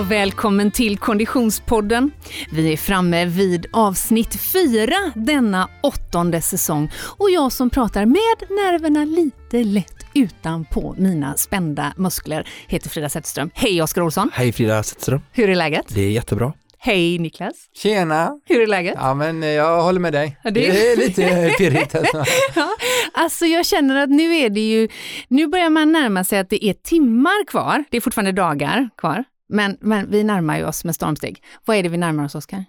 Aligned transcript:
och 0.00 0.10
välkommen 0.10 0.70
till 0.70 0.98
Konditionspodden. 0.98 2.10
Vi 2.52 2.72
är 2.72 2.76
framme 2.76 3.24
vid 3.24 3.66
avsnitt 3.72 4.40
fyra 4.52 4.96
denna 5.14 5.68
åttonde 5.82 6.42
säsong 6.42 6.90
och 7.18 7.30
jag 7.30 7.52
som 7.52 7.70
pratar 7.70 8.06
med 8.06 8.48
nerverna 8.50 9.04
lite 9.04 9.64
lätt 9.64 10.06
utanpå 10.14 10.94
mina 10.98 11.36
spända 11.36 11.92
muskler 11.96 12.48
heter 12.68 12.90
Frida 12.90 13.08
Zetterström. 13.08 13.50
Hej 13.54 13.82
Oskar 13.82 14.02
Olsson! 14.02 14.30
Hej 14.34 14.52
Frida 14.52 14.82
Zetterström! 14.82 15.20
Hur 15.32 15.50
är 15.50 15.54
läget? 15.54 15.86
Det 15.88 16.00
är 16.02 16.10
jättebra. 16.10 16.52
Hej 16.78 17.18
Niklas! 17.18 17.54
Tjena! 17.76 18.40
Hur 18.46 18.60
är 18.62 18.66
läget? 18.66 18.94
Ja 18.98 19.14
men 19.14 19.42
jag 19.42 19.82
håller 19.82 20.00
med 20.00 20.12
dig. 20.12 20.36
Ja, 20.44 20.50
det- 20.50 20.60
det... 20.60 20.92
är 20.92 20.96
lite 20.96 21.54
pirrigt. 21.58 21.94
Alltså. 21.94 22.24
Ja, 22.54 22.68
alltså 23.12 23.46
jag 23.46 23.66
känner 23.66 24.02
att 24.02 24.10
nu 24.10 24.36
är 24.36 24.50
det 24.50 24.60
ju, 24.70 24.88
nu 25.28 25.46
börjar 25.46 25.70
man 25.70 25.92
närma 25.92 26.24
sig 26.24 26.38
att 26.38 26.50
det 26.50 26.64
är 26.64 26.72
timmar 26.74 27.44
kvar. 27.46 27.84
Det 27.90 27.96
är 27.96 28.00
fortfarande 28.00 28.32
dagar 28.32 28.88
kvar, 28.96 29.24
men, 29.50 29.76
men 29.80 30.10
vi 30.10 30.24
närmar 30.24 30.58
ju 30.58 30.64
oss 30.64 30.84
med 30.84 30.94
stormsteg. 30.94 31.42
Vad 31.64 31.76
är 31.76 31.82
det 31.82 31.88
vi 31.88 31.96
närmar 31.96 32.24
oss, 32.24 32.34
Oskar? 32.34 32.64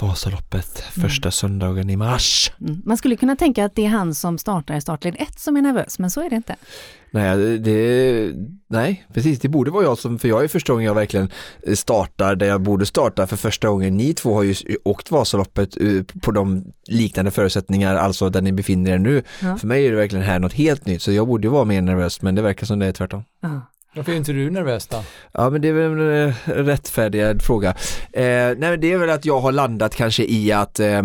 Vasaloppet, 0.00 0.78
första 0.78 1.30
söndagen 1.30 1.90
i 1.90 1.96
mars. 1.96 2.52
Mm. 2.60 2.82
Man 2.84 2.96
skulle 2.96 3.16
kunna 3.16 3.36
tänka 3.36 3.64
att 3.64 3.74
det 3.74 3.84
är 3.84 3.88
han 3.88 4.14
som 4.14 4.38
startar 4.38 4.76
i 4.76 4.80
startled 4.80 5.16
1 5.18 5.40
som 5.40 5.56
är 5.56 5.62
nervös, 5.62 5.98
men 5.98 6.10
så 6.10 6.20
är 6.20 6.30
det 6.30 6.36
inte. 6.36 6.56
Nej, 7.12 7.58
det, 7.58 8.32
nej, 8.68 9.06
precis, 9.14 9.40
det 9.40 9.48
borde 9.48 9.70
vara 9.70 9.84
jag 9.84 9.98
som, 9.98 10.18
för 10.18 10.28
jag 10.28 10.44
är 10.44 10.48
första 10.48 10.72
gången 10.72 10.86
jag 10.86 10.94
verkligen 10.94 11.30
startar 11.74 12.34
där 12.34 12.46
jag 12.46 12.60
borde 12.60 12.86
starta 12.86 13.26
för 13.26 13.36
första 13.36 13.68
gången. 13.68 13.96
Ni 13.96 14.14
två 14.14 14.34
har 14.34 14.42
ju 14.42 14.54
åkt 14.84 15.10
Vasaloppet 15.10 15.76
eh, 15.80 16.02
på 16.22 16.30
de 16.30 16.64
liknande 16.86 17.30
förutsättningar, 17.30 17.94
alltså 17.94 18.30
där 18.30 18.40
ni 18.40 18.52
befinner 18.52 18.90
er 18.90 18.98
nu. 18.98 19.22
Ja. 19.42 19.56
För 19.56 19.66
mig 19.66 19.86
är 19.86 19.90
det 19.90 19.96
verkligen 19.96 20.24
här 20.24 20.38
något 20.38 20.52
helt 20.52 20.86
nytt, 20.86 21.02
så 21.02 21.12
jag 21.12 21.28
borde 21.28 21.46
ju 21.46 21.50
vara 21.50 21.64
mer 21.64 21.82
nervös, 21.82 22.22
men 22.22 22.34
det 22.34 22.42
verkar 22.42 22.66
som 22.66 22.78
det 22.78 22.86
är 22.86 22.92
tvärtom. 22.92 23.24
Ja. 23.40 23.60
Varför 23.94 24.12
är 24.12 24.16
inte 24.16 24.32
du 24.32 24.50
nervös 24.50 24.86
då? 24.86 25.02
Ja 25.32 25.50
men 25.50 25.60
det 25.60 25.68
är 25.68 25.72
väl 25.72 26.00
en 26.00 26.28
eh, 26.28 26.34
rättfärdigad 26.46 27.42
fråga. 27.42 27.68
Eh, 28.12 28.22
nej 28.22 28.56
men 28.56 28.80
det 28.80 28.92
är 28.92 28.98
väl 28.98 29.10
att 29.10 29.24
jag 29.24 29.40
har 29.40 29.52
landat 29.52 29.94
kanske 29.94 30.24
i 30.24 30.52
att 30.52 30.80
eh, 30.80 31.02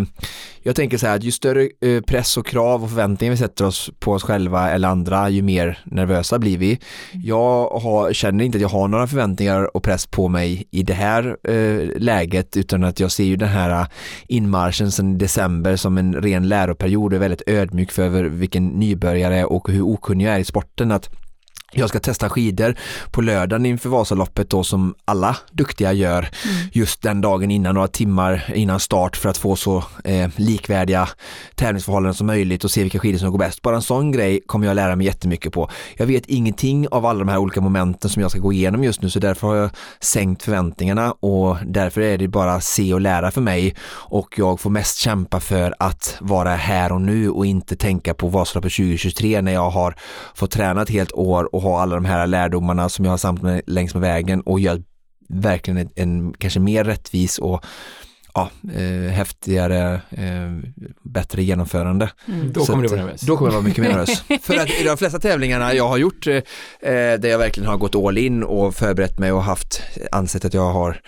jag 0.63 0.75
tänker 0.75 0.97
så 0.97 1.07
här 1.07 1.15
att 1.15 1.23
ju 1.23 1.31
större 1.31 1.69
eh, 1.81 2.01
press 2.01 2.37
och 2.37 2.45
krav 2.45 2.83
och 2.83 2.89
förväntningar 2.89 3.31
vi 3.31 3.37
sätter 3.37 3.65
oss 3.65 3.91
på 3.99 4.11
oss 4.11 4.23
själva 4.23 4.71
eller 4.71 4.87
andra 4.87 5.29
ju 5.29 5.41
mer 5.41 5.79
nervösa 5.85 6.39
blir 6.39 6.57
vi. 6.57 6.79
Jag 7.11 7.69
har, 7.69 8.13
känner 8.13 8.43
inte 8.43 8.57
att 8.57 8.61
jag 8.61 8.69
har 8.69 8.87
några 8.87 9.07
förväntningar 9.07 9.75
och 9.77 9.83
press 9.83 10.07
på 10.07 10.27
mig 10.27 10.67
i 10.71 10.83
det 10.83 10.93
här 10.93 11.37
eh, 11.43 11.89
läget 11.97 12.57
utan 12.57 12.83
att 12.83 12.99
jag 12.99 13.11
ser 13.11 13.23
ju 13.23 13.35
den 13.35 13.49
här 13.49 13.81
eh, 13.81 13.87
inmarschen 14.27 14.91
sedan 14.91 15.17
december 15.17 15.75
som 15.75 15.97
en 15.97 16.15
ren 16.15 16.47
läroperiod 16.47 17.13
och 17.13 17.15
är 17.15 17.19
väldigt 17.19 17.47
ödmjuk 17.47 17.91
för 17.91 18.03
över 18.03 18.23
vilken 18.23 18.67
nybörjare 18.67 19.45
och 19.45 19.69
hur 19.69 19.81
okunnig 19.81 20.25
jag 20.25 20.35
är 20.35 20.39
i 20.39 20.43
sporten. 20.43 20.91
Att 20.91 21.24
jag 21.77 21.89
ska 21.89 21.99
testa 21.99 22.29
skidor 22.29 22.75
på 23.11 23.21
lördagen 23.21 23.65
inför 23.65 23.89
Vasaloppet 23.89 24.49
då 24.49 24.63
som 24.63 24.95
alla 25.05 25.37
duktiga 25.51 25.93
gör 25.93 26.29
just 26.71 27.01
den 27.01 27.21
dagen 27.21 27.51
innan, 27.51 27.75
några 27.75 27.87
timmar 27.87 28.51
innan 28.55 28.79
start 28.79 29.17
för 29.17 29.29
att 29.29 29.37
få 29.37 29.55
så 29.55 29.83
eh, 30.03 30.29
likvärdiga 30.35 31.09
tävlingsförhållanden 31.55 32.13
som 32.13 32.27
möjligt 32.27 32.63
och 32.63 32.71
se 32.71 32.81
vilka 32.81 32.99
skidor 32.99 33.17
som 33.17 33.31
går 33.31 33.39
bäst. 33.39 33.61
Bara 33.61 33.75
en 33.75 33.81
sån 33.81 34.11
grej 34.11 34.39
kommer 34.45 34.67
jag 34.67 34.75
lära 34.75 34.95
mig 34.95 35.05
jättemycket 35.05 35.53
på. 35.53 35.69
Jag 35.97 36.05
vet 36.05 36.25
ingenting 36.25 36.87
av 36.87 37.05
alla 37.05 37.19
de 37.19 37.27
här 37.27 37.37
olika 37.37 37.61
momenten 37.61 38.09
som 38.09 38.21
jag 38.21 38.31
ska 38.31 38.39
gå 38.39 38.53
igenom 38.53 38.83
just 38.83 39.01
nu 39.01 39.09
så 39.09 39.19
därför 39.19 39.47
har 39.47 39.55
jag 39.55 39.69
sänkt 39.99 40.43
förväntningarna 40.43 41.11
och 41.11 41.57
därför 41.65 42.01
är 42.01 42.17
det 42.17 42.27
bara 42.27 42.61
se 42.61 42.93
och 42.93 43.01
lära 43.01 43.31
för 43.31 43.41
mig 43.41 43.75
och 43.89 44.33
jag 44.37 44.59
får 44.59 44.69
mest 44.69 44.97
kämpa 44.97 45.39
för 45.39 45.75
att 45.79 46.17
vara 46.19 46.55
här 46.55 46.91
och 46.91 47.01
nu 47.01 47.29
och 47.29 47.45
inte 47.45 47.75
tänka 47.75 48.13
på 48.13 48.27
Vasaloppet 48.27 48.73
2023 48.73 49.41
när 49.41 49.53
jag 49.53 49.69
har 49.69 49.95
fått 50.35 50.51
träna 50.51 50.81
ett 50.81 50.89
helt 50.89 51.11
år 51.11 51.55
och 51.55 51.61
ha 51.65 51.81
alla 51.81 51.95
de 51.95 52.05
här 52.05 52.27
lärdomarna 52.27 52.89
som 52.89 53.05
jag 53.05 53.11
har 53.11 53.17
samlat 53.17 53.43
med 53.43 53.61
längs 53.67 53.93
med 53.93 54.01
vägen 54.01 54.41
och 54.41 54.59
gör 54.59 54.81
verkligen 55.29 55.77
en, 55.77 55.89
en 55.95 56.33
kanske 56.33 56.59
mer 56.59 56.83
rättvis 56.83 57.37
och 57.37 57.65
ja, 58.33 58.49
eh, 58.73 59.11
häftigare, 59.11 59.93
eh, 60.09 60.69
bättre 61.03 61.43
genomförande. 61.43 62.09
Mm. 62.27 62.53
Då 62.53 62.65
kommer 62.65 62.83
du 62.83 62.85
att, 62.85 62.91
vara 62.91 63.01
nervös. 63.01 63.21
Då 63.21 63.37
kommer 63.37 63.51
jag 63.51 63.53
vara 63.53 63.63
mycket 63.67 63.83
mer 63.83 63.89
nervös. 63.89 64.21
För 64.41 64.57
att 64.57 64.69
i 64.69 64.83
de 64.83 64.97
flesta 64.97 65.19
tävlingarna 65.19 65.73
jag 65.73 65.87
har 65.87 65.97
gjort, 65.97 66.27
eh, 66.27 66.41
där 66.81 67.27
jag 67.27 67.37
verkligen 67.37 67.69
har 67.69 67.77
gått 67.77 67.95
all 67.95 68.17
in 68.17 68.43
och 68.43 68.75
förberett 68.75 69.19
mig 69.19 69.31
och 69.31 69.43
haft, 69.43 69.81
ansett 70.11 70.45
att 70.45 70.53
jag 70.53 70.73
har 70.73 71.01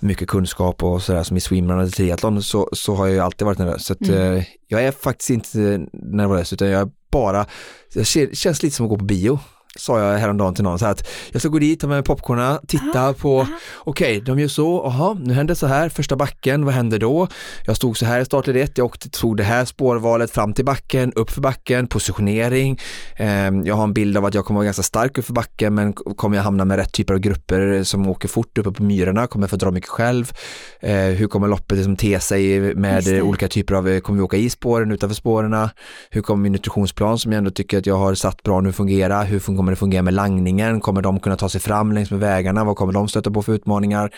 mycket 0.00 0.28
kunskap 0.28 0.82
och 0.82 1.02
sådär 1.02 1.22
som 1.22 1.36
i 1.36 1.40
swimrun 1.40 1.78
och 1.78 1.92
triathlon 1.92 2.42
så, 2.42 2.68
så 2.72 2.94
har 2.94 3.06
jag 3.06 3.14
ju 3.14 3.20
alltid 3.20 3.46
varit 3.46 3.58
nervös. 3.58 3.84
Så 3.84 3.92
att, 3.92 4.00
Mm. 4.00 4.36
eh, 4.36 4.44
jag 4.68 4.84
är 4.84 4.92
faktiskt 4.92 5.30
inte 5.30 5.86
nervös 5.92 6.52
utan 6.52 6.68
jag 6.68 6.80
är 6.80 6.88
bara, 7.10 7.46
det 7.94 8.04
känns 8.36 8.62
lite 8.62 8.76
som 8.76 8.86
att 8.86 8.90
gå 8.90 8.98
på 8.98 9.04
bio 9.04 9.38
sa 9.78 10.00
jag 10.00 10.18
häromdagen 10.18 10.54
till 10.54 10.64
någon 10.64 10.78
så 10.78 10.86
att 10.86 11.08
jag 11.32 11.40
ska 11.42 11.48
gå 11.48 11.58
dit, 11.58 11.80
ta 11.80 11.86
med 11.86 11.96
mig 11.96 12.04
popcorna, 12.04 12.60
titta 12.68 13.12
på, 13.12 13.46
okej, 13.78 14.20
de 14.20 14.38
gör 14.38 14.48
så, 14.48 14.86
aha, 14.86 15.16
nu 15.20 15.34
händer 15.34 15.54
så 15.54 15.66
här, 15.66 15.88
första 15.88 16.16
backen, 16.16 16.64
vad 16.64 16.74
händer 16.74 16.98
då? 16.98 17.28
Jag 17.66 17.76
stod 17.76 17.96
så 17.96 18.06
här 18.06 18.20
i 18.20 18.24
startled 18.24 18.56
1, 18.56 18.78
jag 18.78 18.84
åkte, 18.84 19.10
tog 19.10 19.36
det 19.36 19.44
här 19.44 19.64
spårvalet 19.64 20.30
fram 20.30 20.52
till 20.52 20.64
backen, 20.64 21.12
upp 21.12 21.30
för 21.30 21.40
backen, 21.40 21.86
positionering. 21.86 22.78
Ehm, 23.16 23.66
jag 23.66 23.74
har 23.74 23.84
en 23.84 23.92
bild 23.92 24.16
av 24.16 24.24
att 24.24 24.34
jag 24.34 24.44
kommer 24.44 24.58
vara 24.58 24.64
ganska 24.64 24.82
stark 24.82 25.18
upp 25.18 25.24
för 25.24 25.32
backen, 25.32 25.74
men 25.74 25.92
kommer 25.92 26.36
jag 26.36 26.44
hamna 26.44 26.64
med 26.64 26.76
rätt 26.76 26.92
typer 26.92 27.14
av 27.14 27.20
grupper 27.20 27.82
som 27.82 28.08
åker 28.08 28.28
fort 28.28 28.58
uppe 28.58 28.70
på 28.70 28.82
myrorna? 28.82 29.26
Kommer 29.26 29.42
jag 29.42 29.50
få 29.50 29.56
dra 29.56 29.70
mycket 29.70 29.90
själv? 29.90 30.32
Eh, 30.80 30.94
hur 30.96 31.26
kommer 31.26 31.48
loppet 31.48 31.76
liksom 31.76 31.96
te 31.96 32.20
sig 32.20 32.74
med 32.74 33.18
eh, 33.18 33.24
olika 33.24 33.48
typer 33.48 33.74
av, 33.74 33.88
eh, 33.88 34.00
kommer 34.00 34.16
vi 34.16 34.22
åka 34.22 34.36
i 34.36 34.50
spåren, 34.50 34.92
utanför 34.92 35.14
spåren? 35.14 35.68
Hur 36.10 36.22
kommer 36.22 36.42
min 36.42 36.52
nutritionsplan 36.52 37.18
som 37.18 37.32
jag 37.32 37.38
ändå 37.38 37.50
tycker 37.50 37.78
att 37.78 37.86
jag 37.86 37.96
har 37.96 38.14
satt 38.14 38.42
bra 38.42 38.60
nu 38.60 38.72
fungera? 38.72 39.22
Hur 39.22 39.38
fun- 39.38 39.63
kommer 39.64 39.72
det 39.72 39.76
fungera 39.76 40.02
med 40.02 40.14
langningen? 40.14 40.80
Kommer 40.80 41.02
de 41.02 41.20
kunna 41.20 41.36
ta 41.36 41.48
sig 41.48 41.60
fram 41.60 41.92
längs 41.92 42.10
med 42.10 42.20
vägarna? 42.20 42.64
Vad 42.64 42.76
kommer 42.76 42.92
de 42.92 43.08
stöta 43.08 43.30
på 43.30 43.42
för 43.42 43.52
utmaningar? 43.52 44.10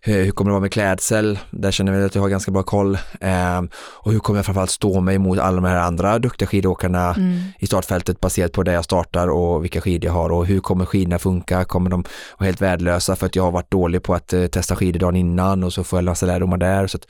Hur, 0.00 0.30
kommer 0.30 0.50
det 0.50 0.52
vara 0.52 0.60
med 0.60 0.72
klädsel? 0.72 1.38
Där 1.50 1.70
känner 1.70 1.92
jag 1.92 2.04
att 2.04 2.14
jag 2.14 2.22
har 2.22 2.28
ganska 2.28 2.50
bra 2.50 2.62
koll. 2.62 2.98
Ehm, 3.20 3.68
och 3.76 4.12
hur 4.12 4.18
kommer 4.18 4.38
jag 4.38 4.44
framförallt 4.46 4.70
stå 4.70 5.00
mig 5.00 5.18
mot 5.18 5.38
alla 5.38 5.54
de 5.54 5.64
här 5.64 5.76
andra 5.76 6.18
duktiga 6.18 6.46
skidåkarna 6.48 7.14
Mm. 7.14 7.40
i 7.58 7.66
startfältet 7.66 8.20
baserat 8.20 8.52
på 8.52 8.62
där 8.62 8.72
jag 8.72 8.84
startar 8.84 9.28
och 9.28 9.64
vilka 9.64 9.80
skidor 9.80 10.06
jag 10.06 10.12
har 10.12 10.32
och 10.32 10.46
hur 10.46 10.60
kommer 10.60 10.84
skidorna 10.84 11.18
funka? 11.18 11.64
Kommer 11.64 11.90
de 11.90 12.04
vara 12.38 12.46
helt 12.46 12.60
värdelösa 12.62 13.16
för 13.16 13.26
att 13.26 13.36
jag 13.36 13.42
har 13.42 13.50
varit 13.52 13.70
dålig 13.70 14.02
på 14.02 14.14
att 14.14 14.32
eh, 14.32 14.46
testa 14.46 14.76
skidor 14.76 15.00
dagen 15.00 15.16
innan 15.16 15.64
och 15.64 15.72
så 15.72 15.84
får 15.84 15.96
jag 15.96 16.04
lösa 16.04 16.26
lärdomar 16.26 16.56
där. 16.56 16.86
Så 16.86 16.96
att, 16.96 17.06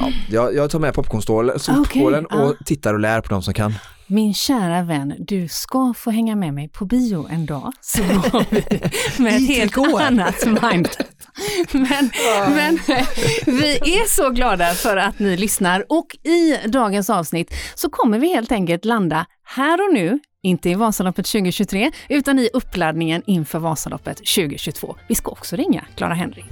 ja, 0.00 0.12
jag, 0.30 0.54
jag 0.54 0.70
tar 0.70 0.78
med 0.78 0.94
popcornstålen 0.94 1.56
Okej, 1.68 2.24
och 2.24 2.56
tittar 2.64 2.94
och 2.94 3.00
lär 3.00 3.20
på 3.20 3.28
de 3.28 3.42
som 3.42 3.54
kan. 3.54 3.74
Min 4.08 4.34
kära 4.34 4.82
vän, 4.82 5.14
du 5.18 5.48
ska 5.48 5.94
få 5.96 6.10
hänga 6.10 6.36
med 6.36 6.54
mig 6.54 6.68
på 6.68 6.84
bio 6.84 7.26
en 7.30 7.46
dag. 7.46 7.72
Så 7.80 8.02
går 8.02 8.44
vi 8.50 9.22
med 9.22 9.36
ett 9.36 9.48
helt 9.48 9.76
annat 10.00 10.46
mindset. 10.46 11.16
Men, 11.72 12.10
men 12.48 12.78
vi 13.46 13.72
är 13.72 14.08
så 14.08 14.30
glada 14.30 14.74
för 14.74 14.96
att 14.96 15.18
ni 15.18 15.36
lyssnar 15.36 15.84
och 15.88 16.06
i 16.22 16.68
dagens 16.68 17.10
avsnitt 17.10 17.54
så 17.74 17.90
kommer 17.90 18.18
vi 18.18 18.34
helt 18.34 18.52
enkelt 18.52 18.84
landa 18.84 19.26
här 19.44 19.88
och 19.88 19.94
nu, 19.94 20.18
inte 20.42 20.70
i 20.70 20.74
Vasaloppet 20.74 21.26
2023, 21.26 21.92
utan 22.08 22.38
i 22.38 22.50
uppladdningen 22.52 23.22
inför 23.26 23.58
Vasaloppet 23.58 24.16
2022. 24.16 24.96
Vi 25.08 25.14
ska 25.14 25.30
också 25.30 25.56
ringa 25.56 25.84
Clara 25.94 26.14
Henry. 26.14 26.42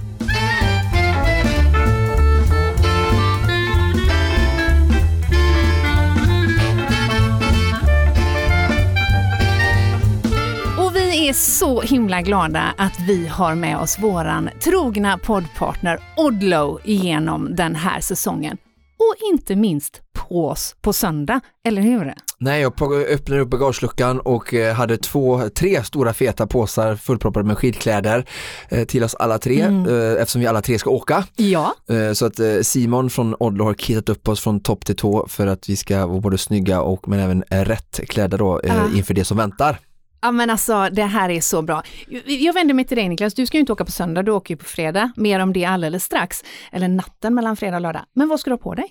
Är 11.29 11.33
så 11.33 11.81
himla 11.81 12.21
glada 12.21 12.73
att 12.77 12.99
vi 13.07 13.27
har 13.27 13.55
med 13.55 13.77
oss 13.77 13.99
våran 13.99 14.49
trogna 14.63 15.17
poddpartner 15.17 15.99
Odlo 16.17 16.79
igenom 16.83 17.55
den 17.55 17.75
här 17.75 17.99
säsongen. 17.99 18.57
Och 18.97 19.31
inte 19.33 19.55
minst 19.55 20.01
på 20.13 20.47
oss 20.49 20.75
på 20.81 20.93
söndag, 20.93 21.39
eller 21.67 21.81
hur? 21.81 22.13
Nej, 22.39 22.61
jag 22.61 22.93
öppnade 22.93 23.41
upp 23.41 23.49
bagageluckan 23.49 24.19
och 24.19 24.53
eh, 24.53 24.75
hade 24.75 24.97
två, 24.97 25.49
tre 25.49 25.83
stora 25.83 26.13
feta 26.13 26.47
påsar 26.47 26.95
fullproppade 26.95 27.45
med 27.45 27.57
skidkläder 27.57 28.25
eh, 28.69 28.85
till 28.85 29.03
oss 29.03 29.15
alla 29.15 29.37
tre 29.37 29.61
eh, 29.61 30.21
eftersom 30.21 30.41
vi 30.41 30.47
alla 30.47 30.61
tre 30.61 30.79
ska 30.79 30.89
åka. 30.89 31.23
Ja, 31.35 31.73
Så 32.13 32.25
att 32.25 32.39
Simon 32.61 33.09
från 33.09 33.35
Odlo 33.39 33.65
har 33.65 33.73
kittat 33.73 34.09
upp 34.09 34.27
oss 34.27 34.39
från 34.39 34.59
topp 34.59 34.85
till 34.85 34.95
tå 34.95 35.27
för 35.27 35.47
att 35.47 35.69
vi 35.69 35.75
ska 35.75 36.07
vara 36.07 36.19
både 36.19 36.37
snygga 36.37 36.81
och 36.81 37.07
men 37.07 37.19
även 37.19 37.43
rätt 37.49 37.99
klädda 38.09 38.37
då 38.37 38.61
Ah. 38.69 38.97
inför 38.97 39.13
det 39.13 39.25
som 39.25 39.37
väntar. 39.37 39.79
Ja 40.25 40.31
men 40.31 40.49
alltså 40.49 40.89
det 40.91 41.03
här 41.03 41.29
är 41.29 41.41
så 41.41 41.61
bra. 41.61 41.83
Jag 42.25 42.53
vänder 42.53 42.73
mig 42.73 42.85
till 42.85 42.97
dig 42.97 43.09
Niklas, 43.09 43.33
du 43.33 43.45
ska 43.45 43.57
ju 43.57 43.59
inte 43.59 43.73
åka 43.73 43.85
på 43.85 43.91
söndag, 43.91 44.23
du 44.23 44.31
åker 44.31 44.53
ju 44.53 44.57
på 44.57 44.65
fredag. 44.65 45.11
Mer 45.15 45.39
om 45.39 45.53
det 45.53 45.65
alldeles 45.65 46.03
strax. 46.03 46.43
Eller 46.71 46.87
natten 46.87 47.35
mellan 47.35 47.55
fredag 47.55 47.75
och 47.75 47.81
lördag. 47.81 48.01
Men 48.13 48.29
vad 48.29 48.39
ska 48.39 48.49
du 48.49 48.53
ha 48.53 48.57
på 48.57 48.75
dig? 48.75 48.85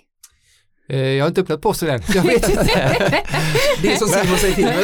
Eh, 0.89 0.99
Jag 0.99 1.25
har 1.25 1.29
inte 1.29 1.41
öppnat 1.41 1.61
påsen 1.61 1.89
än, 1.91 2.01
jag 2.15 2.23
vet 2.23 2.49
inte. 2.49 2.65
Det 3.83 3.93
är 3.93 3.97
som 3.97 4.09
Simon 4.09 4.39
säger 4.39 4.55
till 4.55 4.65
mig. 4.65 4.83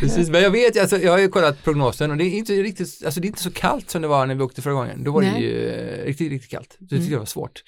Precis, 0.00 0.28
men 0.30 0.42
jag 0.42 0.50
vet, 0.50 0.80
alltså, 0.80 0.98
jag 0.98 1.12
har 1.12 1.18
ju 1.18 1.28
kollat 1.28 1.64
prognosen 1.64 2.10
och 2.10 2.16
det 2.16 2.24
är 2.24 2.30
inte 2.30 2.52
riktigt, 2.52 3.02
alltså 3.04 3.20
det 3.20 3.26
är 3.26 3.28
inte 3.28 3.42
så 3.42 3.50
kallt 3.50 3.90
som 3.90 4.02
det 4.02 4.08
var 4.08 4.26
när 4.26 4.34
vi 4.34 4.42
åkte 4.42 4.62
förra 4.62 4.72
gången. 4.74 5.04
Då 5.04 5.12
var 5.12 5.22
det 5.22 5.30
Nej. 5.32 5.42
ju 5.42 5.68
eh, 5.68 6.04
riktigt, 6.06 6.30
riktigt 6.32 6.50
kallt. 6.50 6.72
Så 6.78 6.84
det 6.84 6.94
Mm. 6.94 7.02
tyckte 7.02 7.12
jag 7.14 7.18
var 7.18 7.26
svårt 7.26 7.62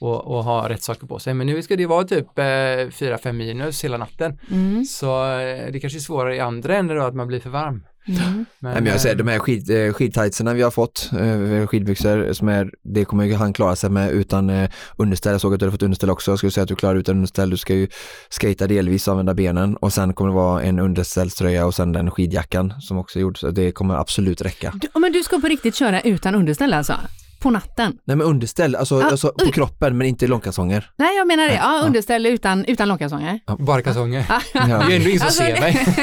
att, 0.00 0.06
att 0.26 0.44
ha 0.44 0.68
rätt 0.68 0.82
saker 0.82 1.06
på 1.06 1.18
sig. 1.18 1.34
Men 1.34 1.46
nu 1.46 1.62
ska 1.62 1.76
det 1.76 1.86
vara 1.86 2.04
typ 2.04 2.38
eh, 2.38 2.42
4-5 2.42 3.32
minus 3.32 3.84
hela 3.84 3.96
natten. 3.96 4.38
Mm. 4.50 4.84
Så 4.84 5.24
eh, 5.38 5.72
det 5.72 5.80
kanske 5.80 5.98
är 5.98 6.00
svårare 6.00 6.36
i 6.36 6.40
andra 6.40 6.76
änden 6.76 6.96
då 6.96 7.02
att 7.02 7.14
man 7.14 7.26
blir 7.26 7.40
för 7.40 7.50
varm. 7.50 7.82
Mm. 8.08 8.46
Nej, 8.58 8.74
men 8.74 8.86
jag 8.86 9.00
säger 9.00 9.16
de 9.16 9.28
här 9.28 9.38
skid, 9.38 9.70
eh, 9.70 9.92
skidtightserna 9.92 10.54
vi 10.54 10.62
har 10.62 10.70
fått, 10.70 11.10
eh, 11.12 11.66
skidbyxor, 11.66 12.32
som 12.32 12.48
är, 12.48 12.70
det 12.82 13.04
kommer 13.04 13.24
ju 13.24 13.34
han 13.34 13.52
klara 13.52 13.76
sig 13.76 13.90
med 13.90 14.10
utan 14.10 14.50
eh, 14.50 14.70
underställ. 14.96 15.32
Jag 15.32 15.40
såg 15.40 15.54
att 15.54 15.60
du 15.60 15.66
har 15.66 15.70
fått 15.70 15.82
underställ 15.82 16.10
också. 16.10 16.30
Jag 16.30 16.38
skulle 16.38 16.50
säga 16.50 16.62
att 16.62 16.68
du 16.68 16.76
klarar 16.76 16.96
utan 16.96 17.14
underställ. 17.14 17.50
Du 17.50 17.56
ska 17.56 17.74
ju 17.74 17.88
skata 18.28 18.66
delvis 18.66 19.08
och 19.08 19.12
använda 19.12 19.34
benen 19.34 19.76
och 19.76 19.92
sen 19.92 20.12
kommer 20.12 20.30
det 20.30 20.36
vara 20.36 20.62
en 20.62 20.78
underställströja 20.78 21.66
och 21.66 21.74
sen 21.74 21.92
den 21.92 22.10
skidjackan 22.10 22.74
som 22.80 22.98
också 22.98 23.18
är 23.18 23.20
gjord. 23.20 23.38
Så 23.38 23.50
det 23.50 23.72
kommer 23.72 23.94
absolut 23.94 24.40
räcka. 24.40 24.72
Du, 24.74 25.00
men 25.00 25.12
du 25.12 25.22
ska 25.22 25.40
på 25.40 25.46
riktigt 25.46 25.74
köra 25.74 26.00
utan 26.00 26.34
underställ 26.34 26.74
alltså? 26.74 26.94
På 27.40 27.50
natten? 27.50 27.92
Nej 28.04 28.16
men 28.16 28.26
underställ, 28.26 28.76
alltså, 28.76 29.00
Ah, 29.00 29.04
alltså 29.04 29.28
på 29.28 29.44
oj. 29.44 29.52
kroppen 29.52 29.98
men 29.98 30.06
inte 30.06 30.26
långkalsonger. 30.26 30.90
Nej, 30.96 31.16
jag 31.16 31.26
menar 31.26 31.44
det. 31.48 31.54
Ja, 31.54 31.78
Ja. 31.80 31.86
underställ 31.86 32.26
utan, 32.26 32.64
utan 32.64 32.88
långkalsonger. 32.88 33.40
Bara 33.58 33.82
kalsonger. 33.82 34.24
Ja. 34.28 34.40
Det 34.52 34.58
är 34.58 34.88
ju 34.90 34.96
ändå 34.96 35.08
ingen 35.08 35.18
som 35.18 35.26
Alltså, 35.26 35.42
ser 35.42 35.60
mig. 35.60 35.96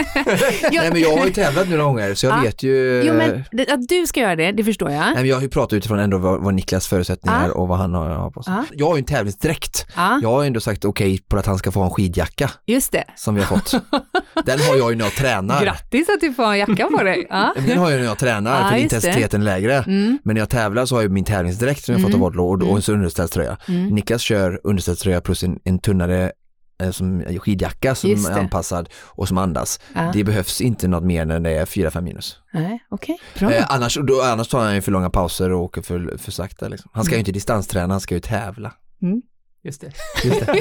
Jag- 0.61 0.81
Nej 0.81 0.91
men 0.91 1.01
jag 1.01 1.17
har 1.17 1.25
ju 1.25 1.33
tävlat 1.33 1.69
några 1.69 1.83
gånger 1.83 2.13
så 2.13 2.25
jag 2.25 2.37
Ja. 2.37 2.41
vet 2.41 2.63
ju 2.63 3.03
Jo, 3.05 3.13
men 3.13 3.43
det, 3.51 3.69
att 3.69 3.87
du 3.87 4.07
ska 4.07 4.19
göra 4.19 4.35
det, 4.35 4.51
det 4.51 4.63
förstår 4.63 4.91
jag. 4.91 4.99
Nej, 4.99 5.15
men 5.15 5.25
jag 5.25 5.35
har 5.35 5.41
ju 5.41 5.49
pratat 5.49 5.73
utifrån 5.73 5.99
ändå 5.99 6.17
vad, 6.17 6.41
vad 6.43 6.53
Niklas 6.53 6.87
förutsättningar 6.87 7.47
Ja. 7.47 7.53
och 7.53 7.67
vad 7.67 7.77
han 7.77 7.93
har, 7.93 8.09
har 8.09 8.31
på 8.31 8.43
sig. 8.43 8.53
Ja. 8.53 8.63
Jag 8.73 8.85
har 8.87 8.95
ju 8.95 8.99
en 8.99 9.05
tävlingsdräkt. 9.05 9.85
Ja, 9.95 10.19
Jag 10.21 10.29
har 10.31 10.45
ändå 10.45 10.59
sagt 10.59 10.85
okej 10.85 11.19
på 11.29 11.37
att 11.37 11.45
han 11.45 11.57
ska 11.57 11.71
få 11.71 11.81
en 11.83 11.89
skidjacka 11.89 12.49
just 12.65 12.91
det. 12.91 13.03
som 13.15 13.35
vi 13.35 13.41
har 13.43 13.47
fått. 13.57 13.71
Den 14.45 14.59
har 14.59 14.75
jag 14.75 14.89
ju 14.91 14.95
när 14.97 15.05
jag 15.05 15.13
tränar. 15.13 15.61
Grattis 15.63 16.09
att 16.09 16.21
du 16.21 16.33
får 16.33 16.43
en 16.45 16.57
jacka 16.57 16.87
på 16.97 17.03
dig. 17.03 17.27
Ja. 17.29 17.53
Den 17.67 17.77
har 17.77 17.89
jag 17.91 17.99
när 17.99 18.05
jag 18.07 18.17
tränar 18.17 18.61
Ja, 18.61 18.69
för 18.69 18.77
intensiteten 18.77 19.41
är 19.41 19.45
lägre. 19.45 19.73
Mm. 19.77 20.19
Men 20.23 20.33
när 20.33 20.41
jag 20.41 20.49
tävlar 20.49 20.85
så 20.85 20.95
har 20.95 21.01
jag 21.01 21.11
min 21.11 21.23
tävlingsdräkt 21.27 21.83
som 21.85 21.93
jag 21.93 22.01
fått 22.01 22.09
Mm. 22.13 22.21
av 22.21 22.27
Odlo 22.27 22.43
och, 22.67 22.71
och 22.73 22.83
så 22.83 22.93
underställströja. 22.93 23.57
Mm. 23.67 23.85
Niklas 23.87 24.21
kör 24.21 24.59
underställströja 24.63 25.21
plus 25.21 25.43
en, 25.43 25.59
en 25.63 25.79
tunnare 25.79 26.31
eh, 26.81 26.91
som 26.91 27.23
skidjacka 27.39 27.95
som 27.95 28.11
är 28.11 28.31
anpassad 28.39 28.89
och 29.05 29.27
som 29.27 29.37
andas. 29.37 29.79
Ja. 29.95 30.11
Det 30.13 30.23
behövs 30.23 30.61
inte 30.61 30.87
något 30.87 31.03
mer 31.03 31.25
när 31.25 31.39
det 31.39 31.51
är 31.51 31.65
4-5 31.65 32.01
minus. 32.01 32.37
Nej, 32.53 32.79
okej. 32.89 33.17
Bra. 33.39 33.51
Eh, 33.53 33.65
annars, 33.69 33.97
då, 34.07 34.21
annars 34.21 34.47
tar 34.47 34.59
han 34.63 34.75
ju 34.75 34.81
för 34.81 34.91
långa 34.91 35.09
pauser 35.09 35.51
och 35.51 35.63
åker 35.63 35.81
för, 35.81 36.17
för 36.17 36.31
sakta. 36.31 36.67
Liksom. 36.67 36.91
Han 36.93 37.03
ska 37.03 37.11
Mm. 37.13 37.17
ju 37.17 37.21
inte 37.21 37.31
distansträna, 37.31 37.93
han 37.93 38.01
ska 38.01 38.13
ju 38.15 38.21
tävla. 38.21 38.73
Just 39.63 39.81
det. 39.81 39.91
Just 40.23 40.45
det. 40.45 40.55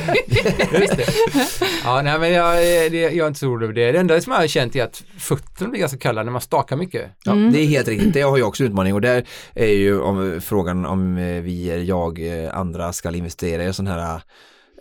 Just 0.80 0.96
det. 0.96 1.06
Ja, 1.84 2.02
nej 2.02 2.18
men 2.18 2.32
jag, 2.32 2.56
det, 2.92 3.00
jag 3.00 3.18
är 3.18 3.26
inte 3.26 3.40
så 3.40 3.46
orolig 3.46 3.64
över 3.64 3.74
det. 3.74 3.92
Det 3.92 3.98
enda 3.98 4.20
som 4.20 4.32
jag 4.32 4.40
har 4.40 4.46
känt 4.46 4.76
är 4.76 4.84
att 4.84 5.04
fötterna 5.18 5.70
blir 5.70 5.80
ganska 5.80 5.98
kalla 5.98 6.22
när 6.22 6.32
man 6.32 6.40
stakar 6.40 6.76
mycket. 6.76 7.10
Ja, 7.24 7.32
Mm. 7.32 7.52
Det 7.52 7.60
är 7.60 7.66
helt 7.66 7.88
riktigt, 7.88 8.14
det 8.14 8.20
har 8.20 8.38
jag 8.38 8.48
också 8.48 8.64
utmaning 8.64 8.94
och 8.94 9.00
där 9.00 9.24
är 9.54 9.66
ju 9.66 10.00
om, 10.00 10.40
frågan 10.40 10.86
om 10.86 11.16
eh, 11.18 11.42
vi, 11.42 11.84
jag, 11.84 12.44
eh, 12.44 12.58
andra 12.58 12.92
ska 12.92 13.16
investera 13.16 13.64
i 13.64 13.72
sådana 13.72 14.02
här 14.02 14.20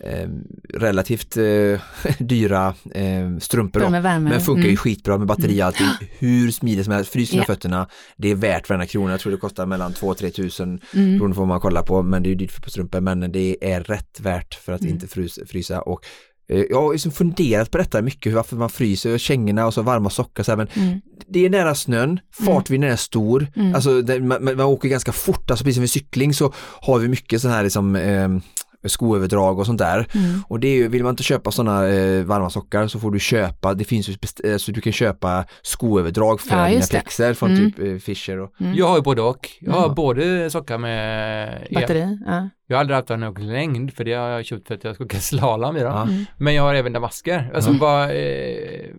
eh, 0.04 0.30
relativt 0.74 1.38
eh, 1.38 1.80
dyra 2.20 2.74
eh, 2.94 3.38
strumpor. 3.40 3.80
Då. 3.80 3.90
Men 4.20 4.42
funkar 4.42 4.64
ju 4.64 4.68
Mm. 4.70 4.78
skitbra 4.78 5.18
med 5.18 5.28
batteri 5.28 5.62
och 5.62 5.66
allting, 5.66 5.88
hur 6.20 6.52
smidigt 6.52 6.86
som 6.86 6.94
helst, 6.94 7.12
frys 7.12 7.30
dina 7.30 7.42
Ja. 7.44 7.46
fötterna, 7.46 7.88
det 8.18 8.32
är 8.32 8.36
värt 8.36 8.70
varenda 8.70 8.86
krona, 8.86 9.12
jag 9.12 9.20
tror 9.20 9.32
det 9.32 9.38
kostar 9.38 9.66
mellan 9.66 9.94
2-3 9.94 10.30
tusen 10.32 10.80
Mm. 10.94 11.18
beroende 11.18 11.36
på 11.36 11.42
vad 11.42 11.48
man 11.48 11.60
kollar 11.60 11.82
på, 11.84 12.04
men 12.04 12.24
det 12.24 12.28
är 12.28 12.32
ju 12.32 12.36
dyrt 12.36 12.64
på 12.64 12.70
strumpor, 12.70 13.00
men 13.02 13.32
det 13.32 13.58
är 13.74 13.80
rätt 13.84 14.20
värt 14.20 14.54
för 14.54 14.74
att 14.74 14.82
Mm. 14.82 14.94
inte 14.94 15.08
frys, 15.08 15.40
frysa 15.48 15.82
och 15.82 16.00
eh, 16.50 16.64
jag 16.70 16.82
har 16.82 16.92
liksom 16.94 17.12
funderat 17.12 17.72
på 17.72 17.78
detta 17.78 18.02
mycket, 18.02 18.34
varför 18.34 18.56
man 18.56 18.70
fryser, 18.70 19.18
kängorna 19.18 19.66
och 19.66 19.74
så 19.74 19.82
varma 19.82 20.10
sockar 20.10 20.44
så 20.44 20.52
här, 20.52 20.58
men 20.58 20.68
Mm. 20.76 21.02
det 21.28 21.46
är 21.46 21.50
nära 21.50 21.76
snön, 21.76 22.20
fartvinden 22.46 22.92
är 22.92 22.96
stor, 22.96 23.48
Mm. 23.56 23.76
alltså 23.76 24.02
det, 24.02 24.20
man, 24.20 24.44
man 24.44 24.60
åker 24.62 24.90
ganska 24.90 25.12
fort, 25.12 25.52
alltså 25.52 25.64
precis 25.66 25.76
som 25.76 25.82
vid 25.82 25.90
cykling 25.92 26.34
så 26.34 26.54
har 26.82 27.00
vi 27.00 27.08
mycket 27.08 27.42
sån 27.42 27.52
här 27.52 27.64
liksom 27.64 27.96
eh, 27.96 28.30
skoöverdrag 28.90 29.60
och 29.60 29.66
sånt 29.66 29.80
där. 29.80 30.08
Mm. 30.16 30.44
Och 30.48 30.60
det 30.60 30.68
är 30.68 30.76
ju, 30.76 30.88
vill 30.88 31.04
man 31.04 31.10
inte 31.10 31.24
köpa 31.24 31.52
sådana 31.52 31.88
eh, 31.88 32.24
varma 32.24 32.50
sockar 32.50 32.88
så 32.88 33.00
får 33.00 33.12
du 33.12 33.20
köpa, 33.20 33.74
det 33.74 33.84
finns 33.84 34.10
ju, 34.10 34.16
eh, 34.44 34.58
så 34.58 34.72
du 34.72 34.82
kan 34.82 34.94
köpa 34.94 35.46
skoöverdrag 35.62 36.42
för 36.42 36.58
Ja, 36.58 36.70
dina 36.70 36.86
pjäxor 36.86 37.34
från 37.34 37.52
Mm. 37.56 37.72
typ 37.72 37.80
eh, 37.88 37.98
Fischer 37.98 38.40
och 38.40 38.52
Mm. 38.60 38.74
Jag 38.76 38.88
har 38.88 38.96
ju 38.96 39.02
både 39.02 39.22
och. 39.22 39.50
Jag 39.60 39.74
har 39.74 39.90
både 39.90 40.50
sockar 40.50 40.78
med 40.78 41.68
Batteri. 41.74 42.18
Ja. 42.26 42.50
Jag 42.68 42.76
har 42.78 42.80
aldrig 42.80 42.96
haft 42.96 43.10
någon 43.10 43.48
längd 43.54 43.94
för 43.94 44.04
det 44.04 44.14
har 44.14 44.28
jag 44.30 44.46
köpt 44.46 44.68
för 44.68 44.76
att 44.76 44.84
jag 44.84 44.96
ska 44.96 45.04
åka 45.04 45.20
slalom 45.20 45.78
i 45.78 45.80
dem. 45.80 46.10
Mm. 46.10 46.26
Men 46.38 46.54
jag 46.56 46.64
har 46.64 46.74
även 46.76 46.94
damasker. 46.94 47.52
Alltså 47.56 47.74
bara, 47.74 48.14
eh, 48.14 48.90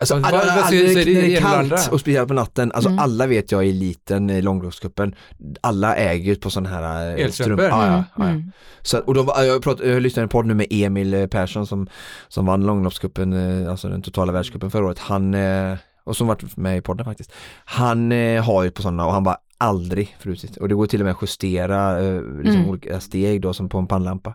Alltså, 0.00 0.14
alla, 0.14 0.26
alla, 0.28 0.70
det 0.70 0.94
när 0.94 1.04
det 1.04 1.36
är 1.36 1.40
kallt 1.40 1.88
och 1.92 2.00
speciellt 2.00 2.28
på 2.28 2.34
natten, 2.34 2.72
alltså 2.72 2.88
Mm. 2.88 2.98
alla 2.98 3.26
vet 3.26 3.52
jag 3.52 3.66
i 3.66 3.70
eliten 3.70 4.30
i 4.30 4.42
långloppscupen, 4.42 5.14
alla 5.60 5.96
äger 5.96 6.24
ju 6.24 6.34
på 6.34 6.50
sådana 6.50 6.68
här 6.68 7.16
eh, 7.18 7.24
Elstrumpor? 7.24 7.62
strump- 7.64 7.68
Ja, 7.68 7.86
ja, 7.86 7.92
ja, 8.16 8.24
ja. 8.24 8.24
Mm. 8.28 8.52
Så, 8.82 8.98
och 8.98 9.14
de, 9.14 9.28
jag, 9.36 9.62
prat, 9.62 9.80
jag 9.84 10.02
lyssnade 10.02 10.28
på 10.28 10.38
en 10.38 10.42
podd 10.42 10.46
nu 10.46 10.54
med 10.54 10.66
Emil 10.70 11.14
eh, 11.14 11.26
Persson 11.26 11.66
som, 11.66 11.86
som 12.28 12.46
vann 12.46 12.66
långloppscupen, 12.66 13.32
eh, 13.64 13.70
alltså 13.70 13.88
den 13.88 14.02
totala 14.02 14.32
världscupen 14.32 14.70
förra 14.70 14.84
året. 14.86 14.98
Han, 14.98 15.34
eh, 15.34 15.76
och 16.04 16.16
som 16.16 16.26
varit 16.26 16.56
med 16.56 16.78
i 16.78 16.80
podden 16.80 17.04
faktiskt. 17.04 17.32
Han 17.64 18.12
eh, 18.12 18.44
har 18.44 18.62
ju 18.64 18.70
på 18.70 18.82
sådana 18.82 19.06
och 19.06 19.12
han 19.12 19.24
bara 19.24 19.36
aldrig 19.58 20.16
frusit. 20.20 20.56
Och 20.56 20.68
det 20.68 20.74
går 20.74 20.86
till 20.86 21.00
och 21.00 21.04
med 21.04 21.12
att 21.12 21.22
justera 21.22 22.00
eh, 22.00 22.22
liksom 22.22 22.56
Mm. 22.56 22.68
olika 22.70 23.00
steg 23.00 23.40
då 23.42 23.52
som 23.54 23.68
på 23.68 23.78
en 23.78 23.86
pannlampa. 23.86 24.34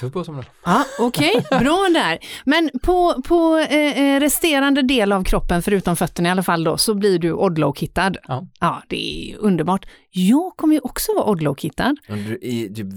Tuff 0.00 0.12
på 0.12 0.24
som 0.24 0.42
Ja, 0.64 0.84
Okej, 0.98 1.44
bra 1.50 1.88
där. 1.94 2.18
Men 2.44 2.70
på, 2.82 3.22
på 3.28 3.58
eh, 3.70 3.98
eh, 4.14 4.20
resterande 4.20 4.82
del 4.82 5.12
av 5.12 5.24
kroppen, 5.24 5.62
förutom 5.62 5.96
fötterna 5.96 6.28
i 6.28 6.32
alla 6.32 6.42
fall 6.42 6.64
då, 6.64 6.76
så 6.76 6.94
blir 6.94 7.18
du 7.18 7.32
Odlo-kittad. 7.32 8.16
Ja. 8.28 8.46
ja, 8.60 8.82
det 8.88 9.32
är 9.32 9.36
underbart. 9.38 9.86
Jag 10.10 10.52
kommer 10.56 10.74
ju 10.74 10.80
också 10.80 11.12
vara 11.14 11.24
Odlo-kittad. 11.26 11.96
Men 12.08 12.24
Du, 12.24 12.38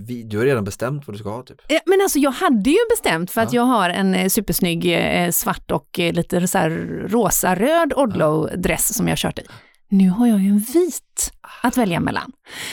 vi, 0.08 0.24
du 0.24 0.38
har 0.38 0.46
redan 0.46 0.64
bestämt 0.64 1.08
vad 1.08 1.14
du 1.16 1.20
ska 1.20 1.30
ha 1.30 1.44
typ. 1.44 1.72
Eh, 1.72 1.78
Men 1.86 2.02
alltså 2.02 2.20
jag 2.20 2.32
hade 2.32 2.70
ju 2.70 2.78
bestämt 2.90 3.32
för 3.32 3.42
att 3.42 3.54
Ja. 3.54 3.60
jag 3.62 3.66
har 3.66 3.90
en 3.90 4.16
eh, 4.16 4.28
supersnygg 4.30 4.94
eh, 4.96 5.32
svart 5.32 5.72
och 5.72 5.88
lite 6.00 6.48
så 6.48 6.58
här 6.58 6.70
rosa-röd 7.08 7.94
Odlo-dress 7.96 8.94
som 8.94 9.08
jag 9.08 9.18
kört 9.18 9.40
i. 9.40 9.44
Nu 9.90 10.10
har 10.10 10.28
jag 10.28 10.40
ju 10.40 10.50
en 10.50 10.60
vit 10.60 11.32
att 11.64 11.78
välja 11.78 12.00
mellan. 12.00 12.32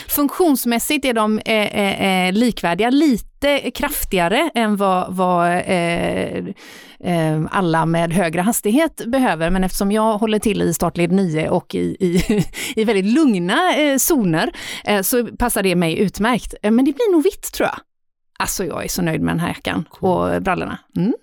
Funktionsmässigt 0.08 1.05
är 1.05 1.12
de 1.12 1.38
eh, 1.38 1.55
eh, 1.55 2.26
eh, 2.26 2.32
likvärdiga, 2.32 2.90
lite 2.90 3.70
kraftigare 3.70 4.50
än 4.55 4.76
vad, 4.76 5.14
vad 5.16 5.50
eh, 5.50 6.44
eh, 7.00 7.43
alla 7.50 7.87
med 7.87 8.12
högre 8.12 8.40
hastighet 8.40 9.06
behöver. 9.06 9.50
Men 9.50 9.64
eftersom 9.64 9.93
jag 9.93 10.19
håller 10.19 10.38
till 10.38 10.62
i 10.62 10.75
startled 10.75 11.12
9 11.12 11.49
och 11.49 11.75
i, 11.75 11.96
i, 12.00 12.44
i 12.81 12.84
väldigt 12.84 13.14
lugna 13.14 13.76
eh, 13.76 13.96
zoner 13.96 14.52
eh, 14.84 15.02
så 15.02 15.26
passar 15.26 15.62
det 15.62 15.76
mig 15.76 15.99
utmärkt. 15.99 16.55
Men 16.62 16.76
det 16.76 16.93
blir 16.93 17.12
nog 17.12 17.22
vitt 17.25 17.52
tror 17.52 17.69
jag. 17.69 17.78
Alltså 18.38 18.64
jag 18.64 18.84
är 18.84 18.88
så 18.88 19.02
nöjd 19.02 19.20
med 19.20 19.35
den 19.35 19.40
här 19.40 19.49
jackan 19.49 19.85
och 19.90 20.42
brallorna. 20.42 20.78
Mm. 20.97 21.14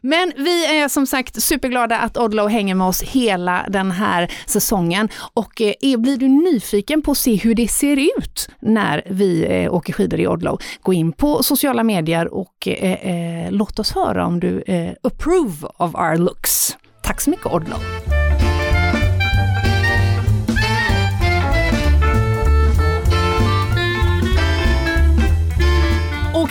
Men 0.00 0.32
vi 0.36 0.80
är 0.80 0.88
som 0.88 1.06
sagt 1.06 1.42
superglada 1.42 1.98
att 1.98 2.16
Odlo 2.16 2.46
hänger 2.46 2.74
med 2.74 2.86
oss 2.86 3.02
hela 3.02 3.66
den 3.68 3.90
här 3.90 4.32
säsongen. 4.46 5.08
Och 5.34 5.60
eh, 5.60 5.74
är, 5.80 5.96
blir 5.96 6.16
du 6.16 6.28
nyfiken 6.28 7.02
på 7.02 7.10
att 7.10 7.18
se 7.18 7.34
hur 7.36 7.54
det 7.54 7.68
ser 7.68 7.96
ut 8.18 8.48
när 8.60 9.02
vi 9.10 9.44
eh, 9.44 9.74
åker 9.74 9.92
skidor 9.92 10.20
i 10.20 10.26
Odlo, 10.28 10.58
gå 10.82 10.92
in 10.92 11.12
på 11.12 11.42
sociala 11.42 11.82
medier 11.82 12.34
och 12.34 12.68
eh, 12.68 12.92
eh, 12.92 13.50
låt 13.52 13.78
oss 13.78 13.92
höra 13.92 14.26
om 14.26 14.40
du 14.40 14.62
eh, 14.66 14.92
approve 15.02 15.66
of 15.78 15.94
our 15.94 16.16
looks. 16.16 16.76
Tack 17.02 17.20
så 17.20 17.30
mycket 17.30 17.46
Odlo! 17.46 17.76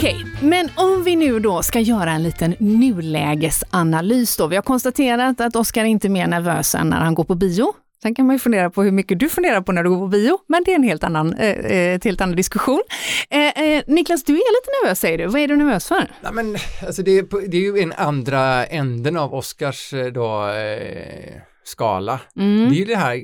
Okej, 0.05 0.25
men 0.41 0.69
om 0.75 1.03
vi 1.03 1.15
nu 1.15 1.39
då 1.39 1.63
ska 1.63 1.79
göra 1.79 2.11
en 2.11 2.23
liten 2.23 2.55
nulägesanalys 2.59 4.37
då. 4.37 4.47
Vi 4.47 4.55
har 4.55 4.63
konstaterat 4.63 5.41
att 5.41 5.55
Oskar 5.55 5.83
inte 5.83 6.07
är 6.07 6.09
mer 6.09 6.27
nervös 6.27 6.75
än 6.75 6.89
när 6.89 6.97
han 6.97 7.15
går 7.15 7.23
på 7.23 7.35
bio. 7.35 7.73
Sen 8.01 8.15
kan 8.15 8.25
man 8.25 8.35
ju 8.35 8.39
fundera 8.39 8.69
på 8.69 8.83
hur 8.83 8.91
mycket 8.91 9.19
du 9.19 9.29
funderar 9.29 9.61
på 9.61 9.71
när 9.71 9.83
du 9.83 9.89
går 9.89 9.99
på 9.99 10.07
bio, 10.07 10.39
men 10.47 10.63
det 10.65 10.71
är 10.71 10.75
en 10.75 10.83
helt 10.83 11.03
annan, 11.03 11.33
eh, 11.33 11.49
eh, 11.49 11.99
helt 12.03 12.21
annan 12.21 12.35
diskussion. 12.35 12.81
Eh, 13.29 13.63
eh, 13.63 13.83
Niklas, 13.87 14.23
du 14.23 14.33
är 14.33 14.37
lite 14.37 14.71
nervös 14.83 14.99
säger 14.99 15.17
du. 15.17 15.25
Vad 15.25 15.41
är 15.41 15.47
du 15.47 15.55
nervös 15.55 15.87
för? 15.87 16.11
Nej 16.21 16.33
men 16.33 16.57
alltså 16.85 17.01
det 17.01 17.17
är, 17.17 17.47
det 17.47 17.57
är 17.57 17.61
ju 17.61 17.79
en 17.79 17.93
andra 17.93 18.65
änden 18.65 19.17
av 19.17 19.33
Oscars 19.33 19.93
eh, 19.93 20.05
då, 20.05 20.47
eh, 20.47 21.41
skala. 21.63 22.19
Mm. 22.35 22.69
Det 22.69 22.75
är 22.75 22.79
ju 22.79 22.85
det 22.85 22.95
här, 22.95 23.23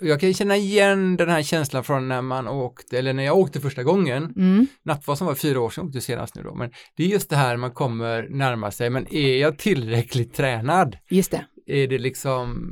jag 0.00 0.20
kan 0.20 0.34
känna 0.34 0.56
igen 0.56 1.16
den 1.16 1.28
här 1.28 1.42
känslan 1.42 1.84
från 1.84 2.08
när 2.08 2.22
man 2.22 2.48
åkte, 2.48 2.98
eller 2.98 3.12
när 3.12 3.22
jag 3.22 3.38
åkte 3.38 3.60
första 3.60 3.82
gången. 3.82 4.24
Mm. 4.36 4.66
Nattvasan 4.84 5.26
var 5.26 5.34
fyra 5.34 5.60
år 5.60 5.70
sedan 5.70 5.86
åkte 5.86 6.00
senast 6.00 6.34
nu 6.34 6.42
då, 6.42 6.54
men 6.54 6.70
det 6.96 7.04
är 7.04 7.08
just 7.08 7.30
det 7.30 7.36
här 7.36 7.56
man 7.56 7.70
kommer 7.70 8.28
närma 8.30 8.70
sig, 8.70 8.90
men 8.90 9.14
är 9.14 9.36
jag 9.36 9.58
tillräckligt 9.58 10.34
tränad? 10.34 10.96
Just 11.10 11.30
det. 11.30 11.44
Är 11.66 11.86
det 11.88 11.98
liksom, 11.98 12.70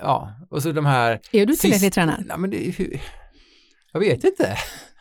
ja, 0.00 0.34
och 0.50 0.62
så 0.62 0.72
de 0.72 0.86
här 0.86 1.20
Är 1.32 1.46
du 1.46 1.56
tillräckligt 1.56 1.80
Sist- 1.80 1.94
tränad? 1.94 2.24
Nej 2.26 2.38
men 2.38 2.50
det 2.50 2.78
jag 3.92 4.00
vet 4.00 4.24
inte. 4.24 4.56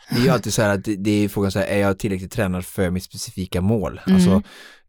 Det 0.09 0.15
är 0.15 0.23
ju 0.23 0.29
alltid 0.29 0.53
så 0.53 0.61
här 0.61 0.69
att 0.69 0.83
det, 0.85 0.95
det 0.95 1.11
är 1.23 1.29
frågan 1.29 1.51
så 1.51 1.59
här, 1.59 1.65
är 1.65 1.79
jag 1.79 1.99
tillräckligt 1.99 2.31
tränad 2.31 2.65
för 2.65 2.89
mitt 2.89 3.03
specifika 3.03 3.61
mål? 3.61 4.01
Mm. 4.07 4.15
Alltså, 4.15 4.41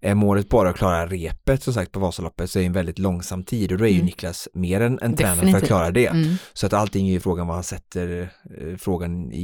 är 0.02 0.14
målet 0.14 0.48
bara 0.48 0.70
att 0.70 0.76
klara 0.76 1.06
repet 1.06 1.62
som 1.62 1.74
sagt 1.74 1.92
på 1.92 2.00
Vasaloppet 2.00 2.50
så 2.50 2.58
är 2.58 2.60
det 2.60 2.66
en 2.66 2.72
väldigt 2.72 2.98
långsam 2.98 3.44
tid 3.44 3.72
och 3.72 3.78
då 3.78 3.84
är 3.84 3.88
ju 3.88 3.94
Mm. 3.94 4.06
Niklas 4.06 4.48
mer 4.54 4.80
än, 4.80 4.98
än 5.02 5.16
tränad 5.16 5.50
för 5.50 5.58
att 5.58 5.66
klara 5.66 5.90
det. 5.90 6.06
Mm. 6.06 6.34
Så 6.52 6.66
att 6.66 6.72
allting 6.72 7.08
är 7.08 7.12
ju 7.12 7.20
frågan 7.20 7.46
vad 7.46 7.56
han 7.56 7.64
sätter 7.64 8.20
eh, 8.20 8.76
frågan 8.76 9.32
i, 9.32 9.38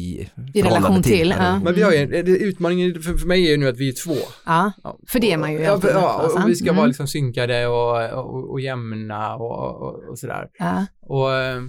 I 0.55 0.63
relation 0.63 0.81
förhållande 0.81 1.03
till, 1.09 1.33
Eller- 1.33 1.45
ja. 1.45 1.61
Men 1.65 1.75
vi 1.75 1.83
har 1.83 1.93
ju, 1.93 1.99
utmaningen 2.37 3.03
för, 3.03 3.15
för 3.15 3.27
mig 3.27 3.47
är 3.47 3.51
ju 3.51 3.57
nu 3.57 3.69
att 3.69 3.79
vi 3.79 3.89
är 3.89 4.05
två. 4.05 4.17
Ja, 4.47 4.73
Ja. 4.85 4.99
för 5.09 5.21
det 5.21 5.33
är 5.33 5.37
man 5.37 5.53
ju 5.53 5.59
ja, 5.61 5.81
för, 5.81 5.89
ja, 5.91 6.31
och 6.43 6.49
vi 6.49 6.55
ska 6.55 6.65
Mm. 6.65 6.77
vara 6.77 6.87
liksom 6.87 7.07
synkade 7.09 7.67
och, 7.67 8.13
och, 8.13 8.51
och 8.51 8.61
jämna 8.61 9.35
och, 9.37 9.83
och, 9.83 10.11
och 10.11 10.19
sådär. 10.19 10.49
ja. 10.59 10.87
Och 11.01 11.35
eh, 11.35 11.63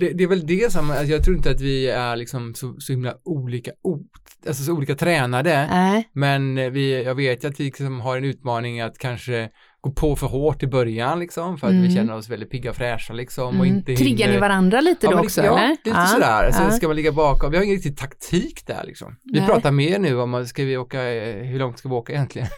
det, 0.00 0.12
det 0.12 0.24
är 0.24 0.28
väl 0.28 0.46
det 0.46 0.72
som, 0.72 0.90
alltså 0.90 1.06
jag 1.12 1.24
tror 1.24 1.36
inte 1.36 1.50
att 1.50 1.60
vi 1.60 1.86
är 1.88 2.16
liksom 2.16 2.54
så, 2.54 2.74
så 2.78 2.92
himla 2.92 3.14
olika, 3.24 3.70
alltså 4.46 4.62
så 4.62 4.72
olika 4.72 4.94
tränade. 4.94 5.66
Nej. 5.70 6.08
Men 6.12 6.58
eh, 6.58 6.70
vi, 6.70 7.04
jag 7.04 7.14
vet 7.14 7.44
att 7.44 7.60
vi 7.60 7.64
liksom 7.64 8.00
har 8.00 8.16
en 8.16 8.24
utmaning 8.24 8.80
att 8.80 8.98
kanske 8.98 9.48
gå 9.80 9.90
på 9.90 10.16
för 10.16 10.26
hårt 10.26 10.62
i 10.62 10.66
början 10.66 11.18
liksom 11.20 11.58
för 11.58 11.66
att 11.66 11.70
Mm. 11.72 11.82
vi 11.88 11.94
känner 11.94 12.14
oss 12.16 12.28
väldigt 12.28 12.50
pigga 12.50 12.70
och 12.70 12.76
fräscha 12.76 13.12
liksom 13.14 13.46
och 13.60 13.66
Mm. 13.66 13.66
inte 13.76 13.96
Triggar 13.96 14.26
ni 14.26 14.32
hinner- 14.32 14.40
varandra 14.40 14.80
lite 14.80 15.06
Ja, 15.06 15.12
då 15.12 15.18
också 15.18 15.44
ja, 15.44 15.66
lite 15.68 15.90
Ja, 15.90 16.06
sådär. 16.06 16.50
Så 16.52 16.62
ja. 16.62 16.70
ska 16.70 16.86
man 16.86 16.96
ligga 16.96 17.12
bakom. 17.12 17.50
Vi 17.50 17.56
har 17.56 17.64
ingen 17.64 17.76
riktig 17.76 17.96
taktik 17.98 18.66
där 18.66 18.82
liksom. 18.84 19.16
Vi 19.32 19.38
Nej. 19.38 19.48
pratar 19.48 19.70
mer 19.70 19.98
nu 19.98 20.20
om, 20.20 20.46
ska 20.46 20.64
vi 20.64 20.76
åka, 20.76 21.02
eh, 21.02 21.36
hur 21.44 21.58
långt 21.58 21.78
ska 21.78 21.88
vi 21.88 21.94
åka 21.94 22.12
egentligen? 22.12 22.48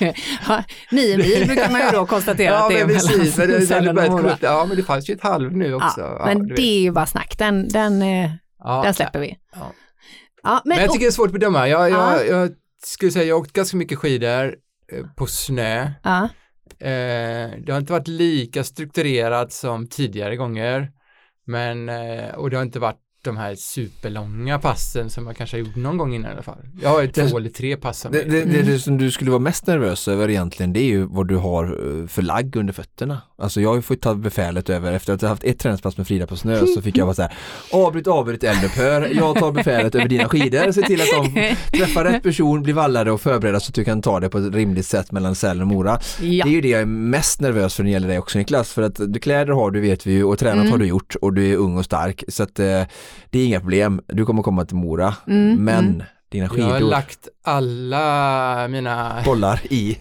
ja, 0.48 0.64
nio 0.90 1.16
mil 1.18 1.46
brukar 1.46 1.70
man 1.72 1.80
ju 1.80 1.86
då 1.92 2.06
konstatera 2.06 2.58
att 2.58 2.70
det 2.70 2.80
är 2.80 2.86
men 2.86 2.94
precis. 2.94 3.36
Men 3.36 3.48
det, 3.48 3.58
det, 3.58 3.80
det, 3.92 4.08
och 4.08 4.16
komma 4.20 4.38
ja, 4.40 4.64
men 4.68 4.76
det 4.76 4.82
fanns 4.82 5.10
ju 5.10 5.14
ett 5.14 5.22
halv 5.22 5.56
nu 5.56 5.74
också. 5.74 6.00
Ja, 6.00 6.22
men 6.26 6.46
det 6.48 6.62
är 6.62 6.80
ju 6.80 6.90
bara 6.90 7.06
snack, 7.06 7.34
den, 7.38 7.68
den, 7.68 8.02
eh, 8.02 8.30
den 8.84 8.94
släpper 8.94 9.20
vi. 9.20 9.36
Ja. 10.44 10.62
Men, 10.64 10.76
men, 10.76 10.78
jag 10.78 10.92
tycker 10.92 11.04
det 11.06 11.10
är 11.10 11.12
svårt 11.12 11.26
att 11.26 11.32
bedöma. 11.32 11.68
Jag, 11.68 11.90
Ja. 11.90 12.20
jag, 12.20 12.26
jag 12.26 12.50
skulle 12.84 13.12
säga 13.12 13.24
jag 13.24 13.34
har 13.34 13.40
åkt 13.40 13.52
ganska 13.52 13.76
mycket 13.76 13.98
skidor 13.98 14.56
eh, 14.92 15.06
på 15.16 15.26
snö. 15.26 15.90
ja, 16.02 16.28
Eh, 16.78 17.50
det 17.66 17.72
har 17.72 17.78
inte 17.78 17.92
varit 17.92 18.08
lika 18.08 18.64
strukturerat 18.64 19.52
som 19.52 19.86
tidigare 19.86 20.36
gånger. 20.36 20.92
Men, 21.46 21.88
eh, 21.88 22.34
och 22.34 22.50
det 22.50 22.56
har 22.56 22.62
inte 22.62 22.78
varit 22.78 23.00
de 23.24 23.36
här 23.36 23.54
superlånga 23.54 24.58
passen 24.58 25.10
som 25.10 25.26
jag 25.26 25.36
kanske 25.36 25.56
har 25.56 25.64
gjort 25.64 25.76
någon 25.76 25.96
gång 25.98 26.14
innan 26.14 26.30
i 26.30 26.34
alla 26.34 26.42
fall. 26.42 26.58
Jag 26.82 26.90
har 26.90 27.00
ju 27.00 27.06
Det- 27.06 27.28
två 27.28 27.36
eller 27.38 27.50
tre 27.50 27.76
pass 27.76 28.00
som 28.00 28.12
Det, 28.12 28.20
är- 28.20 28.24
det, 28.24 28.30
det, 28.44 28.54
Mm. 28.58 28.66
det 28.66 28.78
som 28.78 28.98
du 28.98 29.10
skulle 29.10 29.30
vara 29.30 29.40
mest 29.40 29.66
nervös 29.66 30.08
över 30.08 30.30
egentligen 30.30 30.72
det 30.72 30.80
är 30.80 30.84
ju 30.84 31.02
vad 31.04 31.28
du 31.28 31.36
har 31.36 31.64
eh, 31.64 32.06
för 32.06 32.22
lagg 32.22 32.56
under 32.56 32.72
fötterna. 32.72 33.22
Alltså 33.38 33.60
jag 33.60 33.68
har 33.68 33.76
ju 33.76 33.82
fått 33.82 34.00
ta 34.00 34.14
befälet 34.14 34.70
över, 34.70 34.92
efter 34.92 35.12
att 35.12 35.22
jag 35.22 35.28
haft 35.28 35.44
ett 35.44 35.58
träningspass 35.58 35.96
med 35.96 36.06
Frida 36.06 36.26
på 36.26 36.36
snö 36.36 36.66
så 36.66 36.82
fick 36.82 36.96
jag 36.96 37.04
vara 37.06 37.14
så 37.14 37.22
här 37.22 37.32
avbryt, 37.72 38.06
avbryt 38.06 38.44
eldupphör, 38.44 39.10
jag 39.14 39.36
tar 39.38 39.52
befälet 39.52 39.94
över 39.94 40.08
dina 40.08 40.28
skidor, 40.28 40.72
se 40.72 40.82
till 40.82 41.00
att 41.00 41.08
de 41.34 41.54
träffar 41.78 42.04
rätt 42.04 42.22
person, 42.22 42.62
blir 42.62 42.74
vallade 42.74 43.10
och 43.10 43.20
förberedda 43.20 43.60
så 43.60 43.68
att 43.70 43.74
du 43.74 43.84
kan 43.84 44.02
ta 44.02 44.20
det 44.20 44.28
på 44.28 44.38
ett 44.38 44.54
rimligt 44.54 44.86
sätt 44.86 45.12
mellan 45.12 45.34
Sälen 45.34 45.60
och 45.62 45.68
Mora. 45.68 45.98
ja. 46.20 46.44
Det 46.44 46.50
är 46.50 46.54
ju 46.54 46.60
det 46.60 46.68
jag 46.68 46.80
är 46.80 46.86
mest 46.86 47.40
nervös 47.40 47.74
för 47.74 47.82
när 47.82 47.88
det 47.90 47.92
gäller 47.92 48.08
dig 48.08 48.18
också 48.18 48.38
Niklas, 48.38 48.72
för 48.72 48.82
att 48.82 48.94
du 49.12 49.20
kläder 49.20 49.52
har 49.52 49.70
du 49.70 49.80
vet 49.80 50.06
vi 50.06 50.12
ju 50.12 50.24
och 50.24 50.38
tränat 50.38 50.54
Mm. 50.60 50.70
har 50.72 50.78
du 50.78 50.86
gjort 50.86 51.14
och 51.20 51.32
du 51.32 51.52
är 51.52 51.56
ung 51.56 51.78
och 51.78 51.84
stark 51.84 52.24
så 52.28 52.42
att 52.42 52.58
eh, 52.58 52.82
det 53.30 53.38
är 53.38 53.46
inga 53.46 53.60
problem, 53.60 54.00
du 54.06 54.24
kommer 54.26 54.42
komma 54.42 54.64
till 54.64 54.76
Mora, 54.76 55.14
Mm, 55.26 55.64
men 55.64 55.84
mm. 55.84 56.02
dina 56.30 56.44
Jag 56.44 56.64
har 56.64 56.74
skidor 56.74 56.90
lagt 56.90 57.28
alla 57.44 58.68
mina 58.68 59.22
bollar 59.24 59.60
i 59.70 59.98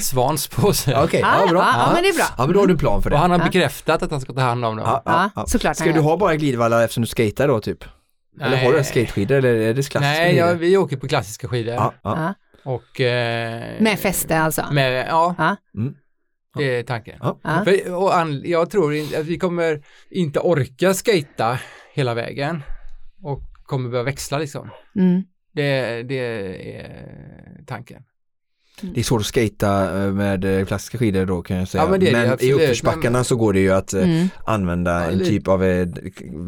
svans 0.00 0.48
på 0.48 0.72
sig. 0.72 0.96
Okej, 0.96 1.20
Ja, 1.20 1.40
ja, 1.40 1.50
bra. 1.50 1.60
ja, 1.60 1.74
ja, 1.86 1.92
men 1.94 2.02
det 2.02 2.08
är 2.08 2.14
bra. 2.14 2.24
Ja, 2.38 2.44
men 2.46 2.54
då 2.54 2.60
har 2.60 2.66
du 2.66 2.72
en 2.72 2.78
plan 2.78 3.02
för 3.02 3.10
det. 3.10 3.16
Och 3.16 3.20
han 3.22 3.30
har 3.30 3.38
Ja. 3.38 3.44
bekräftat 3.44 4.02
att 4.02 4.10
han 4.10 4.20
ska 4.20 4.32
ta 4.32 4.40
hand 4.40 4.64
om 4.64 4.76
dem. 4.76 4.84
Ja, 4.88 5.02
ja, 5.04 5.12
Ja, 5.12 5.30
ja. 5.36 5.46
såklart 5.46 5.76
Ska 5.76 5.92
du 5.92 6.00
ha 6.00 6.16
bara 6.16 6.36
glidvallar 6.36 6.82
eftersom 6.84 7.00
du 7.02 7.06
skater 7.06 7.48
då 7.48 7.60
typ? 7.60 7.84
Eller 8.40 8.56
har 8.64 8.72
du 8.72 8.84
skateskidor 8.84 9.36
eller 9.36 9.54
är 9.54 9.74
det 9.74 9.82
klassiska 9.90 9.98
Nej, 10.00 10.30
skidor? 10.34 10.48
ja, 10.48 10.54
vi 10.54 10.76
åker 10.76 10.96
på 10.96 11.08
klassiska 11.08 11.48
skidor. 11.48 11.74
ja, 11.74 11.92
ja. 12.02 12.16
Ja. 12.64 12.72
Och... 12.72 13.00
Eh, 13.00 13.80
Med 13.80 13.98
fäste 13.98 14.38
alltså? 14.40 14.64
Med, 14.72 15.06
ja, 15.08 15.34
Ja. 15.38 15.56
Mm. 15.76 15.94
det 16.56 16.78
är 16.78 16.82
tanken. 16.82 17.18
Ja. 17.20 17.38
Ja. 17.42 17.64
För, 17.64 17.94
och 17.94 18.16
an, 18.16 18.42
jag 18.44 18.70
tror 18.70 18.92
att 19.18 19.24
vi 19.26 19.38
kommer 19.38 19.82
inte 20.10 20.40
orka 20.40 20.94
skata 20.94 21.58
hela 21.96 22.14
vägen 22.14 22.62
och 23.22 23.42
kommer 23.64 23.90
behöva 23.90 24.04
växla 24.06 24.38
liksom. 24.38 24.70
Mm. 24.96 25.22
Det, 25.52 26.02
det 26.02 26.18
är 26.76 27.64
tanken. 27.66 28.02
Det 28.80 29.00
är 29.00 29.04
svårt 29.04 29.20
att 29.20 29.26
skata 29.26 30.02
eh, 30.04 30.12
med 30.12 30.44
eh, 30.44 30.66
klassiska 30.66 30.98
skidor 30.98 31.26
då 31.26 31.42
kan 31.42 31.56
jag 31.56 31.68
säga. 31.68 31.84
Ja, 31.84 31.90
men 31.90 32.00
det 32.00 32.42
i 32.42 32.52
uppförsbackarna 32.52 33.24
så 33.24 33.36
går 33.36 33.52
det 33.52 33.60
ju 33.60 33.70
att 33.72 33.92
eh, 33.94 34.02
Mm. 34.02 34.28
använda 34.46 34.90
Ja, 35.04 35.10
en 35.10 35.18
lite- 35.18 35.30
typ 35.30 35.48
av 35.48 35.60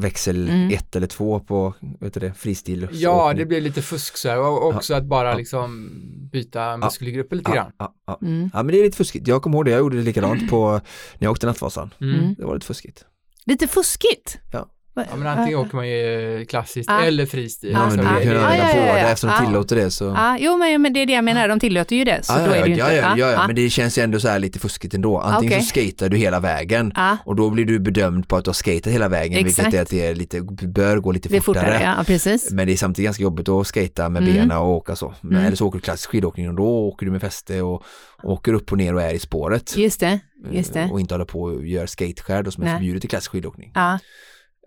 växel 0.01 0.49
Mm. 0.49 0.71
ett 0.75 0.97
eller 0.97 1.07
två 1.07 1.41
på 1.41 1.75
vet 2.01 2.15
du 2.15 2.21
det, 2.21 2.33
fristil. 2.35 2.89
Ja, 2.93 3.33
det 3.37 3.47
blir 3.47 3.61
lite 3.61 3.83
fusk 3.83 4.17
så 4.17 4.29
här 4.29 4.39
och 4.41 4.67
också 4.67 4.95
att 4.95 5.05
bara 5.05 5.29
Ja. 5.31 5.37
liksom 5.37 5.91
byta 6.33 6.77
muskelgrupper 6.77 7.37
lite 7.37 7.51
ja, 7.51 7.55
grann. 7.55 7.73
ja, 7.79 7.95
ja. 8.07 8.19
Mm. 8.23 8.51
ja, 8.55 8.63
men 8.63 8.67
det 8.73 8.81
är 8.81 8.85
lite 8.85 8.97
fuskigt. 8.97 9.29
Jag 9.29 9.43
kommer 9.43 9.57
ihåg 9.57 9.65
det, 9.65 9.71
jag 9.71 9.79
gjorde 9.81 9.97
det 9.97 10.03
likadant 10.03 10.51
på 10.51 10.71
när 10.73 10.81
jag 11.27 11.31
åkte 11.31 11.47
Nattvasan. 11.47 11.95
Mm. 12.01 12.15
Mm. 12.21 12.35
Det 12.35 12.45
var 12.45 12.55
lite 12.55 12.67
fuskigt. 12.67 13.05
Lite 13.47 13.67
fuskigt? 13.69 14.39
Ja. 14.53 14.69
Ja, 15.11 15.17
men 15.17 15.27
antingen 15.29 15.59
åker 15.59 15.77
man 15.77 15.89
ju 15.89 16.45
klassiskt 16.49 16.91
Ja. 16.91 17.01
eller 17.05 17.27
fristil. 17.27 17.71
Ja, 17.71 17.79
men 17.79 17.91
Så 17.91 17.97
du 17.97 18.03
det- 18.03 18.09
kan 18.09 18.23
ju 18.23 18.29
det- 18.29 18.35
ja, 18.35 18.77
ja. 18.77 18.97
eftersom 18.99 19.31
de 19.31 19.47
tillåter 19.47 19.77
det 19.77 19.91
så. 19.91 20.05
Ja, 20.05 20.37
jo 20.41 20.57
men, 20.57 20.83
men 20.83 20.93
det 20.93 21.01
är 21.03 21.07
det 21.07 21.13
jag 21.13 21.25
menar, 21.25 21.49
de 21.49 21.61
tillåter 21.61 21.97
ju 21.97 22.05
det. 22.05 22.21
Så 22.27 22.33
Ja, 22.33 22.39
då 22.39 22.51
ja, 22.51 22.57
är 22.57 22.63
det 22.63 22.69
ja, 22.69 22.85
inte... 22.85 22.97
ja, 22.97 23.03
ja, 23.03 23.15
ja, 23.19 23.33
ja. 23.33 23.47
men 23.47 23.57
det 23.57 23.71
känns 23.71 23.99
ju 23.99 24.03
ändå 24.03 24.21
så 24.21 24.29
här 24.29 24.39
lite 24.39 24.59
fuskigt 24.59 24.95
ändå. 24.95 25.19
Antingen 25.19 25.53
Okej. 25.53 25.63
så 25.63 25.69
skater 25.69 26.09
du 26.09 26.17
hela 26.17 26.41
vägen 26.41 26.93
och 27.25 27.37
då 27.37 27.51
blir 27.51 27.65
du 27.65 27.79
bedömd 27.79 28.29
på 28.29 28.37
att 28.37 28.45
du 28.45 28.49
har 28.49 28.55
skatat 28.55 28.93
hela 28.93 29.09
vägen 29.09 29.47
Exakt. 29.47 29.67
vilket 29.67 29.79
är 29.79 29.83
att 29.83 29.91
det 29.91 30.07
är 30.07 30.15
lite, 30.15 30.41
bör 30.69 30.97
gå 30.97 31.13
lite 31.13 31.29
det 31.29 31.41
fortare. 31.41 31.65
fortare. 31.65 31.95
Ja, 31.99 32.05
precis. 32.05 32.51
Men 32.53 32.67
det 32.67 32.73
är 32.73 32.77
samtidigt 32.77 33.07
ganska 33.07 33.23
jobbigt 33.23 33.49
att 33.49 33.67
skata 33.67 34.09
med 34.09 34.23
Mm. 34.23 34.35
benen 34.35 34.57
och 34.59 34.69
åka 34.69 34.97
så. 34.97 35.15
Men, 35.21 35.33
Mm. 35.33 35.47
Eller 35.47 35.57
så 35.57 35.67
åker 35.67 35.79
du 35.79 35.83
klassisk 35.83 36.11
skidåkning 36.11 36.49
och 36.49 36.55
då 36.55 36.67
åker 36.89 37.07
du 37.07 37.13
med 37.13 37.21
fäste 37.21 37.63
och 37.63 37.83
åker 38.23 38.53
upp 38.53 38.73
och 38.73 38.79
ner 38.79 38.95
och 38.95 39.03
är 39.03 39.15
i 39.15 39.19
spåret. 39.19 39.77
Just 39.77 40.01
det, 40.01 40.19
just 40.51 40.77
Eh, 40.77 40.83
det. 40.87 40.93
Och 40.93 41.01
inte 41.01 41.15
håller 41.15 41.25
på 41.25 41.43
och 41.43 41.67
gör 41.67 41.87
skateskär 41.87 42.43
då 42.43 42.51
som 42.51 42.63
är 42.65 42.73
förbjudet 42.75 43.05
i 43.05 43.09
klassisk 43.09 43.31
skidåkning. 43.31 43.73
Ja. 43.75 43.99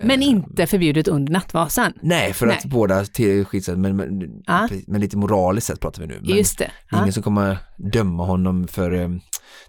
Men 0.03 0.24
inte 0.24 0.67
förbjudet 0.67 1.08
under 1.08 1.34
Nattvasan. 1.34 1.93
Nej, 2.01 2.34
för 2.34 2.48
att 2.48 2.63
Nej. 2.63 2.72
båda 2.72 3.05
till 3.05 3.46
skidsätt, 3.46 3.77
men, 3.77 3.96
men, 3.96 4.10
Ja. 4.48 4.67
men 4.88 5.01
lite 5.01 5.17
moraliskt 5.17 5.67
sett 5.67 5.79
pratar 5.79 6.01
vi 6.01 6.08
nu. 6.08 6.20
Men 6.22 6.38
Just 6.38 6.58
det. 6.58 6.72
Ja. 6.91 6.98
ingen 7.01 7.13
som 7.13 7.24
kommer 7.24 7.58
döma 7.77 8.25
honom 8.25 8.67
för 8.67 8.91
eh, 8.91 9.10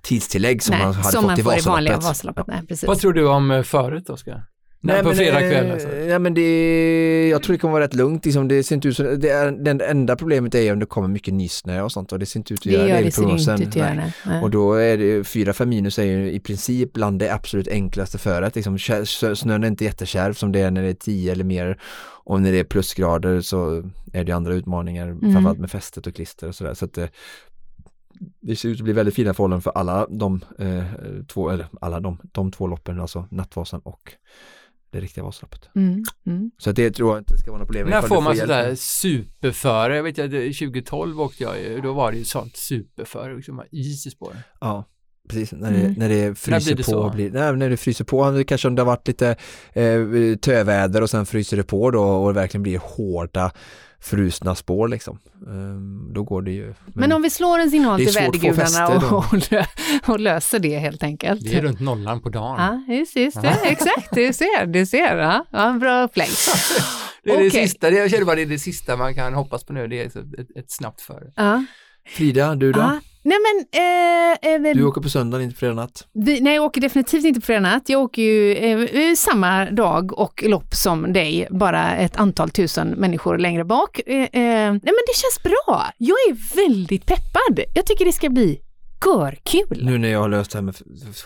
tidstillägg 0.03 0.63
som 0.63 0.73
Nej, 0.73 0.85
han 0.85 0.95
hade 0.95 1.09
som 1.09 1.23
fått 1.23 1.31
man 1.31 1.41
i 1.41 1.43
får 1.43 1.59
i 1.59 1.61
vanliga 1.61 1.97
Vasaloppet. 1.97 2.09
Vasaloppet. 2.09 2.47
Nej, 2.47 2.67
precis. 2.69 2.89
Vad 2.89 2.99
tror 2.99 3.13
du 3.13 3.29
om 3.29 3.51
eh, 3.51 3.63
förut 3.63 4.11
Oskar? 4.11 4.45
Nej, 4.85 5.03
på 5.03 5.09
men, 5.09 5.17
fredag 5.17 5.41
eh, 5.41 5.51
kväll 5.51 5.71
alltså. 5.71 5.89
Ja, 5.89 6.19
men 6.19 6.35
det, 6.35 7.29
jag 7.29 7.43
tror 7.43 7.53
det 7.53 7.59
kommer 7.59 7.73
vara 7.73 7.85
rätt 7.85 7.95
lugnt. 7.95 8.25
Liksom, 8.25 8.49
det 8.49 8.63
ser 8.63 8.75
inte 8.75 8.89
ut 8.89 8.97
som, 8.97 9.21
det 9.21 9.29
är, 9.29 9.51
det 9.53 9.85
enda 9.85 10.17
problemet 10.17 10.55
är 10.55 10.73
om 10.73 10.79
det 10.79 10.87
kommer 10.87 11.09
mycket 11.09 11.35
nysnö 11.35 11.83
och 11.83 11.93
sånt 11.93 12.13
och 12.13 12.19
det 12.19 12.27
ser 12.27 12.41
inte 12.41 12.55
ut 12.55 12.61
att 12.61 12.65
det 12.65 12.71
göra 12.71 12.89
gör 12.89 12.95
det 12.95 13.01
i 13.01 13.05
det, 13.05 13.09
det 13.11 13.17
prognosen. 13.17 13.55
inte 13.55 13.65
ut 13.65 13.69
att 13.69 13.77
göra 13.77 13.95
Nej. 13.95 14.15
Nej. 14.27 14.43
Och 14.43 14.51
då 14.51 14.75
är 14.75 14.99
det 14.99 15.23
4-5 15.23 15.67
minus 15.67 15.99
är 15.99 16.05
ju 16.05 16.33
i 16.33 16.41
princip 16.41 16.93
bland 16.93 17.19
det 17.19 17.35
absolut 17.35 17.69
enklaste 17.69 18.19
föret. 18.19 18.55
Liksom, 18.55 18.79
snön 19.35 19.65
är 19.65 19.69
inte 19.69 19.85
jättekärv 19.85 20.35
som 20.35 20.53
det 20.53 20.61
är 20.61 20.71
när 20.71 20.83
det 20.83 20.89
är 20.89 20.95
10 20.95 21.33
eller 21.33 21.45
mer. 21.45 21.79
Och 22.25 22.43
när 22.43 22.53
det 22.53 22.59
är 22.59 22.65
plusgrader 22.65 23.41
så 23.41 23.83
är 24.13 24.25
det 24.25 24.33
andra 24.33 24.55
utmaningar, 24.55 25.07
Mm. 25.09 25.33
framförallt 25.33 25.59
med 25.59 25.71
fästet 25.71 26.07
och 26.07 26.15
klister 26.15 26.49
och 26.49 26.55
sådär. 26.55 26.75
Så 26.75 26.85
att 26.85 26.93
det, 26.95 27.09
det 28.41 28.57
ser 28.57 28.69
ut 28.69 28.79
att 28.81 28.85
bli 28.85 28.93
väldigt 28.93 29.15
fina 29.15 29.35
förhållanden 29.35 29.63
för 29.63 29.71
alla 29.71 30.07
de 30.11 30.41
eh, 30.59 30.85
två, 31.29 31.51
eller 31.51 31.67
alla 31.81 32.01
de, 32.01 32.19
de 32.33 32.53
två 32.53 32.67
loppen, 32.67 33.01
alltså 33.01 33.27
Nattvasan 33.31 33.81
och 33.81 34.13
det 34.93 35.01
riktiga 35.01 35.25
Vasaloppet. 35.25 35.69
Mm, 35.75 36.03
mm. 36.27 36.51
Så 36.59 36.71
att 36.71 36.77
det 36.77 36.91
tror 36.91 37.11
jag 37.11 37.21
inte 37.21 37.39
ska 37.39 37.51
vara 37.51 37.59
något 37.59 37.69
problem. 37.69 37.89
När 37.89 38.03
får 38.03 38.21
man 38.21 38.37
sådär 38.37 38.75
superföre? 38.75 39.97
Jag 39.97 40.03
vet 40.03 40.19
jag, 40.19 40.31
det- 40.31 40.53
2012 40.53 41.21
åkte 41.21 41.43
jag 41.43 41.61
ju, 41.61 41.81
då 41.81 41.93
var 41.93 42.13
det 42.13 42.19
ju 42.19 42.25
sånt 42.25 42.57
superföre, 42.57 43.37
liksom 43.37 43.63
is 43.71 44.07
i 44.07 44.11
spåren. 44.11 44.37
Ja, 44.61 44.85
precis. 45.29 45.53
När, 45.53 45.69
Mm. 45.71 45.95
det, 45.95 45.99
när 46.01 46.09
det 46.09 46.39
fryser 46.39 46.67
blir 46.75 46.77
det 46.77 46.83
på. 46.85 46.91
så? 46.91 47.11
Blir, 47.15 47.31
nej, 47.31 47.57
när 47.57 47.71
det 47.71 47.77
fryser 47.77 48.05
på, 48.05 48.45
kanske 48.47 48.69
om 48.69 48.75
det 48.75 48.83
har 48.83 48.87
varit 48.87 49.09
lite 49.09 49.37
eh, 49.73 50.37
töväder 50.43 51.03
och 51.03 51.11
sen 51.11 51.27
fryser 51.27 51.57
det 51.57 51.63
på 51.65 51.91
då 51.91 52.03
och 52.03 52.35
det 52.35 52.41
verkligen 52.41 52.63
blir 52.63 52.79
hårda 52.79 53.53
frusna 54.03 54.55
spår 54.55 54.89
liksom. 54.89 55.19
Ehm, 55.49 56.13
då 56.13 56.23
går 56.23 56.43
det 56.43 56.51
ju. 56.51 56.75
Men 56.95 57.13
om 57.13 57.23
vi 57.23 57.31
slår 57.31 57.59
en 57.59 57.71
signal 57.71 57.99
Det 57.99 58.05
är 58.05 58.07
till 58.31 58.41
vädergudarna 58.41 58.89
och, 58.89 59.19
och, 59.19 59.35
lö- 59.35 59.67
och 60.07 60.21
löser 60.21 60.59
det 60.59 60.79
helt 60.79 61.03
enkelt. 61.03 61.41
Det 61.45 61.55
är 61.55 61.63
runt 61.63 61.81
nollan 61.81 62.21
på 62.21 62.29
dagen. 62.29 62.57
Ja, 62.89 62.95
just, 62.95 63.17
just 63.17 63.43
det. 63.43 63.49
Exakt, 63.63 64.09
du 64.13 64.33
ser, 64.33 64.67
du 64.67 64.87
ser. 64.87 65.17
Ja, 65.17 65.45
ja, 65.51 65.73
bra 65.81 66.03
upplägg. 66.03 66.29
Det 67.25 67.31
är 67.31 67.43
det 67.45 67.51
sista, 67.51 67.91
det, 67.91 67.97
jag 67.97 68.11
känner 68.11 68.25
bara 68.25 68.37
det 68.37 68.43
är 68.43 68.47
det 68.47 68.59
sista 68.59 68.97
man 68.97 69.15
kan 69.15 69.35
hoppas 69.35 69.65
på 69.65 69.73
nu, 69.73 69.89
det 69.89 70.01
är 70.03 70.07
ett, 70.07 70.57
ett 70.57 70.71
snabbt 70.73 71.01
före. 71.01 71.33
Ja. 71.37 71.65
Frida, 72.09 72.55
du 72.55 72.73
då? 72.73 72.99
Nej 73.25 73.39
men, 73.47 73.67
eh, 73.83 74.69
eh, 74.71 74.75
Du 74.77 74.85
åker 74.85 75.01
på 75.01 75.09
söndagen, 75.09 75.45
inte 75.45 75.57
fredag 75.57 75.75
natt. 75.75 76.07
vi, 76.13 76.41
nej 76.41 76.55
jag 76.55 76.65
åker 76.65 76.81
definitivt 76.81 77.25
inte 77.25 77.41
på 77.41 77.47
fredag 77.47 77.61
natt. 77.61 77.89
Jag 77.89 78.03
åker 78.03 78.23
ju 78.23 78.55
eh, 78.55 79.15
samma 79.15 79.65
dag 79.71 80.19
och 80.19 80.43
lopp 80.47 80.75
som 80.75 81.13
dig, 81.13 81.47
bara 81.51 81.97
ett 81.97 82.17
antal 82.17 82.51
tusen 82.51 82.89
människor 82.89 83.39
längre 83.39 83.65
bak. 83.65 84.01
Eh, 84.07 84.17
eh, 84.17 84.27
nej 84.33 84.81
men 84.83 85.05
det 85.07 85.17
känns 85.17 85.43
bra. 85.43 85.87
Jag 85.99 86.17
är 86.29 86.57
väldigt 86.69 87.07
peppad. 87.07 87.61
Jag 87.75 87.87
tycker 87.87 88.05
det 88.05 88.13
ska 88.13 88.29
bli 88.29 88.61
görkul. 89.07 89.85
Nu 89.85 89.99
när 89.99 90.09
jag 90.09 90.21
har 90.21 90.29
löst 90.29 90.51
det 90.51 90.59
här 90.59 90.63
med 90.63 90.75